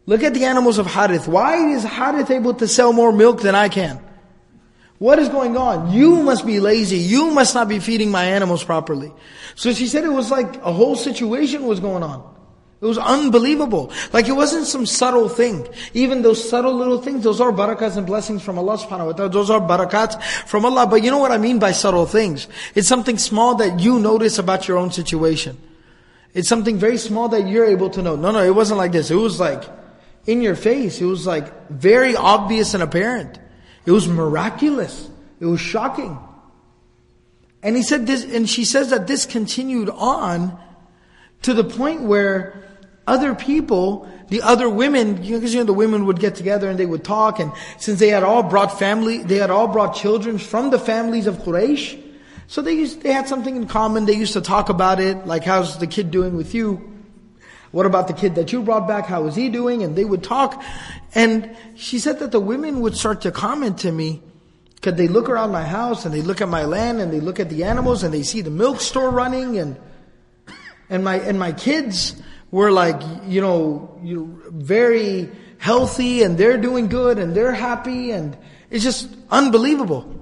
Look 0.10 0.24
at 0.24 0.34
the 0.34 0.46
animals 0.46 0.80
of 0.80 0.88
Harith. 0.88 1.28
Why 1.28 1.70
is 1.70 1.84
Harith 1.84 2.32
able 2.32 2.56
to 2.56 2.68
sell 2.68 2.92
more 2.94 3.12
milk 3.12 3.44
than 3.44 3.54
I 3.54 3.70
can? 3.70 4.04
What 4.98 5.20
is 5.20 5.30
going 5.30 5.56
on? 5.56 5.94
You 5.94 6.24
must 6.24 6.48
be 6.48 6.60
lazy. 6.60 6.98
You 6.98 7.30
must 7.30 7.54
not 7.54 7.70
be 7.70 7.78
feeding 7.78 8.10
my 8.10 8.26
animals 8.26 8.64
properly. 8.64 9.14
So 9.54 9.72
she 9.72 9.86
said 9.86 10.06
it 10.06 10.10
was 10.10 10.32
like 10.32 10.56
a 10.64 10.74
whole 10.74 10.96
situation 10.96 11.68
was 11.68 11.80
going 11.80 12.02
on. 12.02 12.24
It 12.82 12.88
was 12.88 12.98
unbelievable. 12.98 13.92
Like 14.12 14.28
it 14.28 14.32
wasn't 14.32 14.66
some 14.66 14.88
subtle 14.88 15.30
thing. 15.30 15.68
Even 15.94 16.24
those 16.24 16.42
subtle 16.50 16.74
little 16.74 17.00
things, 17.00 17.24
those 17.24 17.40
are 17.40 17.52
barakats 17.52 17.96
and 17.96 18.08
blessings 18.08 18.42
from 18.42 18.58
Allah 18.58 18.80
subhanahu 18.80 19.06
wa 19.06 19.12
ta'ala. 19.12 19.30
Those 19.30 19.52
are 19.52 19.62
barakats 19.62 20.20
from 20.48 20.66
Allah. 20.66 20.88
But 20.88 21.04
you 21.04 21.12
know 21.12 21.20
what 21.20 21.32
I 21.32 21.38
mean 21.38 21.60
by 21.60 21.72
subtle 21.72 22.08
things? 22.08 22.48
It's 22.74 22.88
something 22.88 23.20
small 23.20 23.54
that 23.62 23.80
you 23.80 24.00
notice 24.00 24.40
about 24.40 24.68
your 24.68 24.80
own 24.80 24.90
situation. 24.90 25.56
It's 26.34 26.50
something 26.50 26.80
very 26.80 26.98
small 26.98 27.30
that 27.30 27.48
you're 27.48 27.66
able 27.66 27.92
to 27.92 28.02
know. 28.02 28.16
No, 28.16 28.32
no, 28.32 28.42
it 28.42 28.56
wasn't 28.56 28.80
like 28.80 28.92
this. 28.92 29.12
It 29.12 29.16
was 29.16 29.40
like 29.40 29.78
in 30.26 30.42
your 30.42 30.56
face. 30.56 31.02
It 31.02 31.06
was 31.06 31.26
like 31.26 31.70
very 31.70 32.16
obvious 32.16 32.74
and 32.74 32.84
apparent. 32.84 33.40
It 33.86 33.92
was 33.92 34.08
miraculous. 34.08 35.10
It 35.40 35.46
was 35.46 35.60
shocking. 35.60 36.18
And 37.62 37.76
he 37.76 37.84
said 37.84 38.08
this, 38.08 38.24
and 38.24 38.50
she 38.50 38.66
says 38.66 38.92
that 38.92 39.08
this 39.08 39.26
continued 39.26 39.90
on 39.90 40.58
to 41.42 41.54
the 41.54 41.64
point 41.64 42.02
where 42.02 42.64
other 43.06 43.36
people, 43.36 44.08
the 44.30 44.42
other 44.42 44.70
women, 44.70 45.24
you 45.24 45.32
know, 45.32 45.38
because 45.40 45.54
you 45.54 45.60
know 45.60 45.66
the 45.66 45.74
women 45.74 46.06
would 46.06 46.20
get 46.20 46.36
together 46.36 46.70
and 46.70 46.80
they 46.80 46.86
would 46.86 47.04
talk, 47.04 47.40
and 47.40 47.52
since 47.78 48.00
they 48.00 48.10
had 48.10 48.24
all 48.24 48.44
brought 48.44 48.78
family, 48.78 49.24
they 49.24 49.38
had 49.38 49.50
all 49.50 49.68
brought 49.68 49.96
children 49.96 50.38
from 50.38 50.70
the 50.70 50.80
families 50.80 51.28
of 51.28 51.38
Quraysh, 51.38 52.02
so 52.48 52.64
they 52.64 52.74
used, 52.74 53.04
they 53.04 53.14
had 53.14 53.28
something 53.28 53.56
in 53.56 53.68
common. 53.68 54.06
They 54.06 54.16
used 54.16 54.34
to 54.34 54.42
talk 54.42 54.70
about 54.70 55.00
it, 55.00 55.28
like 55.28 55.44
how's 55.44 55.78
the 55.78 55.86
kid 55.86 56.10
doing 56.10 56.36
with 56.36 56.56
you? 56.56 56.99
What 57.72 57.86
about 57.86 58.08
the 58.08 58.14
kid 58.14 58.36
that 58.36 58.52
you 58.52 58.64
brought 58.64 58.88
back? 58.88 59.06
How 59.06 59.26
is 59.26 59.36
he 59.36 59.50
doing? 59.50 59.84
And 59.84 59.96
they 59.96 60.06
would 60.06 60.24
talk. 60.24 60.64
And 61.14 61.56
she 61.76 62.00
said 62.00 62.20
that 62.20 62.32
the 62.32 62.40
women 62.40 62.82
would 62.82 62.96
start 62.96 63.22
to 63.22 63.32
comment 63.32 63.80
to 63.80 63.92
me, 63.92 64.22
because 64.76 64.96
they 64.96 65.08
look 65.08 65.28
around 65.28 65.52
my 65.52 65.66
house 65.66 66.06
and 66.06 66.14
they 66.14 66.22
look 66.22 66.40
at 66.40 66.48
my 66.48 66.64
land 66.64 67.02
and 67.02 67.12
they 67.12 67.20
look 67.20 67.40
at 67.40 67.50
the 67.50 67.66
animals 67.66 68.02
and 68.04 68.14
they 68.14 68.24
see 68.24 68.42
the 68.42 68.50
milk 68.50 68.80
store 68.80 69.10
running 69.10 69.58
and, 69.58 69.78
and 70.90 71.04
my, 71.04 71.20
and 71.20 71.38
my 71.38 71.52
kids 71.52 72.16
were 72.50 72.72
like, 72.72 73.02
you 73.28 73.42
know, 73.42 74.00
you 74.02 74.42
very 74.48 75.30
healthy 75.58 76.24
and 76.24 76.38
they're 76.38 76.58
doing 76.58 76.88
good 76.88 77.20
and 77.20 77.36
they're 77.36 77.52
happy 77.52 78.12
and 78.12 78.38
it's 78.70 78.84
just 78.84 79.10
unbelievable. 79.30 80.16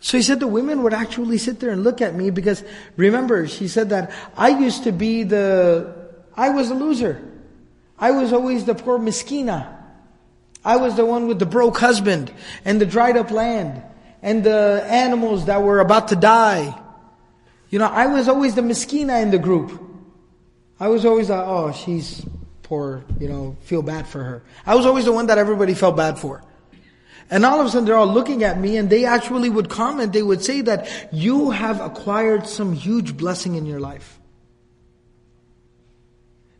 So 0.00 0.16
he 0.16 0.22
said 0.22 0.40
the 0.40 0.46
women 0.46 0.82
would 0.84 0.94
actually 0.94 1.36
sit 1.36 1.60
there 1.60 1.70
and 1.70 1.84
look 1.84 2.00
at 2.00 2.14
me 2.14 2.30
because 2.30 2.64
remember, 2.96 3.46
she 3.46 3.68
said 3.68 3.90
that 3.90 4.12
I 4.36 4.48
used 4.48 4.84
to 4.84 4.92
be 4.92 5.24
the, 5.24 5.97
I 6.38 6.50
was 6.50 6.70
a 6.70 6.74
loser. 6.74 7.20
I 7.98 8.12
was 8.12 8.32
always 8.32 8.64
the 8.64 8.76
poor 8.76 8.96
miskina. 8.96 9.74
I 10.64 10.76
was 10.76 10.94
the 10.94 11.04
one 11.04 11.26
with 11.26 11.40
the 11.40 11.46
broke 11.46 11.78
husband 11.78 12.32
and 12.64 12.80
the 12.80 12.86
dried 12.86 13.16
up 13.16 13.32
land 13.32 13.82
and 14.22 14.44
the 14.44 14.86
animals 14.86 15.46
that 15.46 15.64
were 15.64 15.80
about 15.80 16.08
to 16.08 16.16
die. 16.16 16.80
You 17.70 17.80
know, 17.80 17.86
I 17.86 18.06
was 18.06 18.28
always 18.28 18.54
the 18.54 18.62
miskina 18.62 19.20
in 19.20 19.32
the 19.32 19.38
group. 19.38 19.82
I 20.78 20.86
was 20.86 21.04
always 21.04 21.28
like, 21.28 21.44
oh, 21.44 21.72
she's 21.72 22.24
poor, 22.62 23.04
you 23.18 23.28
know, 23.28 23.56
feel 23.62 23.82
bad 23.82 24.06
for 24.06 24.22
her. 24.22 24.44
I 24.64 24.76
was 24.76 24.86
always 24.86 25.06
the 25.06 25.12
one 25.12 25.26
that 25.26 25.38
everybody 25.38 25.74
felt 25.74 25.96
bad 25.96 26.20
for. 26.20 26.44
And 27.30 27.44
all 27.44 27.60
of 27.60 27.66
a 27.66 27.68
sudden 27.68 27.84
they're 27.84 27.96
all 27.96 28.06
looking 28.06 28.44
at 28.44 28.60
me 28.60 28.76
and 28.76 28.88
they 28.88 29.04
actually 29.04 29.50
would 29.50 29.68
comment, 29.68 30.12
they 30.12 30.22
would 30.22 30.44
say 30.44 30.60
that 30.60 31.08
you 31.12 31.50
have 31.50 31.80
acquired 31.80 32.46
some 32.46 32.74
huge 32.74 33.16
blessing 33.16 33.56
in 33.56 33.66
your 33.66 33.80
life. 33.80 34.17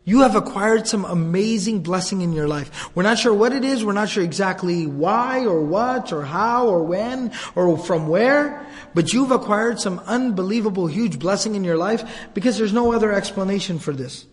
You 0.09 0.21
have 0.21 0.35
acquired 0.35 0.87
some 0.87 1.05
amazing 1.05 1.83
blessing 1.83 2.21
in 2.21 2.33
your 2.33 2.47
life. 2.47 2.89
We're 2.95 3.03
not 3.03 3.19
sure 3.19 3.31
what 3.31 3.53
it 3.53 3.63
is, 3.63 3.85
we're 3.85 3.93
not 3.93 4.09
sure 4.09 4.23
exactly 4.23 4.87
why 4.87 5.45
or 5.45 5.61
what 5.61 6.11
or 6.11 6.25
how 6.25 6.67
or 6.67 6.81
when 6.81 7.31
or 7.53 7.77
from 7.77 8.07
where, 8.07 8.65
but 8.95 9.13
you've 9.13 9.29
acquired 9.29 9.79
some 9.79 9.99
unbelievable 10.07 10.87
huge 10.87 11.19
blessing 11.19 11.53
in 11.53 11.63
your 11.63 11.77
life 11.77 12.27
because 12.33 12.57
there's 12.57 12.73
no 12.73 12.91
other 12.91 13.11
explanation 13.11 13.77
for 13.77 13.93
this. 13.93 14.25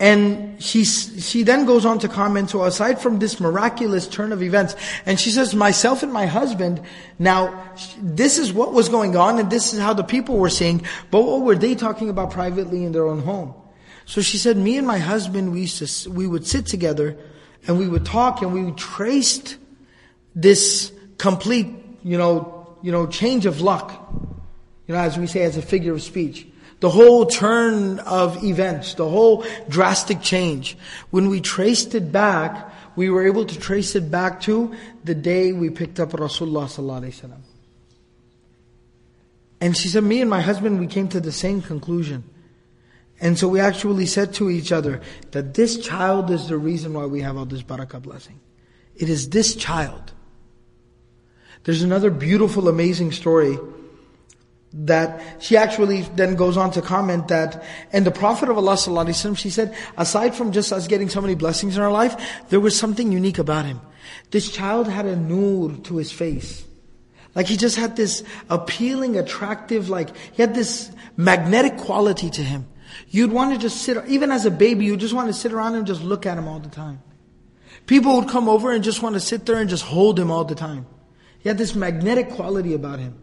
And 0.00 0.60
she, 0.60 0.82
she 0.82 1.44
then 1.44 1.64
goes 1.64 1.86
on 1.86 2.00
to 2.00 2.08
comment, 2.08 2.50
so 2.50 2.64
aside 2.64 3.00
from 3.00 3.20
this 3.20 3.38
miraculous 3.38 4.08
turn 4.08 4.32
of 4.32 4.42
events, 4.42 4.74
and 5.06 5.20
she 5.20 5.30
says, 5.30 5.54
myself 5.54 6.02
and 6.02 6.12
my 6.12 6.26
husband, 6.26 6.82
now, 7.20 7.72
this 8.00 8.36
is 8.36 8.52
what 8.52 8.72
was 8.72 8.88
going 8.88 9.14
on 9.14 9.38
and 9.38 9.48
this 9.48 9.72
is 9.72 9.78
how 9.78 9.94
the 9.94 10.02
people 10.02 10.38
were 10.38 10.50
seeing, 10.50 10.84
but 11.12 11.22
what 11.22 11.42
were 11.42 11.54
they 11.54 11.76
talking 11.76 12.10
about 12.10 12.32
privately 12.32 12.82
in 12.82 12.90
their 12.90 13.06
own 13.06 13.20
home? 13.20 13.54
So 14.04 14.20
she 14.20 14.38
said, 14.38 14.56
me 14.56 14.78
and 14.78 14.86
my 14.86 14.98
husband, 14.98 15.52
we 15.52 15.62
used 15.62 15.78
to, 15.78 16.10
we 16.10 16.26
would 16.26 16.46
sit 16.46 16.66
together 16.66 17.16
and 17.66 17.78
we 17.78 17.88
would 17.88 18.04
talk 18.04 18.42
and 18.42 18.52
we 18.52 18.72
traced 18.72 19.56
this 20.34 20.92
complete, 21.18 21.68
you 22.02 22.18
know, 22.18 22.76
you 22.82 22.90
know, 22.90 23.06
change 23.06 23.46
of 23.46 23.60
luck. 23.60 23.92
You 24.86 24.94
know, 24.94 25.00
as 25.00 25.16
we 25.18 25.26
say, 25.26 25.42
as 25.42 25.56
a 25.56 25.62
figure 25.62 25.92
of 25.92 26.02
speech 26.02 26.46
the 26.82 26.90
whole 26.90 27.26
turn 27.26 28.00
of 28.00 28.42
events, 28.42 28.94
the 28.94 29.08
whole 29.08 29.46
drastic 29.68 30.20
change. 30.20 30.76
When 31.10 31.28
we 31.28 31.40
traced 31.40 31.94
it 31.94 32.10
back, 32.10 32.74
we 32.96 33.08
were 33.08 33.24
able 33.24 33.44
to 33.44 33.56
trace 33.56 33.94
it 33.94 34.10
back 34.10 34.40
to 34.42 34.74
the 35.04 35.14
day 35.14 35.52
we 35.52 35.70
picked 35.70 36.00
up 36.00 36.10
Rasulullah 36.10 36.66
sallallahu 36.66 37.02
alaihi 37.02 37.22
wasallam. 37.22 37.40
And 39.60 39.76
she 39.76 39.86
said, 39.86 40.02
me 40.02 40.20
and 40.20 40.28
my 40.28 40.40
husband, 40.40 40.80
we 40.80 40.88
came 40.88 41.06
to 41.10 41.20
the 41.20 41.30
same 41.30 41.62
conclusion. 41.62 42.24
And 43.22 43.38
so 43.38 43.46
we 43.46 43.60
actually 43.60 44.06
said 44.06 44.34
to 44.34 44.50
each 44.50 44.72
other 44.72 45.00
that 45.30 45.54
this 45.54 45.78
child 45.78 46.30
is 46.32 46.48
the 46.48 46.58
reason 46.58 46.92
why 46.92 47.06
we 47.06 47.20
have 47.20 47.36
all 47.36 47.46
this 47.46 47.62
barakah 47.62 48.02
blessing. 48.02 48.40
It 48.96 49.08
is 49.08 49.30
this 49.30 49.54
child. 49.54 50.12
There's 51.62 51.82
another 51.82 52.10
beautiful, 52.10 52.68
amazing 52.68 53.12
story 53.12 53.56
that 54.72 55.22
she 55.40 55.56
actually 55.56 56.02
then 56.16 56.34
goes 56.34 56.56
on 56.56 56.72
to 56.72 56.82
comment 56.82 57.28
that, 57.28 57.62
and 57.92 58.04
the 58.04 58.10
Prophet 58.10 58.48
of 58.48 58.58
Allah 58.58 58.76
she 58.76 59.50
said, 59.50 59.76
aside 59.96 60.34
from 60.34 60.50
just 60.50 60.72
us 60.72 60.88
getting 60.88 61.08
so 61.08 61.20
many 61.20 61.36
blessings 61.36 61.76
in 61.76 61.82
our 61.82 61.92
life, 61.92 62.16
there 62.48 62.58
was 62.58 62.76
something 62.76 63.12
unique 63.12 63.38
about 63.38 63.66
him. 63.66 63.80
This 64.32 64.50
child 64.50 64.88
had 64.88 65.06
a 65.06 65.14
nur 65.14 65.76
to 65.84 65.96
his 65.98 66.10
face. 66.10 66.64
Like 67.36 67.46
he 67.46 67.56
just 67.56 67.76
had 67.76 67.94
this 67.94 68.24
appealing, 68.50 69.16
attractive, 69.16 69.88
like, 69.88 70.16
he 70.32 70.42
had 70.42 70.56
this 70.56 70.90
magnetic 71.16 71.76
quality 71.76 72.28
to 72.30 72.42
him. 72.42 72.66
You'd 73.08 73.32
want 73.32 73.52
to 73.52 73.58
just 73.58 73.82
sit, 73.82 73.96
even 74.06 74.30
as 74.30 74.46
a 74.46 74.50
baby, 74.50 74.84
you 74.84 74.96
just 74.96 75.14
want 75.14 75.28
to 75.28 75.32
sit 75.32 75.52
around 75.52 75.74
and 75.74 75.86
just 75.86 76.02
look 76.02 76.26
at 76.26 76.38
him 76.38 76.48
all 76.48 76.58
the 76.58 76.68
time. 76.68 77.02
People 77.86 78.16
would 78.16 78.28
come 78.28 78.48
over 78.48 78.72
and 78.72 78.84
just 78.84 79.02
want 79.02 79.14
to 79.14 79.20
sit 79.20 79.46
there 79.46 79.56
and 79.56 79.68
just 79.68 79.84
hold 79.84 80.18
him 80.18 80.30
all 80.30 80.44
the 80.44 80.54
time. 80.54 80.86
He 81.38 81.48
had 81.48 81.58
this 81.58 81.74
magnetic 81.74 82.30
quality 82.30 82.74
about 82.74 82.98
him. 83.00 83.18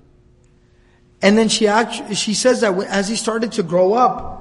And 1.22 1.38
then 1.38 1.50
she 1.50 1.68
actually, 1.68 2.16
she 2.16 2.34
says 2.34 2.62
that 2.62 2.78
as 2.84 3.08
he 3.08 3.16
started 3.16 3.54
to 3.54 3.64
grow 3.64 3.94
up, 3.94 4.38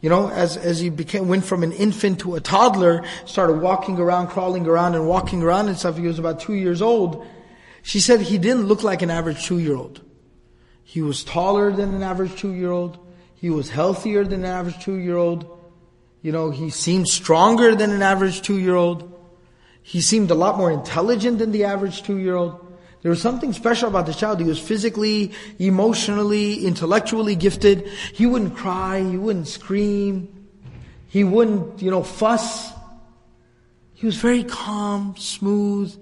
you 0.00 0.10
know, 0.10 0.30
as, 0.30 0.56
as 0.56 0.80
he 0.80 0.90
became, 0.90 1.28
went 1.28 1.44
from 1.44 1.62
an 1.62 1.72
infant 1.72 2.20
to 2.20 2.34
a 2.34 2.40
toddler, 2.40 3.04
started 3.24 3.60
walking 3.60 3.98
around, 3.98 4.28
crawling 4.28 4.66
around 4.66 4.94
and 4.94 5.06
walking 5.06 5.42
around 5.42 5.68
and 5.68 5.78
stuff. 5.78 5.96
He 5.96 6.06
was 6.06 6.18
about 6.18 6.40
two 6.40 6.54
years 6.54 6.82
old. 6.82 7.24
She 7.82 8.00
said 8.00 8.20
he 8.20 8.38
didn't 8.38 8.66
look 8.66 8.82
like 8.82 9.02
an 9.02 9.10
average 9.10 9.44
two-year-old. 9.44 10.00
He 10.82 11.02
was 11.02 11.24
taller 11.24 11.70
than 11.70 11.94
an 11.94 12.02
average 12.02 12.36
two-year-old. 12.36 12.98
He 13.42 13.50
was 13.50 13.70
healthier 13.70 14.22
than 14.22 14.44
an 14.44 14.50
average 14.52 14.78
two-year-old. 14.84 15.44
You 16.22 16.30
know, 16.30 16.52
he 16.52 16.70
seemed 16.70 17.08
stronger 17.08 17.74
than 17.74 17.90
an 17.90 18.00
average 18.00 18.40
two-year-old. 18.40 19.12
He 19.82 20.00
seemed 20.00 20.30
a 20.30 20.36
lot 20.36 20.56
more 20.56 20.70
intelligent 20.70 21.40
than 21.40 21.50
the 21.50 21.64
average 21.64 22.04
two-year-old. 22.04 22.64
There 23.02 23.10
was 23.10 23.20
something 23.20 23.52
special 23.52 23.88
about 23.88 24.06
the 24.06 24.14
child. 24.14 24.38
He 24.38 24.46
was 24.46 24.60
physically, 24.60 25.32
emotionally, 25.58 26.64
intellectually 26.64 27.34
gifted. 27.34 27.88
He 28.14 28.26
wouldn't 28.26 28.56
cry. 28.56 29.00
He 29.00 29.16
wouldn't 29.16 29.48
scream. 29.48 30.28
He 31.08 31.24
wouldn't, 31.24 31.82
you 31.82 31.90
know, 31.90 32.04
fuss. 32.04 32.70
He 33.94 34.06
was 34.06 34.14
very 34.18 34.44
calm, 34.44 35.16
smooth. 35.18 35.92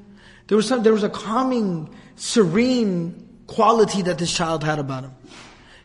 There 0.49 0.57
was 0.57 0.69
some, 0.69 0.83
there 0.83 0.93
was 0.93 1.05
a 1.05 1.09
calming, 1.09 1.89
serene 2.17 3.31
quality 3.47 4.03
that 4.03 4.19
this 4.19 4.31
child 4.31 4.63
had 4.63 4.79
about 4.79 5.05
him. 5.05 5.13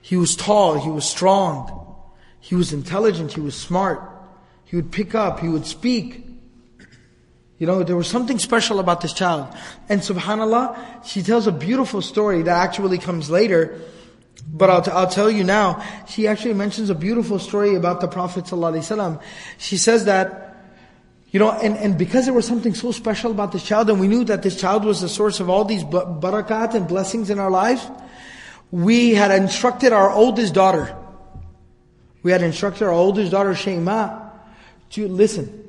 He 0.06 0.18
was 0.18 0.36
tall. 0.36 0.76
He 0.76 0.92
was 0.92 1.04
strong. 1.04 1.96
He 2.40 2.54
was 2.54 2.72
intelligent. 2.72 3.34
He 3.34 3.42
was 3.42 3.56
smart. 3.56 4.00
He 4.66 4.76
would 4.76 4.92
pick 4.92 5.16
up. 5.16 5.40
He 5.40 5.48
would 5.48 5.66
speak. 5.66 6.28
You 7.58 7.66
know, 7.66 7.82
there 7.82 7.96
was 7.96 8.08
something 8.08 8.38
special 8.38 8.80
about 8.80 9.02
this 9.02 9.14
child. 9.14 9.48
And 9.90 10.02
subhanAllah, 10.02 11.04
she 11.08 11.24
tells 11.24 11.48
a 11.48 11.52
beautiful 11.52 12.04
story 12.04 12.44
that 12.44 12.56
actually 12.56 13.00
comes 13.00 13.32
later. 13.32 13.82
But 14.48 14.70
I'll, 14.70 14.84
t- 14.84 14.92
I'll 14.92 15.10
tell 15.10 15.32
you 15.32 15.44
now, 15.44 15.84
she 16.08 16.28
actually 16.28 16.54
mentions 16.54 16.92
a 16.92 16.96
beautiful 16.96 17.40
story 17.40 17.74
about 17.74 18.00
the 18.00 18.08
Prophet 18.08 18.44
ﷺ. 18.44 19.20
She 19.58 19.78
says 19.78 20.06
that, 20.06 20.56
you 21.32 21.40
know, 21.40 21.50
and, 21.50 21.76
and 21.78 21.98
because 21.98 22.26
there 22.26 22.34
was 22.36 22.46
something 22.46 22.76
so 22.76 22.92
special 22.92 23.32
about 23.32 23.54
this 23.54 23.64
child, 23.64 23.90
and 23.90 24.00
we 24.00 24.08
knew 24.08 24.24
that 24.26 24.44
this 24.44 24.62
child 24.62 24.86
was 24.86 25.02
the 25.02 25.10
source 25.10 25.40
of 25.40 25.50
all 25.50 25.66
these 25.66 25.84
barakat 25.84 26.76
and 26.76 26.88
blessings 26.88 27.32
in 27.32 27.40
our 27.40 27.50
life, 27.50 27.90
we 28.72 29.14
had 29.14 29.32
instructed 29.32 29.94
our 29.94 30.12
oldest 30.12 30.54
daughter, 30.54 30.96
we 32.24 32.32
had 32.32 32.42
instructed 32.42 32.86
our 32.86 32.92
oldest 32.92 33.32
daughter, 33.32 33.52
Shayma, 33.52 34.32
to 34.92 35.08
listen, 35.08 35.68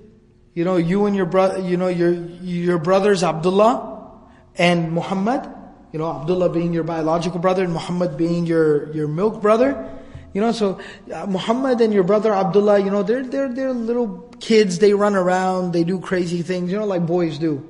you 0.54 0.64
know, 0.64 0.76
you 0.76 1.06
and 1.06 1.14
your 1.14 1.26
brother, 1.26 1.58
you 1.58 1.76
know, 1.76 1.88
your, 1.88 2.12
your 2.12 2.78
brothers 2.78 3.22
Abdullah 3.22 4.10
and 4.56 4.92
Muhammad, 4.92 5.46
you 5.92 5.98
know, 5.98 6.10
Abdullah 6.10 6.50
being 6.50 6.72
your 6.72 6.84
biological 6.84 7.40
brother 7.40 7.62
and 7.64 7.72
Muhammad 7.72 8.16
being 8.16 8.46
your, 8.46 8.92
your 8.92 9.08
milk 9.08 9.42
brother. 9.42 9.92
You 10.32 10.40
know, 10.40 10.52
so 10.52 10.80
uh, 11.12 11.26
Muhammad 11.26 11.80
and 11.80 11.94
your 11.94 12.04
brother 12.04 12.34
Abdullah, 12.34 12.78
you 12.78 12.90
know, 12.90 13.02
they're, 13.02 13.22
they're, 13.22 13.52
they're 13.52 13.72
little 13.72 14.34
kids, 14.40 14.78
they 14.78 14.92
run 14.92 15.14
around, 15.14 15.72
they 15.72 15.84
do 15.84 15.98
crazy 15.98 16.42
things, 16.42 16.70
you 16.70 16.78
know, 16.78 16.86
like 16.86 17.06
boys 17.06 17.38
do. 17.38 17.66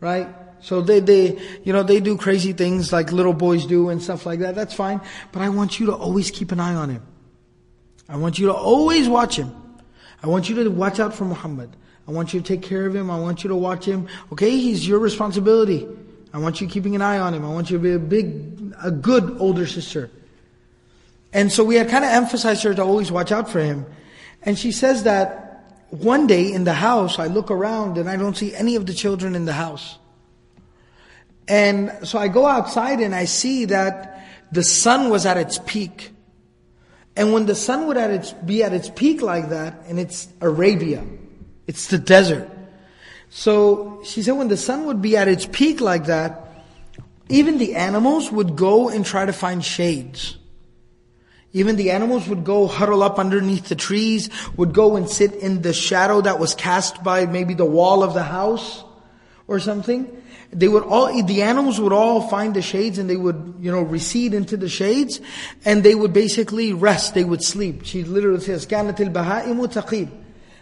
Right? 0.00 0.28
So 0.64 0.80
they, 0.80 1.00
they, 1.00 1.38
you 1.62 1.74
know, 1.74 1.82
they 1.82 2.00
do 2.00 2.16
crazy 2.16 2.54
things 2.54 2.90
like 2.90 3.12
little 3.12 3.34
boys 3.34 3.66
do 3.66 3.90
and 3.90 4.02
stuff 4.02 4.24
like 4.24 4.38
that. 4.38 4.54
That's 4.54 4.72
fine. 4.72 4.98
But 5.30 5.42
I 5.42 5.50
want 5.50 5.78
you 5.78 5.86
to 5.86 5.94
always 5.94 6.30
keep 6.30 6.52
an 6.52 6.58
eye 6.58 6.74
on 6.74 6.88
him. 6.88 7.02
I 8.08 8.16
want 8.16 8.38
you 8.38 8.46
to 8.46 8.54
always 8.54 9.06
watch 9.06 9.36
him. 9.36 9.54
I 10.22 10.26
want 10.26 10.48
you 10.48 10.64
to 10.64 10.70
watch 10.70 11.00
out 11.00 11.12
for 11.12 11.26
Muhammad. 11.26 11.76
I 12.08 12.12
want 12.12 12.32
you 12.32 12.40
to 12.40 12.46
take 12.46 12.62
care 12.62 12.86
of 12.86 12.96
him. 12.96 13.10
I 13.10 13.20
want 13.20 13.44
you 13.44 13.48
to 13.48 13.56
watch 13.56 13.84
him. 13.84 14.08
Okay, 14.32 14.52
he's 14.52 14.88
your 14.88 15.00
responsibility. 15.00 15.86
I 16.32 16.38
want 16.38 16.62
you 16.62 16.66
keeping 16.66 16.94
an 16.94 17.02
eye 17.02 17.18
on 17.18 17.34
him. 17.34 17.44
I 17.44 17.48
want 17.48 17.70
you 17.70 17.76
to 17.76 17.82
be 17.82 17.92
a 17.92 17.98
big, 17.98 18.74
a 18.82 18.90
good 18.90 19.36
older 19.40 19.66
sister. 19.66 20.10
And 21.34 21.52
so 21.52 21.62
we 21.62 21.74
had 21.74 21.90
kind 21.90 22.06
of 22.06 22.10
emphasized 22.10 22.62
her 22.62 22.72
to 22.72 22.82
always 22.82 23.12
watch 23.12 23.32
out 23.32 23.50
for 23.50 23.60
him. 23.60 23.84
And 24.40 24.58
she 24.58 24.72
says 24.72 25.02
that 25.02 25.84
one 25.90 26.26
day 26.26 26.50
in 26.50 26.64
the 26.64 26.72
house, 26.72 27.18
I 27.18 27.26
look 27.26 27.50
around 27.50 27.98
and 27.98 28.08
I 28.08 28.16
don't 28.16 28.34
see 28.34 28.54
any 28.54 28.76
of 28.76 28.86
the 28.86 28.94
children 28.94 29.34
in 29.34 29.44
the 29.44 29.52
house. 29.52 29.98
And 31.46 31.92
so 32.02 32.18
I 32.18 32.28
go 32.28 32.46
outside 32.46 33.00
and 33.00 33.14
I 33.14 33.26
see 33.26 33.66
that 33.66 34.24
the 34.50 34.62
sun 34.62 35.10
was 35.10 35.26
at 35.26 35.36
its 35.36 35.58
peak. 35.66 36.10
And 37.16 37.32
when 37.32 37.46
the 37.46 37.54
sun 37.54 37.86
would 37.86 37.96
at 37.96 38.10
its, 38.10 38.32
be 38.32 38.62
at 38.62 38.72
its 38.72 38.90
peak 38.90 39.22
like 39.22 39.50
that, 39.50 39.82
and 39.86 40.00
it's 40.00 40.28
Arabia, 40.40 41.04
it's 41.66 41.88
the 41.88 41.98
desert. 41.98 42.48
So 43.30 44.00
she 44.04 44.22
said 44.22 44.32
when 44.32 44.48
the 44.48 44.56
sun 44.56 44.86
would 44.86 45.02
be 45.02 45.16
at 45.16 45.28
its 45.28 45.46
peak 45.46 45.80
like 45.80 46.06
that, 46.06 46.40
even 47.28 47.58
the 47.58 47.74
animals 47.74 48.30
would 48.30 48.56
go 48.56 48.88
and 48.88 49.04
try 49.04 49.26
to 49.26 49.32
find 49.32 49.64
shades. 49.64 50.36
Even 51.52 51.76
the 51.76 51.92
animals 51.92 52.28
would 52.28 52.44
go 52.44 52.66
huddle 52.66 53.02
up 53.02 53.18
underneath 53.18 53.68
the 53.68 53.76
trees, 53.76 54.28
would 54.56 54.74
go 54.74 54.96
and 54.96 55.08
sit 55.08 55.34
in 55.34 55.62
the 55.62 55.72
shadow 55.72 56.20
that 56.20 56.40
was 56.40 56.54
cast 56.54 57.02
by 57.04 57.26
maybe 57.26 57.54
the 57.54 57.64
wall 57.64 58.02
of 58.02 58.12
the 58.12 58.24
house 58.24 58.82
or 59.46 59.60
something 59.60 60.22
They 60.53 60.67
would 60.67 60.83
all, 60.83 61.23
the 61.23 61.41
animals 61.43 61.79
would 61.79 61.93
all 61.93 62.27
find 62.27 62.55
the 62.55 62.61
shades 62.61 62.97
and 62.97 63.09
they 63.09 63.17
would, 63.17 63.55
you 63.59 63.71
know, 63.71 63.81
recede 63.81 64.33
into 64.33 64.57
the 64.57 64.69
shades 64.69 65.21
and 65.65 65.83
they 65.83 65.95
would 65.95 66.13
basically 66.13 66.73
rest, 66.73 67.13
they 67.13 67.23
would 67.23 67.43
sleep. 67.43 67.85
She 67.85 68.03
literally 68.03 68.41
says, 68.41 68.65
كانت 68.65 69.13
البهائم 69.13 69.65
تقيل. 69.71 70.09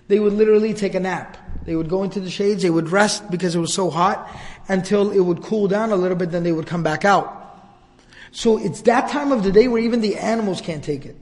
They 0.08 0.20
would 0.20 0.34
literally 0.34 0.74
take 0.74 0.96
a 0.96 1.00
nap. 1.00 1.38
They 1.66 1.76
would 1.76 1.90
go 1.90 2.04
into 2.04 2.20
the 2.20 2.30
shades, 2.30 2.64
they 2.64 2.70
would 2.70 2.90
rest 2.90 3.30
because 3.30 3.56
it 3.56 3.60
was 3.60 3.74
so 3.74 3.90
hot 3.90 4.30
until 4.70 5.12
it 5.12 5.20
would 5.20 5.44
cool 5.44 5.68
down 5.68 5.92
a 5.92 5.96
little 5.96 6.18
bit, 6.18 6.32
then 6.32 6.44
they 6.44 6.52
would 6.52 6.68
come 6.68 6.84
back 6.84 7.04
out. 7.06 7.34
So 8.32 8.58
it's 8.58 8.82
that 8.84 9.10
time 9.10 9.32
of 9.32 9.44
the 9.44 9.52
day 9.52 9.68
where 9.68 9.82
even 9.82 10.02
the 10.02 10.18
animals 10.18 10.62
can't 10.62 10.84
take 10.84 11.06
it. 11.06 11.16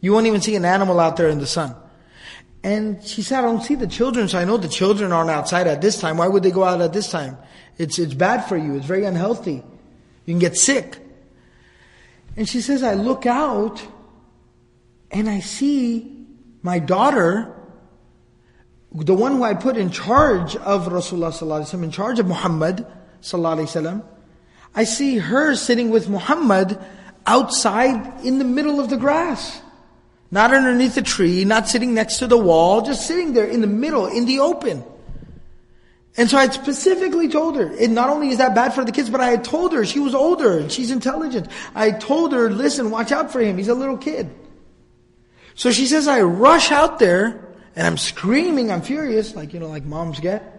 You 0.00 0.12
won't 0.12 0.26
even 0.26 0.40
see 0.40 0.56
an 0.56 0.64
animal 0.64 1.00
out 1.00 1.16
there 1.16 1.28
in 1.28 1.38
the 1.38 1.46
sun. 1.46 1.74
And 2.67 3.01
she 3.01 3.21
said, 3.21 3.39
I 3.39 3.41
don't 3.43 3.63
see 3.63 3.75
the 3.75 3.87
children, 3.87 4.27
so 4.27 4.37
I 4.37 4.43
know 4.43 4.57
the 4.57 4.67
children 4.67 5.13
aren't 5.13 5.29
outside 5.29 5.67
at 5.67 5.79
this 5.79 6.01
time. 6.01 6.17
Why 6.17 6.27
would 6.27 6.43
they 6.43 6.51
go 6.51 6.65
out 6.65 6.81
at 6.81 6.91
this 6.91 7.09
time? 7.09 7.37
It's, 7.77 7.97
it's 7.97 8.13
bad 8.13 8.41
for 8.41 8.57
you. 8.57 8.75
It's 8.75 8.85
very 8.85 9.05
unhealthy. 9.05 9.63
You 10.25 10.33
can 10.33 10.39
get 10.39 10.57
sick. 10.57 10.99
And 12.35 12.45
she 12.45 12.59
says, 12.59 12.83
I 12.83 12.95
look 12.95 13.25
out 13.25 13.81
and 15.09 15.29
I 15.29 15.39
see 15.39 16.27
my 16.61 16.79
daughter, 16.79 17.55
the 18.91 19.13
one 19.13 19.37
who 19.37 19.43
I 19.43 19.53
put 19.53 19.77
in 19.77 19.89
charge 19.89 20.57
of 20.57 20.87
Rasulullah 20.87 21.31
sallallahu 21.31 21.83
in 21.83 21.91
charge 21.91 22.19
of 22.19 22.27
Muhammad 22.27 22.85
sallallahu. 23.21 24.03
I 24.75 24.83
see 24.83 25.19
her 25.19 25.55
sitting 25.55 25.89
with 25.89 26.09
Muhammad 26.09 26.77
outside 27.25 28.25
in 28.25 28.39
the 28.39 28.45
middle 28.45 28.81
of 28.81 28.89
the 28.89 28.97
grass. 28.97 29.61
Not 30.29 30.53
underneath 30.53 30.97
a 30.97 31.01
tree, 31.01 31.45
not 31.45 31.67
sitting 31.67 31.93
next 31.93 32.17
to 32.19 32.27
the 32.27 32.37
wall, 32.37 32.81
just 32.81 33.07
sitting 33.07 33.33
there 33.33 33.45
in 33.45 33.61
the 33.61 33.67
middle, 33.67 34.07
in 34.07 34.25
the 34.25 34.39
open. 34.39 34.83
And 36.17 36.29
so 36.29 36.37
I 36.37 36.49
specifically 36.49 37.29
told 37.29 37.55
her, 37.57 37.71
and 37.77 37.93
not 37.93 38.09
only 38.09 38.29
is 38.29 38.39
that 38.39 38.55
bad 38.55 38.73
for 38.73 38.83
the 38.83 38.91
kids, 38.91 39.09
but 39.09 39.21
I 39.21 39.29
had 39.29 39.43
told 39.43 39.71
her, 39.73 39.85
she 39.85 39.99
was 39.99 40.15
older, 40.15 40.57
and 40.57 40.71
she's 40.71 40.89
intelligent. 40.89 41.47
I 41.75 41.91
told 41.91 42.33
her, 42.33 42.49
listen, 42.49 42.89
watch 42.89 43.11
out 43.11 43.31
for 43.31 43.39
him, 43.39 43.57
he's 43.57 43.67
a 43.67 43.75
little 43.75 43.97
kid. 43.97 44.29
So 45.53 45.71
she 45.71 45.85
says, 45.85 46.07
I 46.07 46.21
rush 46.21 46.71
out 46.71 46.97
there, 46.97 47.55
and 47.75 47.85
I'm 47.85 47.97
screaming, 47.97 48.71
I'm 48.71 48.81
furious, 48.81 49.35
like, 49.35 49.53
you 49.53 49.59
know, 49.59 49.69
like 49.69 49.85
moms 49.85 50.19
get. 50.19 50.56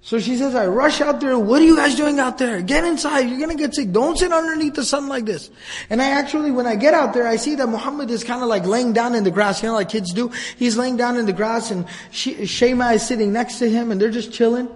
So 0.00 0.18
she 0.18 0.36
says, 0.36 0.54
I 0.54 0.66
rush 0.66 1.00
out 1.00 1.20
there, 1.20 1.38
what 1.38 1.60
are 1.60 1.64
you 1.64 1.76
guys 1.76 1.96
doing 1.96 2.18
out 2.20 2.38
there? 2.38 2.62
Get 2.62 2.84
inside, 2.84 3.28
you're 3.28 3.40
gonna 3.40 3.56
get 3.56 3.74
sick. 3.74 3.92
Don't 3.92 4.16
sit 4.16 4.32
underneath 4.32 4.74
the 4.74 4.84
sun 4.84 5.08
like 5.08 5.24
this. 5.24 5.50
And 5.90 6.00
I 6.00 6.10
actually, 6.10 6.50
when 6.50 6.66
I 6.66 6.76
get 6.76 6.94
out 6.94 7.14
there, 7.14 7.26
I 7.26 7.36
see 7.36 7.56
that 7.56 7.68
Muhammad 7.68 8.10
is 8.10 8.22
kind 8.22 8.42
of 8.42 8.48
like 8.48 8.64
laying 8.64 8.92
down 8.92 9.14
in 9.14 9.24
the 9.24 9.30
grass, 9.30 9.62
you 9.62 9.68
know, 9.68 9.74
like 9.74 9.88
kids 9.88 10.12
do. 10.12 10.30
He's 10.56 10.76
laying 10.76 10.96
down 10.96 11.16
in 11.16 11.26
the 11.26 11.32
grass 11.32 11.70
and 11.70 11.84
she, 12.10 12.34
Shayma 12.34 12.94
is 12.94 13.06
sitting 13.06 13.32
next 13.32 13.58
to 13.58 13.68
him 13.68 13.90
and 13.90 14.00
they're 14.00 14.10
just 14.10 14.32
chilling. 14.32 14.68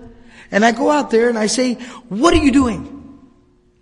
And 0.51 0.65
I 0.65 0.73
go 0.73 0.91
out 0.91 1.11
there 1.11 1.29
and 1.29 1.39
I 1.39 1.47
say, 1.47 1.75
what 2.09 2.35
are 2.35 2.43
you 2.45 2.51
doing? 2.51 3.21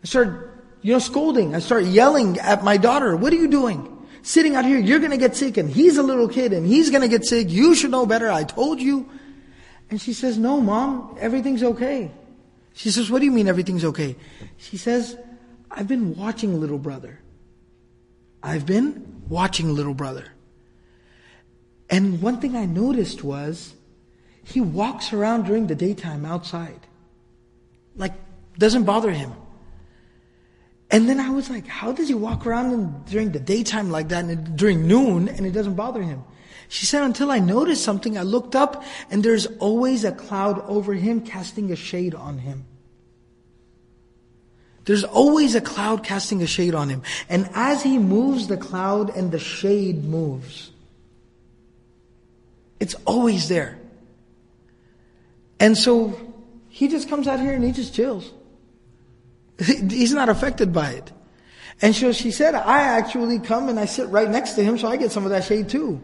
I 0.04 0.06
start, 0.06 0.64
you 0.82 0.92
know, 0.92 0.98
scolding. 0.98 1.54
I 1.54 1.58
start 1.58 1.84
yelling 1.84 2.38
at 2.38 2.62
my 2.62 2.76
daughter, 2.76 3.16
what 3.16 3.32
are 3.32 3.36
you 3.36 3.48
doing? 3.48 4.06
Sitting 4.22 4.54
out 4.54 4.66
here, 4.66 4.78
you're 4.78 5.00
gonna 5.00 5.16
get 5.16 5.34
sick 5.34 5.56
and 5.56 5.70
he's 5.70 5.96
a 5.96 6.02
little 6.02 6.28
kid 6.28 6.52
and 6.52 6.66
he's 6.66 6.90
gonna 6.90 7.08
get 7.08 7.24
sick. 7.24 7.48
You 7.48 7.74
should 7.74 7.90
know 7.90 8.04
better. 8.04 8.30
I 8.30 8.44
told 8.44 8.80
you. 8.80 9.08
And 9.90 10.00
she 10.00 10.12
says, 10.12 10.38
No, 10.38 10.60
mom, 10.60 11.16
everything's 11.20 11.62
okay. 11.62 12.10
She 12.72 12.90
says, 12.90 13.10
What 13.10 13.18
do 13.18 13.24
you 13.24 13.32
mean 13.32 13.48
everything's 13.48 13.84
okay? 13.84 14.16
She 14.56 14.76
says, 14.76 15.16
I've 15.70 15.88
been 15.88 16.16
watching 16.16 16.58
little 16.60 16.78
brother. 16.78 17.20
I've 18.42 18.66
been 18.66 19.22
watching 19.28 19.74
little 19.74 19.94
brother. 19.94 20.26
And 21.88 22.22
one 22.22 22.40
thing 22.40 22.56
I 22.56 22.66
noticed 22.66 23.22
was 23.24 23.74
he 24.44 24.60
walks 24.60 25.12
around 25.12 25.44
during 25.44 25.66
the 25.66 25.74
daytime 25.74 26.24
outside. 26.24 26.86
Like, 27.96 28.14
doesn't 28.58 28.84
bother 28.84 29.10
him. 29.10 29.32
And 30.90 31.08
then 31.08 31.20
I 31.20 31.30
was 31.30 31.50
like, 31.50 31.66
how 31.66 31.92
does 31.92 32.08
he 32.08 32.14
walk 32.14 32.46
around 32.46 32.72
in, 32.72 33.02
during 33.08 33.30
the 33.30 33.38
daytime 33.38 33.90
like 33.90 34.08
that 34.08 34.24
and 34.24 34.56
during 34.56 34.88
noon 34.88 35.28
and 35.28 35.46
it 35.46 35.52
doesn't 35.52 35.74
bother 35.74 36.02
him? 36.02 36.24
She 36.70 36.86
said, 36.86 37.02
until 37.02 37.32
I 37.32 37.40
noticed 37.40 37.82
something, 37.82 38.16
I 38.16 38.22
looked 38.22 38.54
up 38.54 38.84
and 39.10 39.24
there's 39.24 39.46
always 39.58 40.04
a 40.04 40.12
cloud 40.12 40.60
over 40.68 40.94
him 40.94 41.20
casting 41.20 41.72
a 41.72 41.76
shade 41.76 42.14
on 42.14 42.38
him. 42.38 42.64
There's 44.84 45.02
always 45.02 45.56
a 45.56 45.60
cloud 45.60 46.04
casting 46.04 46.42
a 46.42 46.46
shade 46.46 46.76
on 46.76 46.88
him. 46.88 47.02
And 47.28 47.50
as 47.54 47.82
he 47.82 47.98
moves, 47.98 48.46
the 48.46 48.56
cloud 48.56 49.10
and 49.16 49.32
the 49.32 49.38
shade 49.40 50.04
moves. 50.04 50.70
It's 52.78 52.94
always 53.04 53.48
there. 53.48 53.76
And 55.58 55.76
so 55.76 56.16
he 56.68 56.86
just 56.86 57.08
comes 57.08 57.26
out 57.26 57.40
here 57.40 57.52
and 57.52 57.64
he 57.64 57.72
just 57.72 57.96
chills. 57.96 58.32
He's 59.58 60.14
not 60.14 60.28
affected 60.28 60.72
by 60.72 60.92
it. 60.92 61.10
And 61.82 61.96
so 61.96 62.12
she 62.12 62.30
said, 62.30 62.54
I 62.54 62.82
actually 62.82 63.40
come 63.40 63.68
and 63.68 63.80
I 63.80 63.86
sit 63.86 64.06
right 64.06 64.30
next 64.30 64.52
to 64.52 64.62
him 64.62 64.78
so 64.78 64.86
I 64.86 64.96
get 64.96 65.10
some 65.10 65.24
of 65.24 65.30
that 65.30 65.42
shade 65.42 65.68
too. 65.68 66.00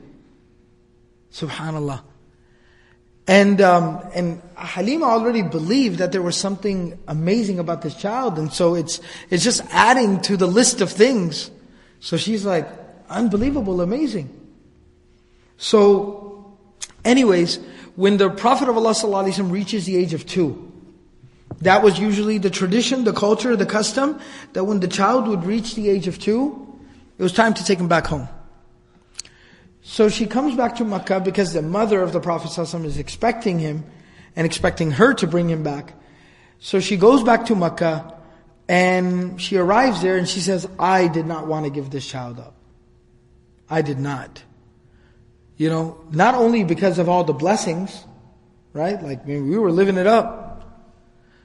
Subhanallah. 1.33 2.03
And 3.29 3.61
um, 3.61 4.01
and 4.15 4.41
Halima 4.55 5.07
already 5.07 5.43
believed 5.43 5.99
that 5.99 6.13
there 6.13 6.23
was 6.23 6.37
something 6.37 6.97
amazing 7.09 7.59
about 7.59 7.83
this 7.83 7.97
child, 7.97 8.39
and 8.39 8.53
so 8.53 8.77
it's 8.77 9.01
it's 9.31 9.43
just 9.43 9.63
adding 9.71 10.21
to 10.23 10.37
the 10.37 10.47
list 10.47 10.81
of 10.81 10.93
things. 10.93 11.51
So 11.99 12.17
she's 12.17 12.45
like, 12.45 12.69
unbelievable, 13.09 13.81
amazing. 13.81 14.33
So, 15.57 16.57
anyways, 17.05 17.59
when 17.97 18.19
the 18.19 18.29
Prophet 18.31 18.69
of 18.69 18.77
Allah 18.77 18.93
ﷺ 18.93 19.51
reaches 19.51 19.87
the 19.87 19.97
age 19.97 20.13
of 20.13 20.27
two, 20.27 20.71
that 21.63 21.83
was 21.83 21.99
usually 21.99 22.39
the 22.39 22.51
tradition, 22.51 23.05
the 23.05 23.13
culture, 23.13 23.57
the 23.57 23.67
custom, 23.67 24.21
that 24.53 24.65
when 24.65 24.81
the 24.81 24.89
child 24.89 25.27
would 25.29 25.45
reach 25.45 25.75
the 25.75 25.89
age 25.89 26.07
of 26.07 26.19
two, 26.19 26.79
it 27.19 27.23
was 27.23 27.33
time 27.33 27.55
to 27.55 27.65
take 27.65 27.79
him 27.79 27.89
back 27.89 28.07
home. 28.07 28.29
So 29.89 30.09
she 30.09 30.27
comes 30.27 30.57
back 30.57 30.75
to 30.77 30.85
Makkah 30.85 31.21
because 31.21 31.53
the 31.53 31.63
mother 31.63 32.03
of 32.03 32.13
the 32.13 32.19
Prophet 32.19 32.51
ﷺ 32.51 32.85
is 32.87 32.99
expecting 32.99 33.61
him 33.61 33.85
and 34.35 34.45
expecting 34.45 34.91
her 34.91 35.15
to 35.15 35.29
bring 35.29 35.49
him 35.49 35.63
back. 35.63 35.95
So 36.59 36.81
she 36.81 36.97
goes 36.97 37.23
back 37.23 37.47
to 37.47 37.55
Makkah 37.55 38.13
and 38.69 39.41
she 39.41 39.57
arrives 39.57 40.03
there 40.03 40.17
and 40.17 40.29
she 40.29 40.41
says, 40.41 40.69
I 40.77 41.07
did 41.07 41.25
not 41.25 41.47
want 41.47 41.67
to 41.67 41.71
give 41.71 41.91
this 41.91 42.05
child 42.05 42.41
up. 42.41 42.55
I 43.71 43.83
did 43.83 44.01
not. 44.01 44.43
You 45.57 45.71
know, 45.71 46.01
not 46.11 46.35
only 46.35 46.65
because 46.65 46.99
of 46.99 47.09
all 47.09 47.23
the 47.23 47.33
blessings, 47.33 48.05
right? 48.73 49.01
Like, 49.01 49.23
I 49.23 49.25
mean, 49.25 49.49
we 49.49 49.57
were 49.57 49.71
living 49.71 49.99
it 49.99 50.09
up. 50.09 50.83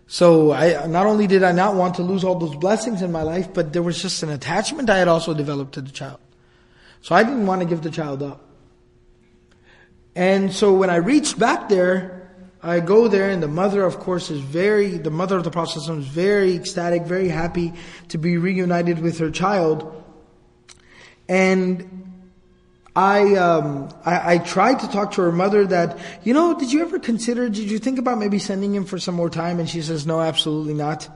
So 0.08 0.52
I, 0.52 0.88
not 0.88 1.06
only 1.06 1.28
did 1.28 1.44
I 1.44 1.52
not 1.52 1.76
want 1.76 1.94
to 1.98 2.02
lose 2.02 2.24
all 2.24 2.40
those 2.40 2.56
blessings 2.56 3.04
in 3.04 3.12
my 3.12 3.22
life, 3.22 3.54
but 3.54 3.72
there 3.72 3.84
was 3.84 4.02
just 4.02 4.24
an 4.24 4.30
attachment 4.30 4.90
I 4.90 4.98
had 4.98 5.08
also 5.08 5.36
developed 5.36 5.74
to 5.76 5.82
the 5.82 5.92
child. 5.92 6.18
So 7.02 7.16
I 7.16 7.24
didn't 7.24 7.48
want 7.48 7.62
to 7.62 7.68
give 7.68 7.82
the 7.82 7.90
child 7.90 8.24
up. 8.24 8.42
And 10.16 10.54
so 10.54 10.74
when 10.74 10.90
I 10.90 10.98
reached 10.98 11.40
back 11.40 11.70
there, 11.70 12.22
I 12.64 12.80
go 12.80 13.08
there 13.08 13.30
and 13.30 13.42
the 13.42 13.48
mother, 13.48 13.84
of 13.84 14.00
course, 14.00 14.30
is 14.30 14.40
very, 14.40 14.98
the 14.98 15.10
mother 15.10 15.36
of 15.38 15.44
the 15.44 15.50
Prophet 15.50 15.78
is 15.78 15.88
very 15.88 16.56
ecstatic, 16.56 17.04
very 17.04 17.28
happy 17.28 17.74
to 18.10 18.18
be 18.20 18.38
reunited 18.38 19.00
with 19.00 19.18
her 19.18 19.32
child. 19.32 20.04
And 21.28 21.98
I, 22.96 23.36
um, 23.36 23.90
I, 24.06 24.34
I 24.34 24.38
tried 24.38 24.82
to 24.82 24.88
talk 24.90 25.14
to 25.14 25.22
her 25.22 25.32
mother 25.32 25.66
that, 25.66 25.98
you 26.24 26.34
know, 26.34 26.60
did 26.60 26.72
you 26.72 26.82
ever 26.82 27.00
consider, 27.00 27.50
did 27.50 27.72
you 27.72 27.80
think 27.80 27.98
about 27.98 28.20
maybe 28.20 28.38
sending 28.38 28.76
him 28.76 28.86
for 28.86 29.00
some 29.00 29.16
more 29.16 29.30
time? 29.30 29.60
And 29.60 29.68
she 29.68 29.82
says, 29.82 30.06
no, 30.06 30.20
absolutely 30.20 30.74
not. 30.74 31.10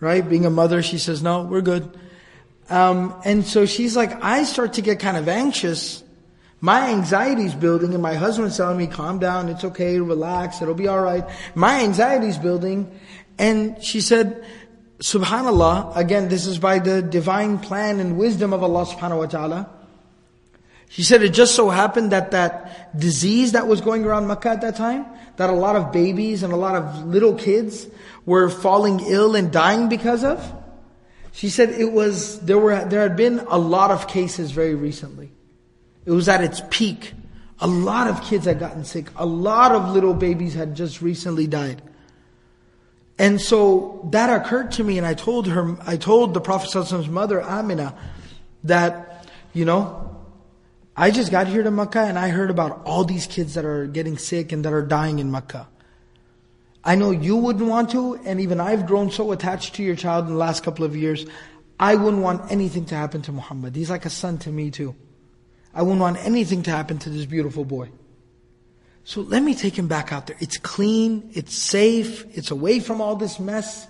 Right? 0.00 0.26
Being 0.26 0.46
a 0.46 0.50
mother, 0.50 0.80
she 0.80 0.96
says, 0.96 1.22
no, 1.22 1.42
we're 1.42 1.60
good. 1.60 1.98
Um, 2.70 3.14
and 3.24 3.46
so 3.46 3.66
she's 3.66 3.96
like, 3.96 4.22
I 4.22 4.44
start 4.44 4.74
to 4.74 4.82
get 4.82 5.00
kind 5.00 5.16
of 5.16 5.28
anxious 5.28 6.02
My 6.60 6.90
anxiety's 6.90 7.54
building 7.54 7.94
and 7.94 8.02
my 8.02 8.14
husband's 8.14 8.56
telling 8.56 8.78
me, 8.78 8.88
calm 8.88 9.20
down, 9.20 9.48
it's 9.48 9.62
okay, 9.62 10.00
relax, 10.00 10.60
it'll 10.60 10.74
be 10.74 10.88
alright. 10.88 11.24
My 11.54 11.82
anxiety's 11.82 12.36
building. 12.38 12.90
And 13.38 13.82
she 13.82 14.00
said, 14.00 14.44
Subhanallah, 14.98 15.96
again, 15.96 16.28
this 16.28 16.46
is 16.46 16.58
by 16.58 16.80
the 16.80 17.00
divine 17.00 17.58
plan 17.58 18.00
and 18.00 18.18
wisdom 18.18 18.52
of 18.52 18.64
Allah 18.64 18.84
subhanahu 18.86 19.18
wa 19.18 19.26
ta'ala. 19.26 19.70
She 20.88 21.04
said 21.04 21.22
it 21.22 21.28
just 21.28 21.54
so 21.54 21.70
happened 21.70 22.10
that 22.10 22.32
that 22.32 22.98
disease 22.98 23.52
that 23.52 23.68
was 23.68 23.80
going 23.80 24.04
around 24.04 24.26
Makkah 24.26 24.50
at 24.50 24.62
that 24.62 24.74
time, 24.74 25.06
that 25.36 25.50
a 25.50 25.52
lot 25.52 25.76
of 25.76 25.92
babies 25.92 26.42
and 26.42 26.52
a 26.52 26.56
lot 26.56 26.74
of 26.74 27.06
little 27.06 27.34
kids 27.34 27.86
were 28.26 28.50
falling 28.50 28.98
ill 29.06 29.36
and 29.36 29.52
dying 29.52 29.88
because 29.88 30.24
of, 30.24 30.42
she 31.32 31.48
said 31.48 31.70
it 31.70 31.92
was, 31.92 32.40
there 32.40 32.58
were, 32.58 32.84
there 32.84 33.02
had 33.02 33.16
been 33.16 33.40
a 33.48 33.58
lot 33.58 33.90
of 33.90 34.08
cases 34.08 34.50
very 34.50 34.74
recently. 34.74 35.30
It 36.04 36.10
was 36.10 36.28
at 36.28 36.42
its 36.42 36.62
peak. 36.70 37.12
A 37.60 37.66
lot 37.66 38.08
of 38.08 38.22
kids 38.22 38.46
had 38.46 38.58
gotten 38.58 38.84
sick. 38.84 39.06
A 39.16 39.26
lot 39.26 39.72
of 39.72 39.90
little 39.90 40.14
babies 40.14 40.54
had 40.54 40.74
just 40.74 41.02
recently 41.02 41.46
died. 41.46 41.82
And 43.18 43.40
so 43.40 44.08
that 44.12 44.30
occurred 44.30 44.72
to 44.72 44.84
me 44.84 44.96
and 44.96 45.06
I 45.06 45.14
told 45.14 45.48
her, 45.48 45.76
I 45.84 45.96
told 45.96 46.34
the 46.34 46.40
Prophet's 46.40 47.08
mother, 47.08 47.42
Amina, 47.42 47.94
that, 48.64 49.26
you 49.52 49.64
know, 49.64 50.16
I 50.96 51.10
just 51.10 51.30
got 51.30 51.48
here 51.48 51.62
to 51.62 51.70
Makkah 51.70 52.00
and 52.00 52.18
I 52.18 52.28
heard 52.28 52.50
about 52.50 52.82
all 52.84 53.04
these 53.04 53.26
kids 53.26 53.54
that 53.54 53.64
are 53.64 53.86
getting 53.86 54.18
sick 54.18 54.52
and 54.52 54.64
that 54.64 54.72
are 54.72 54.82
dying 54.82 55.18
in 55.18 55.30
Makkah. 55.30 55.68
I 56.84 56.94
know 56.94 57.10
you 57.10 57.36
wouldn't 57.36 57.68
want 57.68 57.90
to, 57.90 58.14
and 58.24 58.40
even 58.40 58.60
I've 58.60 58.86
grown 58.86 59.10
so 59.10 59.32
attached 59.32 59.74
to 59.74 59.82
your 59.82 59.96
child 59.96 60.26
in 60.26 60.32
the 60.32 60.38
last 60.38 60.62
couple 60.62 60.84
of 60.84 60.96
years. 60.96 61.26
I 61.80 61.94
wouldn't 61.94 62.22
want 62.22 62.50
anything 62.50 62.84
to 62.86 62.94
happen 62.94 63.22
to 63.22 63.32
Muhammad. 63.32 63.76
He's 63.76 63.90
like 63.90 64.04
a 64.04 64.10
son 64.10 64.38
to 64.38 64.50
me 64.50 64.70
too. 64.70 64.94
I 65.74 65.82
wouldn't 65.82 66.00
want 66.00 66.18
anything 66.24 66.62
to 66.64 66.70
happen 66.70 66.98
to 66.98 67.10
this 67.10 67.26
beautiful 67.26 67.64
boy. 67.64 67.90
So 69.04 69.22
let 69.22 69.42
me 69.42 69.54
take 69.54 69.78
him 69.78 69.88
back 69.88 70.12
out 70.12 70.26
there. 70.26 70.36
It's 70.40 70.58
clean, 70.58 71.30
it's 71.32 71.54
safe, 71.54 72.26
it's 72.36 72.50
away 72.50 72.80
from 72.80 73.00
all 73.00 73.16
this 73.16 73.40
mess. 73.40 73.86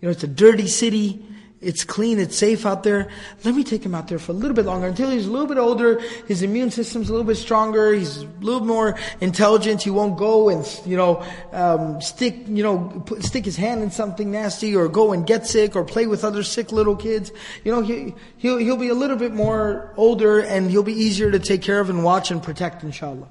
You 0.00 0.08
know, 0.08 0.10
it's 0.10 0.24
a 0.24 0.28
dirty 0.28 0.66
city. 0.66 1.24
It's 1.64 1.82
clean, 1.82 2.18
it's 2.18 2.36
safe 2.36 2.66
out 2.66 2.82
there. 2.82 3.08
Let 3.44 3.54
me 3.54 3.64
take 3.64 3.84
him 3.84 3.94
out 3.94 4.08
there 4.08 4.18
for 4.18 4.32
a 4.32 4.34
little 4.34 4.54
bit 4.54 4.66
longer 4.66 4.86
until 4.86 5.10
he's 5.10 5.26
a 5.26 5.30
little 5.30 5.46
bit 5.46 5.58
older, 5.58 6.00
his 6.28 6.42
immune 6.42 6.70
system's 6.70 7.08
a 7.08 7.12
little 7.12 7.26
bit 7.26 7.36
stronger, 7.36 7.92
he's 7.92 8.18
a 8.18 8.26
little 8.40 8.64
more 8.64 8.98
intelligent, 9.20 9.82
he 9.82 9.90
won't 9.90 10.18
go 10.18 10.50
and, 10.50 10.64
you 10.84 10.96
know, 10.96 11.24
um, 11.52 12.00
stick, 12.00 12.36
you 12.46 12.62
know, 12.62 13.02
put, 13.06 13.22
stick 13.22 13.44
his 13.44 13.56
hand 13.56 13.82
in 13.82 13.90
something 13.90 14.30
nasty 14.30 14.76
or 14.76 14.88
go 14.88 15.12
and 15.12 15.26
get 15.26 15.46
sick 15.46 15.74
or 15.74 15.84
play 15.84 16.06
with 16.06 16.24
other 16.24 16.42
sick 16.42 16.72
little 16.72 16.96
kids. 16.96 17.32
You 17.64 17.72
know, 17.72 17.82
he, 17.82 18.14
he'll, 18.36 18.58
he'll 18.58 18.76
be 18.76 18.88
a 18.88 18.94
little 18.94 19.16
bit 19.16 19.32
more 19.32 19.92
older 19.96 20.40
and 20.40 20.70
he'll 20.70 20.82
be 20.82 20.92
easier 20.92 21.30
to 21.30 21.38
take 21.38 21.62
care 21.62 21.80
of 21.80 21.88
and 21.88 22.04
watch 22.04 22.30
and 22.30 22.42
protect, 22.42 22.82
inshallah. 22.82 23.28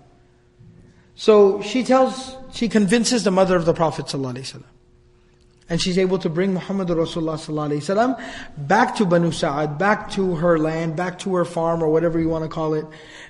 So 1.15 1.61
she 1.61 1.84
tells, 1.84 2.36
she 2.53 2.67
convinces 2.69 3.23
the 3.23 3.31
mother 3.31 3.55
of 3.55 3.65
the 3.65 3.73
Prophet 3.73 4.07
sallallahu 4.07 4.36
alaihi 4.36 4.53
wasallam. 4.53 4.72
And 5.70 5.82
she's 5.82 5.97
able 5.97 6.20
to 6.20 6.30
bring 6.30 6.53
Muhammad 6.53 6.89
Rasulullah 6.89 8.22
back 8.57 8.95
to 8.97 9.05
Banu 9.05 9.32
Sa'ad, 9.32 9.78
back 9.78 10.11
to 10.11 10.36
her 10.36 10.59
land, 10.59 10.95
back 10.95 11.20
to 11.20 11.36
her 11.36 11.45
farm 11.45 11.82
or 11.82 11.89
whatever 11.89 12.20
you 12.20 12.30
want 12.30 12.43
to 12.43 12.49
call 12.49 12.74
it. 12.74 12.86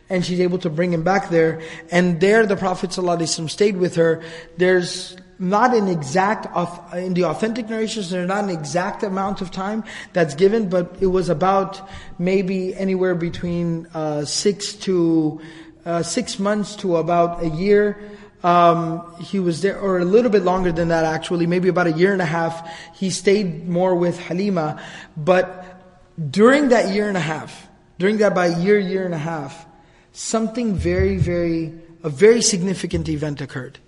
And 0.10 0.26
she's 0.26 0.40
able 0.40 0.58
to 0.60 0.70
bring 0.70 0.92
him 0.92 1.04
back 1.04 1.30
there. 1.30 1.62
And 1.92 2.20
there 2.20 2.46
the 2.46 2.58
Prophet 2.58 2.92
stayed 2.92 3.78
with 3.78 3.96
her. 3.96 4.24
There's 4.58 5.16
not 5.40 5.76
an 5.76 5.88
exact, 5.88 6.48
in 6.96 7.14
the 7.14 7.26
authentic 7.26 7.70
narrations, 7.70 8.10
there's 8.10 8.28
not 8.28 8.44
an 8.44 8.50
exact 8.50 9.04
amount 9.04 9.42
of 9.42 9.52
time 9.52 9.84
that's 10.14 10.36
given, 10.36 10.70
but 10.70 10.96
it 11.02 11.08
was 11.08 11.30
about 11.30 11.88
maybe 12.18 12.76
anywhere 12.76 13.16
between 13.16 13.88
uh, 13.94 14.26
six 14.26 14.74
to, 14.74 15.42
uh, 15.86 16.02
six 16.02 16.40
months 16.40 16.76
to 16.78 16.98
about 16.98 17.44
a 17.44 17.50
year. 17.50 18.02
Um, 18.44 19.16
he 19.22 19.40
was 19.40 19.62
there, 19.62 19.80
or 19.80 20.00
a 20.00 20.06
little 20.06 20.30
bit 20.30 20.44
longer 20.44 20.72
than 20.72 20.90
that 20.90 21.06
actually, 21.06 21.48
maybe 21.48 21.70
about 21.70 21.88
a 21.88 21.94
year 21.94 22.12
and 22.12 22.22
a 22.22 22.26
half. 22.26 22.70
He 22.94 23.10
stayed 23.10 23.68
more 23.70 23.96
with 23.96 24.20
Halima. 24.20 24.82
But 25.16 25.82
during 26.30 26.70
that 26.70 26.94
year 26.94 27.08
and 27.08 27.16
a 27.16 27.22
half, 27.22 27.68
during 28.00 28.18
that 28.18 28.36
by 28.36 28.48
year, 28.48 28.78
year 28.78 29.06
and 29.06 29.14
a 29.14 29.18
half, 29.18 29.66
something 30.12 30.76
very, 30.76 31.18
very, 31.18 31.74
a 32.04 32.10
very 32.10 32.42
significant 32.42 33.08
event 33.08 33.40
occurred. 33.40 33.80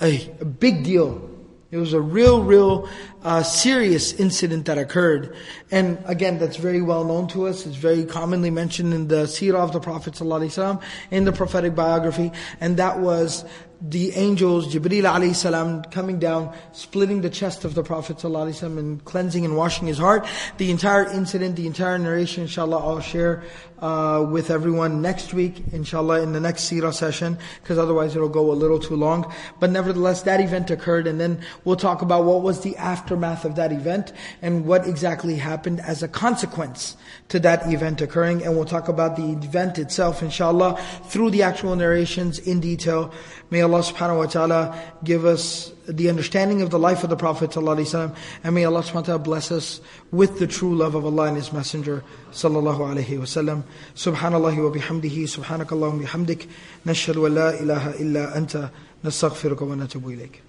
A, 0.00 0.28
a 0.40 0.44
big 0.44 0.82
deal. 0.82 1.30
It 1.70 1.78
was 1.78 1.92
a 1.92 2.00
real, 2.00 2.42
real 2.42 2.88
uh, 3.24 3.42
serious 3.42 4.12
incident 4.12 4.66
that 4.66 4.78
occurred. 4.78 5.34
And 5.72 5.98
again, 6.04 6.38
that's 6.38 6.56
very 6.56 6.80
well 6.80 7.04
known 7.04 7.26
to 7.28 7.48
us. 7.48 7.66
It's 7.66 7.74
very 7.74 8.04
commonly 8.04 8.50
mentioned 8.50 8.94
in 8.94 9.08
the 9.08 9.24
seerah 9.24 9.56
of 9.56 9.72
the 9.72 9.80
Prophet 9.80 10.14
ﷺ, 10.14 10.80
in 11.10 11.24
the 11.24 11.32
prophetic 11.32 11.74
biography. 11.74 12.30
And 12.60 12.76
that 12.76 13.00
was 13.00 13.44
the 13.86 14.12
angels, 14.12 14.72
Jibreel 14.72 15.04
alayhi 15.04 15.34
salam, 15.34 15.82
coming 15.84 16.18
down, 16.18 16.54
splitting 16.72 17.20
the 17.20 17.28
chest 17.28 17.66
of 17.66 17.74
the 17.74 17.82
Prophet 17.82 18.16
ﷺ 18.16 18.78
and 18.78 19.04
cleansing 19.04 19.44
and 19.44 19.58
washing 19.58 19.86
his 19.86 19.98
heart. 19.98 20.26
The 20.56 20.70
entire 20.70 21.04
incident, 21.04 21.56
the 21.56 21.66
entire 21.66 21.98
narration, 21.98 22.44
inshallah, 22.44 22.78
I'll 22.78 23.00
share 23.00 23.42
uh, 23.80 24.24
with 24.30 24.50
everyone 24.50 25.02
next 25.02 25.34
week, 25.34 25.62
inshallah, 25.72 26.22
in 26.22 26.32
the 26.32 26.40
next 26.40 26.70
seerah 26.70 26.94
session, 26.94 27.36
because 27.60 27.76
otherwise 27.76 28.16
it'll 28.16 28.30
go 28.30 28.50
a 28.50 28.54
little 28.54 28.78
too 28.78 28.96
long. 28.96 29.30
But 29.60 29.70
nevertheless, 29.70 30.22
that 30.22 30.40
event 30.40 30.70
occurred, 30.70 31.06
and 31.06 31.20
then 31.20 31.42
we'll 31.64 31.76
talk 31.76 32.00
about 32.00 32.24
what 32.24 32.40
was 32.40 32.62
the 32.62 32.74
aftermath 32.78 33.44
of 33.44 33.56
that 33.56 33.70
event 33.70 34.14
and 34.40 34.64
what 34.64 34.88
exactly 34.88 35.34
happened 35.36 35.80
as 35.80 36.02
a 36.02 36.08
consequence 36.08 36.96
to 37.28 37.38
that 37.40 37.70
event 37.70 38.00
occurring. 38.00 38.42
And 38.42 38.56
we'll 38.56 38.64
talk 38.64 38.88
about 38.88 39.16
the 39.16 39.32
event 39.32 39.78
itself, 39.78 40.22
inshallah, 40.22 40.80
through 41.04 41.30
the 41.30 41.42
actual 41.42 41.76
narrations 41.76 42.38
in 42.38 42.60
detail. 42.60 43.12
May 43.54 43.62
Allah 43.62 43.78
subhanahu 43.86 44.18
wa 44.18 44.26
ta'ala 44.26 44.76
give 45.04 45.24
us 45.24 45.70
the 45.86 46.08
understanding 46.08 46.60
of 46.60 46.70
the 46.70 46.78
life 46.80 47.04
of 47.04 47.10
the 47.10 47.16
Prophet 47.16 47.50
ﷺ, 47.50 48.12
and 48.42 48.52
may 48.52 48.64
Allah 48.64 48.80
subhanahu 48.80 48.94
wa 48.94 49.02
ta'ala 49.02 49.18
bless 49.20 49.52
us 49.52 49.80
with 50.10 50.40
the 50.40 50.48
true 50.48 50.74
love 50.74 50.96
of 50.96 51.04
Allah 51.04 51.28
and 51.28 51.36
His 51.36 51.52
Messenger 51.52 52.02
sallallahu 52.32 52.80
alayhi 52.80 53.16
wa 53.16 53.30
sallam. 53.30 53.62
Subhanallah 53.94 54.56
wa 54.58 54.76
bihamdihi, 54.76 55.30
subhanakallahum 55.30 56.02
bihamdik, 56.02 56.48
nashhadu 56.84 57.28
an 57.28 57.34
la 57.36 57.50
ilaha 57.50 57.94
illa 58.00 58.32
anta, 58.34 58.72
nastaghfiruka 59.04 59.60
wa 59.60 59.76
natubu 59.76 60.18
ilayk. 60.18 60.43